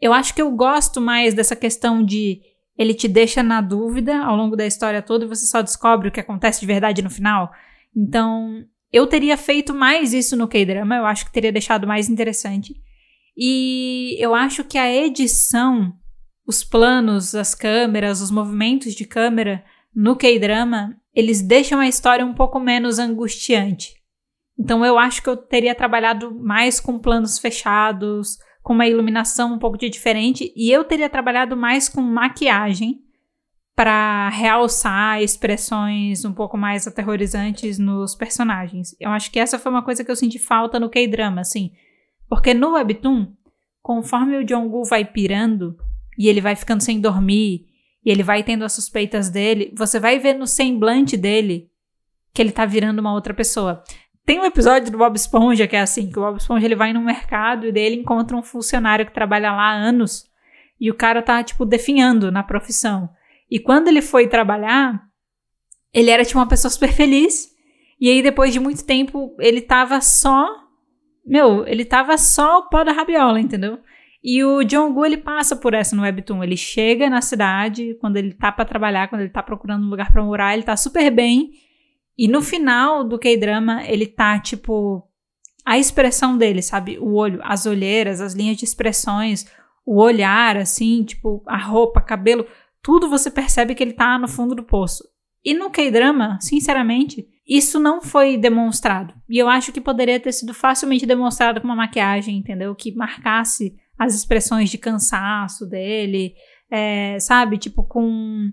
Eu 0.00 0.12
acho 0.12 0.32
que 0.32 0.40
eu 0.40 0.50
gosto 0.52 1.00
mais 1.00 1.34
dessa 1.34 1.56
questão 1.56 2.04
de 2.04 2.40
ele 2.76 2.94
te 2.94 3.08
deixa 3.08 3.42
na 3.42 3.60
dúvida 3.60 4.16
ao 4.22 4.36
longo 4.36 4.54
da 4.54 4.64
história 4.64 5.02
toda 5.02 5.24
e 5.24 5.28
você 5.28 5.44
só 5.44 5.60
descobre 5.60 6.08
o 6.08 6.12
que 6.12 6.20
acontece 6.20 6.60
de 6.60 6.66
verdade 6.66 7.02
no 7.02 7.10
final. 7.10 7.50
Então, 7.96 8.64
eu 8.92 9.08
teria 9.08 9.36
feito 9.36 9.74
mais 9.74 10.12
isso 10.12 10.36
no 10.36 10.46
K-drama, 10.46 10.94
eu 10.94 11.04
acho 11.04 11.24
que 11.24 11.32
teria 11.32 11.50
deixado 11.50 11.84
mais 11.84 12.08
interessante. 12.08 12.74
E 13.36 14.16
eu 14.20 14.36
acho 14.36 14.62
que 14.62 14.78
a 14.78 14.88
edição, 14.92 15.92
os 16.48 16.64
planos, 16.64 17.34
as 17.34 17.54
câmeras, 17.54 18.22
os 18.22 18.30
movimentos 18.30 18.94
de 18.94 19.04
câmera 19.04 19.62
no 19.94 20.16
K-drama, 20.16 20.96
eles 21.14 21.42
deixam 21.42 21.78
a 21.78 21.86
história 21.86 22.24
um 22.24 22.32
pouco 22.32 22.58
menos 22.58 22.98
angustiante. 22.98 23.94
Então 24.58 24.82
eu 24.82 24.98
acho 24.98 25.22
que 25.22 25.28
eu 25.28 25.36
teria 25.36 25.74
trabalhado 25.74 26.34
mais 26.34 26.80
com 26.80 26.98
planos 26.98 27.38
fechados, 27.38 28.38
com 28.62 28.72
uma 28.72 28.86
iluminação 28.86 29.52
um 29.52 29.58
pouco 29.58 29.76
de 29.76 29.90
diferente 29.90 30.50
e 30.56 30.72
eu 30.72 30.84
teria 30.84 31.10
trabalhado 31.10 31.54
mais 31.54 31.86
com 31.86 32.00
maquiagem 32.00 33.02
para 33.76 34.30
realçar 34.30 35.22
expressões 35.22 36.24
um 36.24 36.32
pouco 36.32 36.56
mais 36.56 36.86
aterrorizantes 36.86 37.78
nos 37.78 38.14
personagens. 38.14 38.96
Eu 38.98 39.10
acho 39.10 39.30
que 39.30 39.38
essa 39.38 39.58
foi 39.58 39.70
uma 39.70 39.84
coisa 39.84 40.02
que 40.02 40.10
eu 40.10 40.16
senti 40.16 40.38
falta 40.38 40.80
no 40.80 40.88
K-drama, 40.88 41.42
assim, 41.42 41.72
porque 42.26 42.54
no 42.54 42.72
webtoon, 42.72 43.34
conforme 43.82 44.38
o 44.38 44.44
Jong-gu 44.44 44.82
vai 44.84 45.04
pirando 45.04 45.76
e 46.18 46.28
ele 46.28 46.40
vai 46.40 46.56
ficando 46.56 46.82
sem 46.82 47.00
dormir 47.00 47.66
e 48.04 48.10
ele 48.10 48.22
vai 48.22 48.42
tendo 48.42 48.64
as 48.64 48.72
suspeitas 48.72 49.30
dele, 49.30 49.72
você 49.76 50.00
vai 50.00 50.18
ver 50.18 50.34
no 50.34 50.46
semblante 50.46 51.16
dele 51.16 51.70
que 52.34 52.42
ele 52.42 52.52
tá 52.52 52.66
virando 52.66 52.98
uma 52.98 53.14
outra 53.14 53.32
pessoa. 53.32 53.82
Tem 54.26 54.40
um 54.40 54.44
episódio 54.44 54.90
do 54.90 54.98
Bob 54.98 55.16
Esponja 55.16 55.66
que 55.66 55.76
é 55.76 55.80
assim, 55.80 56.10
que 56.10 56.18
o 56.18 56.22
Bob 56.22 56.36
Esponja 56.36 56.66
ele 56.66 56.74
vai 56.74 56.92
no 56.92 57.00
mercado 57.00 57.66
e 57.66 57.72
dele 57.72 57.96
encontra 57.96 58.36
um 58.36 58.42
funcionário 58.42 59.06
que 59.06 59.14
trabalha 59.14 59.52
lá 59.52 59.70
há 59.70 59.74
anos 59.74 60.28
e 60.80 60.90
o 60.90 60.94
cara 60.94 61.22
tá, 61.22 61.42
tipo, 61.42 61.64
definhando 61.64 62.30
na 62.30 62.42
profissão. 62.42 63.10
E 63.50 63.58
quando 63.58 63.88
ele 63.88 64.02
foi 64.02 64.28
trabalhar, 64.28 65.02
ele 65.92 66.10
era, 66.10 66.24
tipo, 66.24 66.38
uma 66.38 66.46
pessoa 66.46 66.70
super 66.70 66.92
feliz. 66.92 67.48
E 68.00 68.08
aí, 68.08 68.22
depois 68.22 68.52
de 68.52 68.60
muito 68.60 68.84
tempo, 68.84 69.34
ele 69.40 69.60
tava 69.60 70.00
só... 70.00 70.46
Meu, 71.26 71.66
ele 71.66 71.84
tava 71.84 72.16
só 72.16 72.58
o 72.58 72.68
pó 72.68 72.84
da 72.84 72.92
rabiola, 72.92 73.40
entendeu? 73.40 73.80
E 74.22 74.42
o 74.44 74.64
Jong-gu, 74.64 75.04
ele 75.04 75.16
passa 75.16 75.54
por 75.54 75.74
essa 75.74 75.94
no 75.94 76.02
Webtoon. 76.02 76.42
Ele 76.42 76.56
chega 76.56 77.08
na 77.08 77.20
cidade, 77.20 77.96
quando 78.00 78.16
ele 78.16 78.32
tá 78.32 78.50
para 78.50 78.64
trabalhar, 78.64 79.08
quando 79.08 79.22
ele 79.22 79.30
tá 79.30 79.42
procurando 79.42 79.86
um 79.86 79.90
lugar 79.90 80.12
para 80.12 80.22
morar, 80.22 80.54
ele 80.54 80.64
tá 80.64 80.76
super 80.76 81.10
bem. 81.10 81.50
E 82.16 82.26
no 82.26 82.42
final 82.42 83.04
do 83.04 83.18
K-drama, 83.18 83.84
ele 83.84 84.06
tá, 84.06 84.40
tipo, 84.40 85.08
a 85.64 85.78
expressão 85.78 86.36
dele, 86.36 86.62
sabe? 86.62 86.98
O 86.98 87.14
olho, 87.14 87.40
as 87.44 87.64
olheiras, 87.64 88.20
as 88.20 88.34
linhas 88.34 88.56
de 88.56 88.64
expressões, 88.64 89.46
o 89.86 90.02
olhar, 90.02 90.56
assim, 90.56 91.04
tipo, 91.04 91.42
a 91.46 91.56
roupa, 91.56 92.00
cabelo, 92.00 92.44
tudo 92.82 93.08
você 93.08 93.30
percebe 93.30 93.74
que 93.74 93.82
ele 93.82 93.92
tá 93.92 94.18
no 94.18 94.26
fundo 94.26 94.54
do 94.54 94.64
poço. 94.64 95.04
E 95.44 95.54
no 95.54 95.70
K-drama, 95.70 96.38
sinceramente, 96.40 97.26
isso 97.46 97.78
não 97.78 98.00
foi 98.02 98.36
demonstrado. 98.36 99.14
E 99.28 99.38
eu 99.38 99.48
acho 99.48 99.72
que 99.72 99.80
poderia 99.80 100.18
ter 100.18 100.32
sido 100.32 100.52
facilmente 100.52 101.06
demonstrado 101.06 101.60
com 101.60 101.66
uma 101.66 101.76
maquiagem, 101.76 102.36
entendeu? 102.36 102.74
Que 102.74 102.94
marcasse 102.94 103.76
as 103.98 104.14
expressões 104.14 104.70
de 104.70 104.78
cansaço 104.78 105.66
dele, 105.66 106.34
é, 106.70 107.18
sabe? 107.18 107.58
Tipo, 107.58 107.82
com 107.82 108.50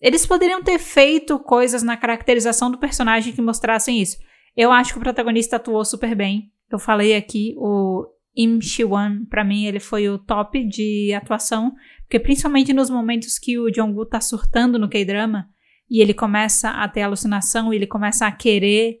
eles 0.00 0.24
poderiam 0.24 0.62
ter 0.62 0.78
feito 0.78 1.38
coisas 1.38 1.82
na 1.82 1.96
caracterização 1.96 2.70
do 2.70 2.78
personagem 2.78 3.32
que 3.32 3.42
mostrassem 3.42 4.00
isso. 4.00 4.16
Eu 4.56 4.70
acho 4.70 4.92
que 4.92 4.98
o 4.98 5.02
protagonista 5.02 5.56
atuou 5.56 5.84
super 5.84 6.14
bem. 6.14 6.52
Eu 6.70 6.78
falei 6.78 7.16
aqui, 7.16 7.54
o 7.56 8.06
Im 8.36 8.60
Shi-wan, 8.60 9.24
pra 9.28 9.44
mim, 9.44 9.66
ele 9.66 9.80
foi 9.80 10.08
o 10.08 10.18
top 10.18 10.64
de 10.64 11.12
atuação. 11.12 11.74
Porque 12.02 12.20
principalmente 12.20 12.72
nos 12.72 12.88
momentos 12.88 13.38
que 13.38 13.58
o 13.58 13.70
Jong-gu 13.70 14.06
tá 14.06 14.20
surtando 14.20 14.78
no 14.78 14.88
K-drama, 14.88 15.48
e 15.90 16.00
ele 16.00 16.14
começa 16.14 16.70
a 16.70 16.88
ter 16.88 17.02
alucinação, 17.02 17.72
e 17.72 17.76
ele 17.76 17.86
começa 17.86 18.26
a 18.26 18.32
querer 18.32 19.00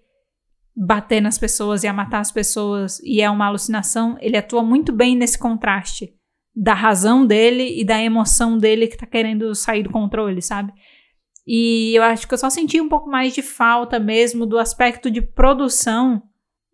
bater 0.80 1.20
nas 1.20 1.36
pessoas 1.36 1.82
e 1.82 1.88
a 1.88 1.92
matar 1.92 2.20
as 2.20 2.30
pessoas, 2.30 3.00
e 3.02 3.20
é 3.20 3.28
uma 3.28 3.46
alucinação, 3.46 4.16
ele 4.20 4.36
atua 4.36 4.62
muito 4.62 4.92
bem 4.92 5.16
nesse 5.16 5.36
contraste 5.36 6.14
da 6.54 6.72
razão 6.72 7.26
dele 7.26 7.80
e 7.80 7.84
da 7.84 8.00
emoção 8.00 8.56
dele 8.56 8.86
que 8.86 8.96
tá 8.96 9.06
querendo 9.06 9.54
sair 9.54 9.82
do 9.82 9.90
controle, 9.90 10.40
sabe? 10.40 10.72
E 11.46 11.96
eu 11.96 12.02
acho 12.02 12.28
que 12.28 12.34
eu 12.34 12.38
só 12.38 12.48
senti 12.48 12.80
um 12.80 12.88
pouco 12.88 13.10
mais 13.10 13.34
de 13.34 13.42
falta 13.42 13.98
mesmo 13.98 14.46
do 14.46 14.58
aspecto 14.58 15.10
de 15.10 15.20
produção 15.20 16.22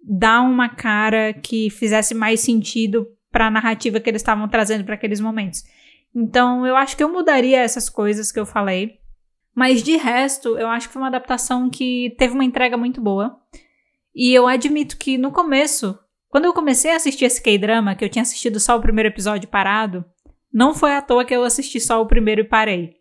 dar 0.03 0.43
uma 0.43 0.69
cara 0.69 1.33
que 1.33 1.71
fizesse 1.71 2.15
mais 2.15 2.41
sentido 2.41 3.07
para 3.31 3.47
a 3.47 3.51
narrativa 3.51 4.01
que 4.01 4.11
eles 4.11 4.21
estavam 4.21 4.49
trazendo 4.49 4.85
para 4.85 4.97
aqueles 4.97 5.21
momentos. 5.21 5.63
Então, 6.15 6.67
eu 6.67 6.77
acho 6.77 6.97
que 6.97 7.03
eu 7.03 7.09
mudaria 7.09 7.59
essas 7.59 7.89
coisas 7.89 8.31
que 8.31 8.39
eu 8.39 8.45
falei. 8.45 8.99
Mas 9.55 9.83
de 9.83 9.97
resto, 9.97 10.59
eu 10.59 10.69
acho 10.69 10.89
que 10.89 10.93
foi 10.93 11.03
uma 11.03 11.09
adaptação 11.09 11.71
que 11.71 12.15
teve 12.19 12.35
uma 12.35 12.45
entrega 12.45 12.77
muito 12.77 13.01
boa. 13.01 13.39
E 14.15 14.33
eu 14.33 14.47
admito 14.47 14.97
que 14.97 15.19
no 15.19 15.33
começo 15.33 15.99
quando 16.35 16.47
eu 16.47 16.53
comecei 16.53 16.91
a 16.91 16.97
assistir 16.97 17.27
esse 17.27 17.41
K-drama, 17.41 17.95
que 17.95 18.05
eu 18.05 18.09
tinha 18.09 18.23
assistido 18.23 18.59
só 18.59 18.77
o 18.77 18.81
primeiro 18.81 19.09
episódio 19.09 19.49
parado, 19.49 20.05
não 20.53 20.75
foi 20.75 20.93
à 20.93 21.01
toa 21.01 21.25
que 21.25 21.33
eu 21.33 21.45
assisti 21.45 21.79
só 21.79 22.03
o 22.03 22.09
primeiro 22.09 22.41
e 22.41 22.45
parei. 22.45 22.97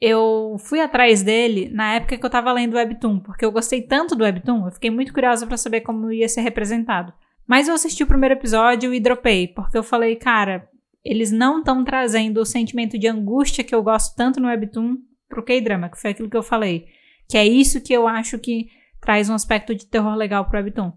Eu 0.00 0.54
fui 0.60 0.78
atrás 0.78 1.20
dele 1.20 1.68
na 1.74 1.94
época 1.94 2.16
que 2.16 2.24
eu 2.24 2.30
tava 2.30 2.52
lendo 2.52 2.74
o 2.74 2.76
Webtoon, 2.76 3.18
porque 3.18 3.44
eu 3.44 3.50
gostei 3.50 3.82
tanto 3.82 4.14
do 4.14 4.22
Webtoon, 4.22 4.66
eu 4.66 4.70
fiquei 4.70 4.88
muito 4.88 5.12
curiosa 5.12 5.48
para 5.48 5.56
saber 5.56 5.80
como 5.80 6.12
ia 6.12 6.28
ser 6.28 6.42
representado. 6.42 7.12
Mas 7.44 7.66
eu 7.66 7.74
assisti 7.74 8.04
o 8.04 8.06
primeiro 8.06 8.36
episódio 8.36 8.94
e 8.94 9.00
dropei, 9.00 9.48
porque 9.48 9.76
eu 9.76 9.82
falei, 9.82 10.14
cara, 10.14 10.68
eles 11.04 11.32
não 11.32 11.58
estão 11.58 11.82
trazendo 11.82 12.40
o 12.40 12.46
sentimento 12.46 12.96
de 12.96 13.08
angústia 13.08 13.64
que 13.64 13.74
eu 13.74 13.82
gosto 13.82 14.14
tanto 14.14 14.38
no 14.38 14.46
Webtoon 14.46 14.96
pro 15.28 15.42
K-drama, 15.42 15.88
que 15.88 16.00
foi 16.00 16.12
aquilo 16.12 16.30
que 16.30 16.36
eu 16.36 16.42
falei. 16.44 16.86
Que 17.28 17.36
é 17.36 17.44
isso 17.44 17.80
que 17.80 17.92
eu 17.92 18.06
acho 18.06 18.38
que 18.38 18.68
traz 19.00 19.28
um 19.28 19.34
aspecto 19.34 19.74
de 19.74 19.86
terror 19.86 20.14
legal 20.14 20.44
pro 20.44 20.58
Webtoon. 20.58 20.92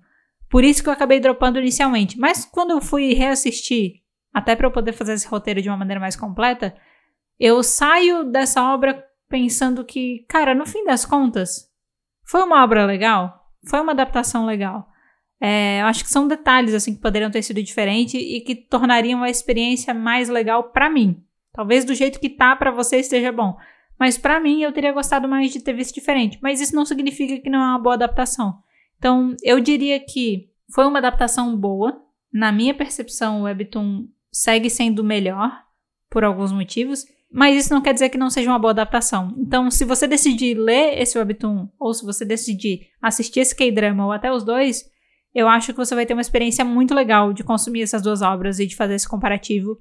Por 0.50 0.64
isso 0.64 0.84
que 0.84 0.90
eu 0.90 0.94
acabei 0.94 1.20
dropando 1.20 1.60
inicialmente. 1.60 2.20
Mas 2.20 2.46
quando 2.46 2.72
eu 2.72 2.82
fui 2.82 3.14
reassistir, 3.14 4.02
até 4.34 4.56
para 4.56 4.68
eu 4.68 4.72
poder 4.72 4.94
fazer 4.94 5.14
esse 5.14 5.28
roteiro 5.28 5.62
de 5.62 5.70
uma 5.70 5.78
maneira 5.78 6.00
mais 6.00 6.16
completa, 6.16 6.76
eu 7.40 7.64
saio 7.64 8.24
dessa 8.24 8.64
obra 8.74 9.04
pensando 9.28 9.84
que, 9.84 10.26
cara, 10.30 10.54
no 10.54 10.66
fim 10.66 10.86
das 10.86 11.06
contas, 11.06 11.72
foi 12.24 12.44
uma 12.44 12.64
obra 12.64 12.86
legal, 12.86 13.50
foi 13.68 13.80
uma 13.80 13.94
adaptação 13.94 14.46
legal. 14.46 14.88
É, 15.42 15.82
eu 15.82 15.88
acho 15.88 16.04
que 16.04 16.10
são 16.10 16.28
detalhes 16.28 16.74
assim 16.74 16.96
que 16.96 17.02
poderiam 17.02 17.32
ter 17.32 17.42
sido 17.42 17.62
diferentes 17.62 18.14
e 18.14 18.40
que 18.42 18.56
tornariam 18.56 19.24
a 19.24 19.30
experiência 19.30 19.94
mais 19.94 20.30
legal 20.30 20.66
para 20.72 20.90
mim. 20.90 21.22
Talvez 21.52 21.84
do 21.84 21.94
jeito 21.94 22.20
que 22.20 22.30
tá 22.30 22.56
para 22.56 22.72
você 22.72 22.98
esteja 22.98 23.32
bom, 23.32 23.58
mas 24.00 24.18
para 24.18 24.40
mim 24.40 24.62
eu 24.62 24.72
teria 24.72 24.92
gostado 24.92 25.28
mais 25.28 25.52
de 25.52 25.62
ter 25.62 25.74
visto 25.74 25.94
diferente. 25.96 26.40
Mas 26.42 26.60
isso 26.60 26.76
não 26.76 26.86
significa 26.86 27.40
que 27.40 27.50
não 27.50 27.60
é 27.60 27.68
uma 27.68 27.80
boa 27.80 27.96
adaptação. 27.96 28.58
Então, 28.98 29.36
eu 29.44 29.60
diria 29.60 30.00
que 30.00 30.50
foi 30.74 30.86
uma 30.86 31.00
adaptação 31.00 31.56
boa. 31.58 32.02
Na 32.32 32.52
minha 32.52 32.74
percepção, 32.74 33.42
o 33.42 33.44
Webtoon 33.44 34.08
segue 34.32 34.70
sendo 34.70 35.04
melhor 35.04 35.52
por 36.10 36.24
alguns 36.24 36.52
motivos, 36.52 37.06
mas 37.32 37.58
isso 37.58 37.74
não 37.74 37.82
quer 37.82 37.94
dizer 37.94 38.10
que 38.10 38.18
não 38.18 38.30
seja 38.30 38.50
uma 38.50 38.60
boa 38.60 38.72
adaptação. 38.72 39.34
Então, 39.38 39.70
se 39.70 39.84
você 39.84 40.08
decidir 40.08 40.56
ler 40.56 41.02
esse 41.02 41.18
Webtoon, 41.18 41.68
ou 41.80 41.94
se 41.94 42.06
você 42.06 42.24
decidir 42.24 42.88
assistir 43.02 43.42
esse 43.42 43.56
K-drama, 43.56 44.06
ou 44.06 44.12
até 44.12 44.32
os 44.32 44.44
dois, 44.44 44.86
eu 45.34 45.48
acho 45.48 45.74
que 45.74 45.78
você 45.78 45.96
vai 45.96 46.06
ter 46.06 46.14
uma 46.14 46.22
experiência 46.22 46.64
muito 46.64 46.94
legal 46.94 47.34
de 47.34 47.44
consumir 47.44 47.82
essas 47.82 48.02
duas 48.02 48.22
obras 48.22 48.60
e 48.60 48.68
de 48.68 48.76
fazer 48.76 48.94
esse 48.96 49.10
comparativo. 49.10 49.80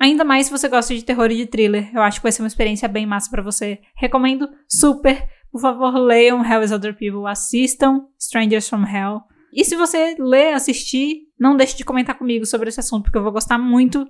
Ainda 0.00 0.24
mais 0.24 0.46
se 0.46 0.52
você 0.52 0.68
gosta 0.68 0.94
de 0.94 1.04
terror 1.04 1.30
e 1.30 1.36
de 1.36 1.46
thriller, 1.46 1.90
eu 1.94 2.02
acho 2.02 2.18
que 2.18 2.22
vai 2.22 2.32
ser 2.32 2.42
uma 2.42 2.48
experiência 2.48 2.88
bem 2.88 3.06
massa 3.06 3.30
para 3.30 3.42
você. 3.42 3.80
Recomendo 3.96 4.48
super. 4.68 5.26
Por 5.50 5.60
favor, 5.60 5.94
leiam 5.96 6.44
Hell 6.44 6.62
is 6.62 6.72
Other 6.72 6.96
People, 6.96 7.26
assistam 7.26 8.06
Strangers 8.18 8.68
from 8.68 8.84
Hell. 8.84 9.20
E 9.52 9.64
se 9.64 9.76
você 9.76 10.16
ler, 10.18 10.52
assistir, 10.52 11.28
não 11.38 11.56
deixe 11.56 11.76
de 11.76 11.84
comentar 11.84 12.18
comigo 12.18 12.44
sobre 12.44 12.68
esse 12.68 12.80
assunto, 12.80 13.04
porque 13.04 13.18
eu 13.18 13.22
vou 13.22 13.32
gostar 13.32 13.56
muito 13.56 14.04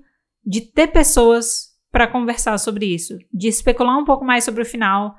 de 0.45 0.63
ter 0.63 0.87
pessoas 0.87 1.75
para 1.93 2.07
conversar 2.07 2.59
sobre 2.59 2.87
isso, 2.87 3.19
de 3.33 3.49
especular 3.49 3.99
um 3.99 4.05
pouco 4.05 4.25
mais 4.25 4.43
sobre 4.43 4.63
o 4.63 4.67
final, 4.67 5.15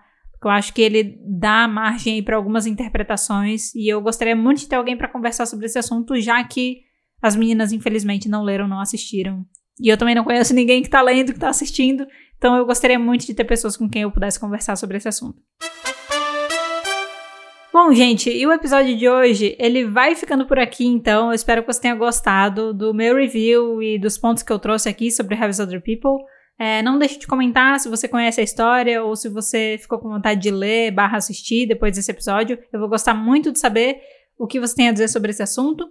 eu 0.46 0.52
acho 0.52 0.74
que 0.76 0.82
ele 0.82 1.18
dá 1.26 1.68
margem 1.68 2.22
para 2.22 2.36
algumas 2.36 2.68
interpretações 2.68 3.74
e 3.74 3.92
eu 3.92 4.00
gostaria 4.00 4.36
muito 4.36 4.60
de 4.60 4.68
ter 4.68 4.76
alguém 4.76 4.96
para 4.96 5.08
conversar 5.08 5.48
sobre 5.48 5.66
esse 5.66 5.80
assunto, 5.80 6.20
já 6.22 6.44
que 6.44 6.82
as 7.20 7.36
meninas 7.36 7.72
infelizmente 7.72 8.30
não 8.30 8.44
leram, 8.44 8.68
não 8.68 8.80
assistiram. 8.80 9.44
E 9.80 9.90
eu 9.90 9.98
também 9.98 10.16
não 10.16 10.24
conheço 10.24 10.54
ninguém 10.54 10.82
que 10.82 10.90
tá 10.90 11.02
lendo, 11.02 11.34
que 11.34 11.40
tá 11.40 11.50
assistindo, 11.50 12.08
então 12.38 12.56
eu 12.56 12.66
gostaria 12.66 13.00
muito 13.00 13.26
de 13.26 13.34
ter 13.34 13.44
pessoas 13.44 13.76
com 13.76 13.90
quem 13.90 14.04
eu 14.04 14.12
pudesse 14.12 14.40
conversar 14.40 14.76
sobre 14.76 14.98
esse 14.98 15.08
assunto. 15.08 15.38
Bom, 17.74 17.94
gente, 17.94 18.30
e 18.30 18.48
o 18.48 18.54
episódio 18.54 18.96
de 18.96 19.10
hoje, 19.10 19.54
ele 19.60 19.84
vai 19.84 20.16
ficando 20.16 20.46
por 20.46 20.58
aqui, 20.58 20.86
então. 20.86 21.28
Eu 21.28 21.34
espero 21.34 21.62
que 21.62 21.74
você 21.74 21.82
tenha 21.82 21.94
gostado 21.94 22.74
do 22.74 22.94
meu 22.94 23.18
review 23.18 23.84
e 23.84 24.00
dos 24.00 24.18
pontos 24.18 24.44
que 24.44 24.54
eu 24.54 24.58
trouxe 24.58 24.88
aqui 24.88 25.12
sobre 25.12 25.36
Have 25.36 25.62
Other 25.62 25.82
People. 25.82 26.24
É, 26.58 26.82
não 26.82 26.98
deixe 26.98 27.20
de 27.20 27.28
comentar 27.28 27.78
se 27.82 27.90
você 27.90 28.08
conhece 28.08 28.40
a 28.40 28.44
história 28.46 29.04
ou 29.04 29.14
se 29.14 29.28
você 29.28 29.78
ficou 29.78 30.00
com 30.00 30.08
vontade 30.08 30.40
de 30.40 30.52
ler 30.52 30.92
barra 30.92 31.18
assistir 31.18 31.68
depois 31.68 31.94
desse 31.94 32.10
episódio. 32.10 32.58
Eu 32.72 32.80
vou 32.80 32.88
gostar 32.88 33.14
muito 33.14 33.52
de 33.52 33.60
saber 33.60 33.98
o 34.38 34.48
que 34.48 34.58
você 34.58 34.74
tem 34.74 34.88
a 34.88 34.94
dizer 34.94 35.10
sobre 35.10 35.32
esse 35.32 35.44
assunto. 35.44 35.86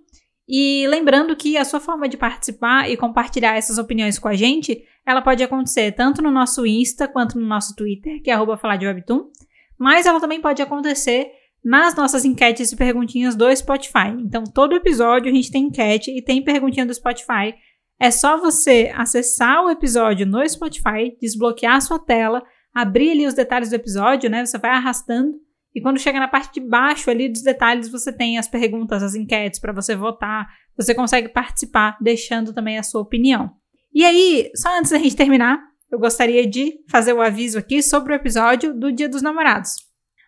E 0.48 0.86
lembrando 0.88 1.34
que 1.34 1.56
a 1.56 1.64
sua 1.64 1.80
forma 1.80 2.08
de 2.08 2.16
participar 2.16 2.90
e 2.90 2.96
compartilhar 2.96 3.56
essas 3.56 3.78
opiniões 3.78 4.18
com 4.18 4.28
a 4.28 4.34
gente, 4.34 4.84
ela 5.06 5.22
pode 5.22 5.42
acontecer 5.42 5.92
tanto 5.92 6.20
no 6.20 6.30
nosso 6.30 6.66
Insta 6.66 7.08
quanto 7.08 7.38
no 7.38 7.46
nosso 7.46 7.74
Twitter, 7.74 8.22
que 8.22 8.30
é 8.30 8.34
arroba 8.34 8.56
falar 8.56 8.76
de 8.76 8.86
Webtoon, 8.86 9.30
mas 9.78 10.06
ela 10.06 10.20
também 10.20 10.40
pode 10.40 10.60
acontecer 10.60 11.30
nas 11.64 11.94
nossas 11.94 12.24
enquetes 12.26 12.72
e 12.72 12.76
perguntinhas 12.76 13.34
do 13.34 13.54
Spotify. 13.56 14.08
Então, 14.18 14.44
todo 14.44 14.76
episódio 14.76 15.30
a 15.30 15.34
gente 15.34 15.50
tem 15.50 15.64
enquete 15.64 16.10
e 16.10 16.20
tem 16.20 16.44
perguntinha 16.44 16.84
do 16.84 16.92
Spotify 16.92 17.54
é 17.98 18.10
só 18.10 18.38
você 18.38 18.92
acessar 18.94 19.64
o 19.64 19.70
episódio 19.70 20.26
no 20.26 20.46
Spotify, 20.48 21.16
desbloquear 21.20 21.76
a 21.76 21.80
sua 21.80 21.98
tela, 21.98 22.42
abrir 22.74 23.12
ali 23.12 23.26
os 23.26 23.34
detalhes 23.34 23.70
do 23.70 23.76
episódio, 23.76 24.28
né? 24.28 24.44
Você 24.44 24.58
vai 24.58 24.72
arrastando 24.72 25.32
e 25.74 25.80
quando 25.80 25.98
chega 25.98 26.20
na 26.20 26.28
parte 26.28 26.60
de 26.60 26.66
baixo 26.66 27.10
ali 27.10 27.28
dos 27.28 27.42
detalhes, 27.42 27.88
você 27.88 28.12
tem 28.12 28.38
as 28.38 28.46
perguntas, 28.46 29.02
as 29.02 29.14
enquetes 29.16 29.58
para 29.58 29.72
você 29.72 29.96
votar. 29.96 30.46
Você 30.76 30.94
consegue 30.94 31.28
participar, 31.28 31.98
deixando 32.00 32.52
também 32.52 32.78
a 32.78 32.82
sua 32.82 33.00
opinião. 33.00 33.50
E 33.92 34.04
aí, 34.04 34.50
só 34.54 34.78
antes 34.78 34.92
da 34.92 34.98
gente 34.98 35.16
terminar, 35.16 35.58
eu 35.90 35.98
gostaria 35.98 36.46
de 36.46 36.74
fazer 36.88 37.12
o 37.12 37.20
aviso 37.20 37.58
aqui 37.58 37.82
sobre 37.82 38.12
o 38.12 38.16
episódio 38.16 38.72
do 38.72 38.92
Dia 38.92 39.08
dos 39.08 39.22
Namorados. 39.22 39.72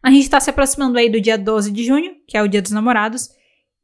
A 0.03 0.11
gente 0.11 0.23
está 0.23 0.41
se 0.41 0.51
aproximando 0.51 0.99
aí 0.99 1.09
do 1.09 1.21
dia 1.21 1.39
12 1.39 1.73
de 1.73 1.85
junho, 1.85 2.13
que 2.27 2.37
é 2.37 2.43
o 2.43 2.49
Dia 2.49 2.63
dos 2.63 2.73
Namorados. 2.73 3.29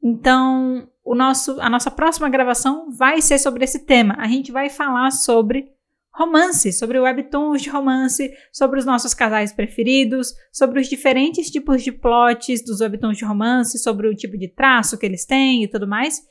Então, 0.03 0.89
o 1.05 1.15
nosso, 1.15 1.61
a 1.61 1.71
nossa 1.71 1.91
próxima 1.91 2.29
gravação 2.29 2.91
vai 2.91 3.21
ser 3.23 3.39
sobre 3.39 3.65
esse 3.65 3.85
tema. 3.85 4.17
A 4.19 4.27
gente 4.27 4.51
vai 4.51 4.69
falar 4.69 5.13
sobre 5.13 5.69
romance, 6.15 6.73
sobre 6.73 6.99
webtoons 6.99 7.63
de 7.63 7.71
romance, 7.71 8.31
sobre 8.53 8.79
os 8.79 8.85
nossos 8.85 9.15
casais 9.15 9.53
preferidos, 9.53 10.35
sobre 10.53 10.81
os 10.81 10.89
diferentes 10.89 11.51
tipos 11.51 11.83
de 11.83 11.91
plots 11.91 12.63
dos 12.63 12.81
webtoons 12.81 13.17
de 13.17 13.25
romance, 13.25 13.79
sobre 13.79 14.09
o 14.09 14.15
tipo 14.15 14.37
de 14.37 14.49
traço 14.49 14.99
que 14.99 15.07
eles 15.07 15.25
têm 15.25 15.65
e 15.65 15.69
tudo 15.69 15.87
mais. 15.87 16.23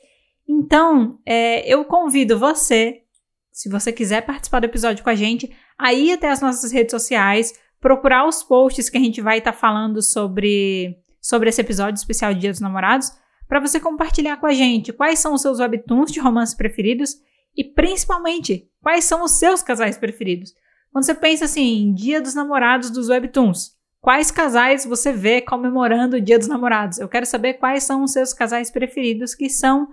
Então, 0.48 1.18
é, 1.26 1.66
eu 1.66 1.84
convido 1.84 2.38
você, 2.38 3.02
se 3.50 3.68
você 3.68 3.92
quiser 3.92 4.22
participar 4.22 4.60
do 4.60 4.66
episódio 4.66 5.02
com 5.02 5.10
a 5.10 5.14
gente, 5.14 5.50
a 5.78 5.92
ir 5.92 6.12
até 6.12 6.30
as 6.30 6.40
nossas 6.40 6.70
redes 6.70 6.92
sociais, 6.92 7.52
procurar 7.80 8.26
os 8.26 8.42
posts 8.42 8.88
que 8.88 8.96
a 8.96 9.00
gente 9.00 9.20
vai 9.20 9.38
estar 9.38 9.52
tá 9.52 9.58
falando 9.58 10.00
sobre, 10.00 10.96
sobre 11.20 11.48
esse 11.48 11.60
episódio 11.60 11.98
especial 11.98 12.32
de 12.32 12.40
Dia 12.40 12.50
dos 12.50 12.60
Namorados 12.60 13.10
para 13.48 13.60
você 13.60 13.80
compartilhar 13.80 14.38
com 14.38 14.46
a 14.46 14.52
gente 14.52 14.92
quais 14.92 15.18
são 15.18 15.34
os 15.34 15.42
seus 15.42 15.58
webtoons 15.58 16.12
de 16.12 16.20
romance 16.20 16.56
preferidos 16.56 17.16
e 17.56 17.64
principalmente 17.64 18.68
quais 18.80 19.04
são 19.04 19.22
os 19.22 19.32
seus 19.32 19.62
casais 19.62 19.96
preferidos. 19.96 20.54
Quando 20.92 21.04
você 21.04 21.14
pensa 21.14 21.46
assim, 21.46 21.92
Dia 21.94 22.20
dos 22.20 22.34
Namorados 22.34 22.90
dos 22.90 23.08
webtoons, 23.08 23.72
quais 24.00 24.30
casais 24.30 24.84
você 24.84 25.12
vê 25.12 25.40
comemorando 25.40 26.16
o 26.16 26.20
Dia 26.20 26.38
dos 26.38 26.48
Namorados? 26.48 26.98
Eu 26.98 27.08
quero 27.08 27.24
saber 27.24 27.54
quais 27.54 27.84
são 27.84 28.02
os 28.02 28.12
seus 28.12 28.32
casais 28.32 28.70
preferidos 28.70 29.34
que 29.34 29.48
são 29.48 29.88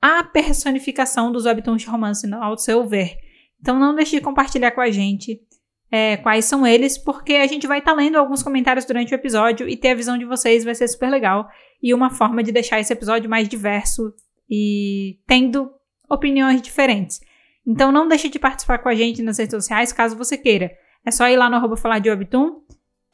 a 0.00 0.22
personificação 0.22 1.32
dos 1.32 1.46
webtoons 1.46 1.82
de 1.82 1.88
romance 1.88 2.32
ao 2.32 2.56
seu 2.58 2.86
ver. 2.86 3.16
Então 3.60 3.78
não 3.78 3.94
deixe 3.94 4.16
de 4.16 4.22
compartilhar 4.22 4.70
com 4.70 4.80
a 4.80 4.90
gente 4.90 5.40
é, 5.90 6.16
quais 6.18 6.44
são 6.44 6.66
eles, 6.66 6.98
porque 6.98 7.34
a 7.34 7.46
gente 7.46 7.66
vai 7.66 7.78
estar 7.78 7.92
tá 7.92 7.96
lendo 7.96 8.16
alguns 8.16 8.42
comentários 8.42 8.84
durante 8.84 9.12
o 9.12 9.16
episódio 9.16 9.68
e 9.68 9.76
ter 9.76 9.90
a 9.90 9.94
visão 9.94 10.18
de 10.18 10.24
vocês 10.24 10.64
vai 10.64 10.74
ser 10.74 10.88
super 10.88 11.10
legal 11.10 11.48
e 11.82 11.94
uma 11.94 12.10
forma 12.10 12.42
de 12.42 12.52
deixar 12.52 12.80
esse 12.80 12.92
episódio 12.92 13.30
mais 13.30 13.48
diverso 13.48 14.12
e 14.48 15.18
tendo 15.26 15.70
opiniões 16.08 16.62
diferentes. 16.62 17.20
Então 17.66 17.90
não 17.90 18.06
deixe 18.06 18.28
de 18.28 18.38
participar 18.38 18.78
com 18.78 18.88
a 18.88 18.94
gente 18.94 19.22
nas 19.22 19.38
redes 19.38 19.54
sociais 19.54 19.92
caso 19.92 20.16
você 20.16 20.38
queira. 20.38 20.72
É 21.04 21.10
só 21.10 21.28
ir 21.28 21.36
lá 21.36 21.50
no 21.50 21.56
arroba 21.56 21.76
falar 21.76 21.98
de 21.98 22.08
Webtoon 22.08 22.60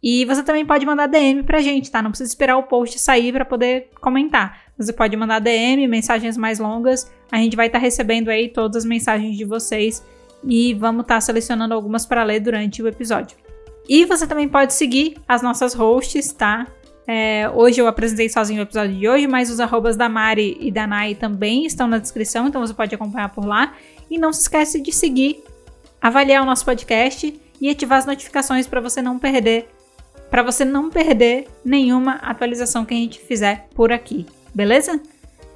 e 0.02 0.24
você 0.24 0.42
também 0.42 0.66
pode 0.66 0.84
mandar 0.84 1.06
DM 1.06 1.44
pra 1.44 1.60
gente, 1.60 1.90
tá? 1.90 2.02
Não 2.02 2.10
precisa 2.10 2.28
esperar 2.28 2.56
o 2.56 2.64
post 2.64 2.98
sair 2.98 3.32
para 3.32 3.44
poder 3.44 3.90
comentar. 4.00 4.62
Você 4.76 4.92
pode 4.92 5.16
mandar 5.16 5.38
DM, 5.38 5.86
mensagens 5.86 6.36
mais 6.36 6.58
longas. 6.58 7.10
A 7.30 7.36
gente 7.36 7.54
vai 7.54 7.66
estar 7.66 7.78
tá 7.78 7.82
recebendo 7.82 8.28
aí 8.28 8.48
todas 8.48 8.78
as 8.78 8.84
mensagens 8.84 9.36
de 9.36 9.44
vocês 9.44 10.04
e 10.44 10.74
vamos 10.74 11.02
estar 11.02 11.14
tá 11.14 11.20
selecionando 11.20 11.72
algumas 11.72 12.04
para 12.04 12.24
ler 12.24 12.40
durante 12.40 12.82
o 12.82 12.88
episódio. 12.88 13.36
E 13.88 14.04
você 14.04 14.26
também 14.26 14.48
pode 14.48 14.74
seguir 14.74 15.16
as 15.26 15.40
nossas 15.40 15.72
hosts, 15.72 16.32
tá? 16.32 16.66
É, 17.06 17.50
hoje 17.52 17.80
eu 17.80 17.86
apresentei 17.86 18.28
sozinho 18.28 18.60
o 18.60 18.62
episódio 18.62 18.96
de 18.96 19.08
hoje, 19.08 19.26
mas 19.26 19.50
os 19.50 19.60
arrobas 19.60 19.96
da 19.96 20.08
Mari 20.08 20.56
e 20.60 20.70
da 20.70 20.86
Nai 20.86 21.14
também 21.14 21.66
estão 21.66 21.88
na 21.88 21.98
descrição, 21.98 22.46
então 22.46 22.60
você 22.60 22.74
pode 22.74 22.94
acompanhar 22.94 23.28
por 23.30 23.44
lá. 23.44 23.74
E 24.10 24.18
não 24.18 24.32
se 24.32 24.42
esquece 24.42 24.80
de 24.80 24.92
seguir, 24.92 25.42
avaliar 26.00 26.42
o 26.42 26.46
nosso 26.46 26.64
podcast 26.64 27.40
e 27.60 27.70
ativar 27.70 27.98
as 27.98 28.06
notificações 28.06 28.66
para 28.66 28.80
você 28.80 29.00
não 29.00 29.18
perder, 29.18 29.68
para 30.30 30.42
você 30.42 30.64
não 30.64 30.90
perder 30.90 31.48
nenhuma 31.64 32.14
atualização 32.16 32.84
que 32.84 32.94
a 32.94 32.96
gente 32.96 33.20
fizer 33.20 33.68
por 33.74 33.92
aqui, 33.92 34.26
beleza? 34.54 35.00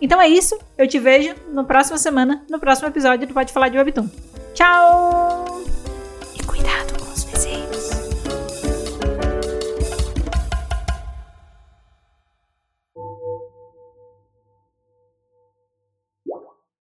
Então 0.01 0.21
é 0.21 0.29
isso, 0.29 0.59
eu 0.77 0.87
te 0.87 0.99
vejo 0.99 1.35
na 1.53 1.65
próxima 1.65 1.99
semana, 1.99 2.45
no 2.51 2.59
próximo 2.59 2.89
episódio 2.89 3.27
do 3.27 3.35
Pode 3.35 3.53
Falar 3.53 3.69
de 3.69 3.79
Webtoon. 3.79 4.09
Tchau! 4.55 5.86